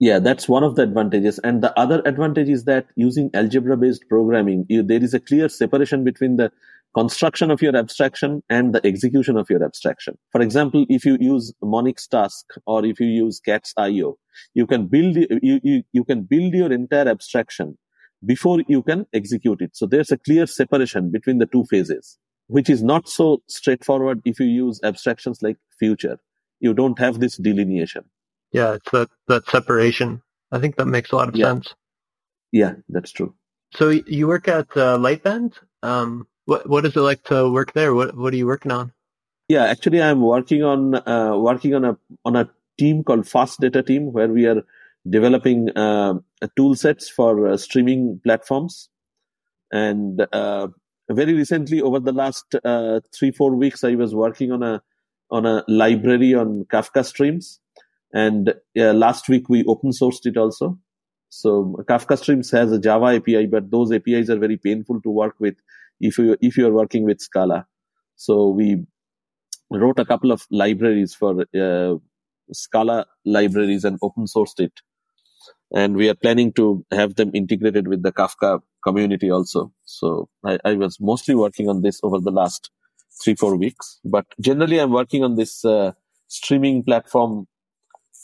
Yeah, 0.00 0.18
that's 0.18 0.48
one 0.48 0.64
of 0.64 0.74
the 0.74 0.82
advantages. 0.82 1.38
And 1.38 1.62
the 1.62 1.78
other 1.78 2.02
advantage 2.04 2.48
is 2.48 2.64
that 2.64 2.86
using 2.96 3.30
algebra 3.34 3.76
based 3.76 4.04
programming, 4.08 4.66
you, 4.68 4.82
there 4.82 5.02
is 5.02 5.14
a 5.14 5.20
clear 5.20 5.48
separation 5.48 6.02
between 6.02 6.36
the 6.36 6.50
construction 6.96 7.50
of 7.50 7.62
your 7.62 7.76
abstraction 7.76 8.42
and 8.50 8.74
the 8.74 8.84
execution 8.84 9.36
of 9.36 9.48
your 9.48 9.64
abstraction. 9.64 10.18
For 10.32 10.40
example, 10.40 10.86
if 10.88 11.04
you 11.04 11.16
use 11.20 11.52
Monix 11.62 12.08
task 12.08 12.46
or 12.66 12.84
if 12.84 12.98
you 13.00 13.06
use 13.06 13.40
Cats 13.40 13.72
IO, 13.76 14.16
you 14.54 14.66
can 14.66 14.88
build, 14.88 15.16
you, 15.16 15.60
you, 15.62 15.82
you 15.92 16.04
can 16.04 16.22
build 16.22 16.52
your 16.52 16.72
entire 16.72 17.08
abstraction 17.08 17.78
before 18.26 18.58
you 18.66 18.82
can 18.82 19.06
execute 19.14 19.60
it. 19.60 19.76
So 19.76 19.86
there's 19.86 20.10
a 20.10 20.18
clear 20.18 20.46
separation 20.46 21.10
between 21.10 21.38
the 21.38 21.46
two 21.46 21.64
phases, 21.70 22.18
which 22.52 22.68
is 22.68 22.82
not 22.82 23.08
so 23.08 23.42
straightforward 23.48 24.20
if 24.26 24.38
you 24.38 24.46
use 24.46 24.78
abstractions 24.82 25.42
like 25.42 25.56
future. 25.78 26.18
You 26.60 26.74
don't 26.74 26.98
have 26.98 27.18
this 27.18 27.36
delineation. 27.38 28.04
Yeah, 28.52 28.74
it's 28.74 28.90
that, 28.90 29.08
that 29.28 29.48
separation. 29.48 30.22
I 30.52 30.58
think 30.58 30.76
that 30.76 30.86
makes 30.86 31.12
a 31.12 31.16
lot 31.16 31.28
of 31.28 31.36
yeah. 31.36 31.46
sense. 31.46 31.74
Yeah, 32.52 32.74
that's 32.90 33.10
true. 33.10 33.34
So 33.74 33.88
you 33.88 34.28
work 34.28 34.48
at 34.48 34.68
uh, 34.76 34.98
Lightbend. 34.98 35.54
Um, 35.82 36.26
what 36.44 36.68
what 36.68 36.84
is 36.84 36.94
it 36.94 37.00
like 37.00 37.24
to 37.24 37.50
work 37.50 37.72
there? 37.72 37.94
What 37.94 38.14
what 38.14 38.34
are 38.34 38.36
you 38.36 38.46
working 38.46 38.70
on? 38.70 38.92
Yeah, 39.48 39.64
actually, 39.64 40.02
I'm 40.02 40.20
working 40.20 40.62
on 40.62 40.94
uh, 41.08 41.34
working 41.38 41.74
on 41.74 41.84
a 41.86 41.96
on 42.26 42.36
a 42.36 42.50
team 42.78 43.02
called 43.02 43.26
Fast 43.26 43.60
Data 43.60 43.82
Team, 43.82 44.12
where 44.12 44.28
we 44.28 44.46
are 44.46 44.62
developing 45.08 45.70
uh, 45.70 46.14
tool 46.56 46.74
sets 46.74 47.08
for 47.08 47.48
uh, 47.48 47.56
streaming 47.56 48.20
platforms. 48.22 48.90
And 49.72 50.26
uh, 50.32 50.68
very 51.10 51.34
recently, 51.34 51.80
over 51.80 52.00
the 52.00 52.12
last 52.12 52.54
uh, 52.64 53.00
three 53.14 53.30
four 53.30 53.54
weeks, 53.54 53.84
I 53.84 53.94
was 53.94 54.14
working 54.14 54.52
on 54.52 54.62
a 54.62 54.82
on 55.30 55.46
a 55.46 55.64
library 55.66 56.34
on 56.34 56.64
Kafka 56.64 57.04
streams. 57.04 57.58
And 58.12 58.54
last 58.76 59.28
week 59.28 59.48
we 59.48 59.64
open 59.64 59.90
sourced 59.90 60.26
it 60.26 60.36
also. 60.36 60.78
So 61.30 61.76
Kafka 61.88 62.18
Streams 62.18 62.50
has 62.50 62.72
a 62.72 62.78
Java 62.78 63.16
API, 63.16 63.46
but 63.46 63.70
those 63.70 63.90
APIs 63.90 64.28
are 64.28 64.38
very 64.38 64.58
painful 64.58 65.00
to 65.00 65.08
work 65.08 65.34
with 65.40 65.54
if 65.98 66.18
you 66.18 66.36
if 66.42 66.58
you 66.58 66.66
are 66.66 66.72
working 66.72 67.04
with 67.04 67.22
Scala. 67.22 67.66
So 68.16 68.50
we 68.50 68.84
wrote 69.70 69.98
a 69.98 70.04
couple 70.04 70.30
of 70.30 70.46
libraries 70.50 71.14
for 71.14 71.46
uh, 71.58 71.94
Scala 72.52 73.06
libraries 73.24 73.84
and 73.84 73.98
open 74.02 74.26
sourced 74.26 74.60
it. 74.60 74.82
And 75.74 75.96
we 75.96 76.08
are 76.08 76.14
planning 76.14 76.52
to 76.54 76.84
have 76.90 77.14
them 77.14 77.30
integrated 77.34 77.88
with 77.88 78.02
the 78.02 78.12
Kafka 78.12 78.60
community 78.84 79.30
also. 79.30 79.72
So 79.84 80.28
I, 80.44 80.58
I 80.64 80.74
was 80.74 80.98
mostly 81.00 81.34
working 81.34 81.68
on 81.68 81.82
this 81.82 82.00
over 82.02 82.18
the 82.18 82.30
last 82.30 82.70
three, 83.22 83.34
four 83.34 83.56
weeks. 83.56 83.98
But 84.04 84.26
generally, 84.40 84.78
I'm 84.78 84.92
working 84.92 85.24
on 85.24 85.36
this 85.36 85.64
uh, 85.64 85.92
streaming 86.28 86.84
platform 86.84 87.46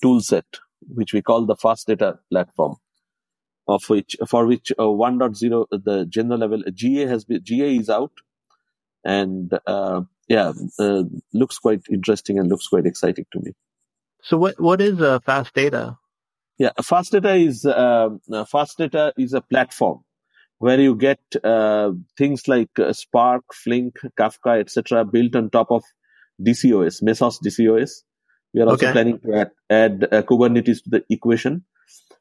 toolset, 0.05 0.45
which 0.89 1.13
we 1.13 1.23
call 1.23 1.47
the 1.47 1.57
fast 1.57 1.87
data 1.87 2.19
platform 2.31 2.77
of 3.69 3.85
which 3.89 4.17
for 4.27 4.47
which 4.47 4.73
uh, 4.79 4.85
1.0 4.85 5.67
the 5.71 6.07
general 6.07 6.39
level 6.39 6.63
GA 6.73 7.07
has 7.07 7.25
been 7.25 7.45
GA 7.45 7.77
is 7.77 7.91
out, 7.91 8.13
and 9.05 9.53
uh, 9.67 10.01
yeah, 10.27 10.53
uh, 10.79 11.05
looks 11.35 11.59
quite 11.59 11.83
interesting 11.91 12.39
and 12.39 12.49
looks 12.49 12.67
quite 12.67 12.87
exciting 12.87 13.27
to 13.33 13.41
me. 13.41 13.53
So 14.23 14.39
what 14.39 14.59
what 14.59 14.81
is 14.81 15.01
uh, 15.01 15.21
fast 15.21 15.55
data? 15.55 15.99
Yeah, 16.59 16.71
Fast 16.83 17.13
Data 17.13 17.35
is 17.35 17.65
uh, 17.65 18.11
Fast 18.51 18.79
Data 18.79 19.13
is 19.17 19.33
a 19.33 19.41
platform 19.41 20.01
where 20.59 20.81
you 20.81 20.97
get 20.97 21.21
uh, 21.45 21.93
things 22.17 22.49
like 22.49 22.71
uh, 22.79 22.93
Spark, 22.93 23.45
Flink, 23.55 23.95
Kafka, 24.19 24.59
etc., 24.59 25.05
built 25.05 25.37
on 25.37 25.51
top 25.51 25.71
of 25.71 25.85
DCOS, 26.43 27.03
Mesos 27.03 27.39
DCOS. 27.45 28.03
We 28.53 28.61
are 28.63 28.69
also 28.69 28.87
Okay. 28.87 28.93
planning 28.93 29.21
to 29.21 29.35
add, 29.35 29.51
add 29.71 30.09
uh, 30.11 30.23
Kubernetes 30.23 30.83
to 30.83 30.91
the 30.91 31.05
equation, 31.11 31.65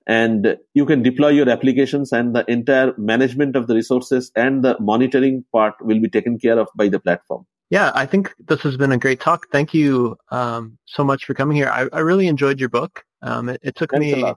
and 0.06 0.58
you 0.76 0.86
can 0.86 1.02
deploy 1.02 1.30
your 1.30 1.50
applications, 1.50 2.12
and 2.12 2.36
the 2.36 2.46
entire 2.52 2.94
management 2.98 3.56
of 3.56 3.66
the 3.66 3.74
resources 3.74 4.32
and 4.36 4.64
the 4.64 4.78
monitoring 4.80 5.46
part 5.52 5.74
will 5.82 6.00
be 6.00 6.10
taken 6.10 6.38
care 6.38 6.60
of 6.60 6.68
by 6.76 6.90
the 6.90 7.00
platform. 7.00 7.46
Yeah, 7.70 7.92
I 7.96 8.06
think 8.06 8.34
this 8.40 8.62
has 8.62 8.78
been 8.78 8.92
a 8.92 8.98
great 8.98 9.20
talk. 9.20 9.48
Thank 9.52 9.74
you 9.74 10.16
um, 10.32 10.78
so 10.86 11.04
much 11.04 11.26
for 11.26 11.34
coming 11.34 11.58
here. 11.58 11.70
I, 11.70 11.88
I 11.92 12.00
really 12.00 12.28
enjoyed 12.28 12.60
your 12.60 12.70
book. 12.70 13.04
Um, 13.22 13.49
it, 13.49 13.59
it 13.63 13.76
took 13.76 13.91
Thanks 13.91 14.15
me, 14.15 14.34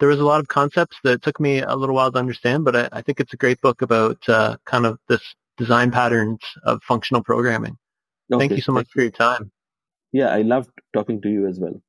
there 0.00 0.08
was 0.08 0.20
a 0.20 0.24
lot 0.24 0.40
of 0.40 0.48
concepts 0.48 0.96
that 1.04 1.22
took 1.22 1.40
me 1.40 1.60
a 1.60 1.74
little 1.74 1.94
while 1.94 2.12
to 2.12 2.18
understand, 2.18 2.64
but 2.64 2.76
I, 2.76 2.88
I 2.92 3.02
think 3.02 3.20
it's 3.20 3.32
a 3.32 3.36
great 3.36 3.60
book 3.60 3.82
about 3.82 4.28
uh, 4.28 4.56
kind 4.64 4.86
of 4.86 4.98
this 5.08 5.22
design 5.56 5.90
patterns 5.90 6.40
of 6.64 6.82
functional 6.82 7.22
programming. 7.22 7.76
Thank 8.30 8.52
you 8.52 8.60
so 8.60 8.72
much 8.72 8.88
for 8.92 9.02
your 9.02 9.10
time. 9.10 9.50
Yeah, 10.12 10.28
I 10.28 10.42
loved 10.42 10.70
talking 10.92 11.20
to 11.22 11.28
you 11.28 11.46
as 11.46 11.58
well. 11.58 11.80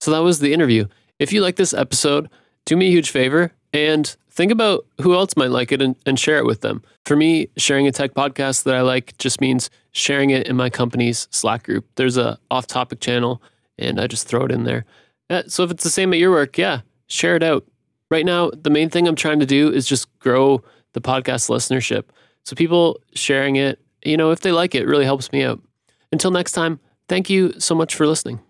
So 0.00 0.10
that 0.10 0.18
was 0.18 0.40
the 0.40 0.52
interview. 0.52 0.86
If 1.18 1.32
you 1.32 1.40
like 1.40 1.56
this 1.56 1.72
episode, 1.72 2.28
do 2.64 2.76
me 2.76 2.88
a 2.88 2.90
huge 2.90 3.10
favor 3.10 3.52
and 3.72 4.14
think 4.30 4.50
about 4.50 4.84
who 5.00 5.14
else 5.14 5.36
might 5.36 5.50
like 5.50 5.70
it 5.70 5.80
and, 5.80 5.94
and 6.04 6.18
share 6.18 6.38
it 6.38 6.46
with 6.46 6.62
them. 6.62 6.82
For 7.04 7.16
me, 7.16 7.48
sharing 7.56 7.86
a 7.86 7.92
tech 7.92 8.14
podcast 8.14 8.64
that 8.64 8.74
I 8.74 8.80
like 8.80 9.16
just 9.18 9.40
means 9.40 9.70
sharing 9.92 10.30
it 10.30 10.48
in 10.48 10.56
my 10.56 10.70
company's 10.70 11.28
Slack 11.30 11.64
group. 11.64 11.86
There's 11.96 12.16
a 12.16 12.38
off-topic 12.50 13.00
channel, 13.00 13.42
and 13.78 14.00
I 14.00 14.06
just 14.06 14.26
throw 14.26 14.44
it 14.44 14.50
in 14.50 14.64
there. 14.64 14.84
Uh, 15.30 15.42
So 15.46 15.62
if 15.64 15.70
it's 15.70 15.84
the 15.84 15.90
same 15.90 16.12
at 16.12 16.18
your 16.18 16.30
work, 16.30 16.58
yeah, 16.58 16.80
share 17.08 17.36
it 17.36 17.42
out. 17.42 17.64
Right 18.10 18.26
now, 18.26 18.50
the 18.50 18.70
main 18.70 18.90
thing 18.90 19.08
I'm 19.08 19.16
trying 19.16 19.40
to 19.40 19.46
do 19.46 19.70
is 19.72 19.86
just 19.86 20.06
grow 20.18 20.62
the 20.92 21.00
podcast 21.00 21.48
listenership. 21.48 22.04
So 22.44 22.54
people 22.54 23.00
sharing 23.14 23.56
it, 23.56 23.80
you 24.04 24.16
know, 24.16 24.30
if 24.30 24.40
they 24.40 24.52
like 24.52 24.74
it, 24.74 24.86
really 24.86 25.04
helps 25.04 25.32
me 25.32 25.42
out. 25.42 25.60
Until 26.10 26.30
next 26.30 26.52
time, 26.52 26.78
thank 27.08 27.30
you 27.30 27.58
so 27.58 27.74
much 27.74 27.94
for 27.94 28.06
listening. 28.06 28.40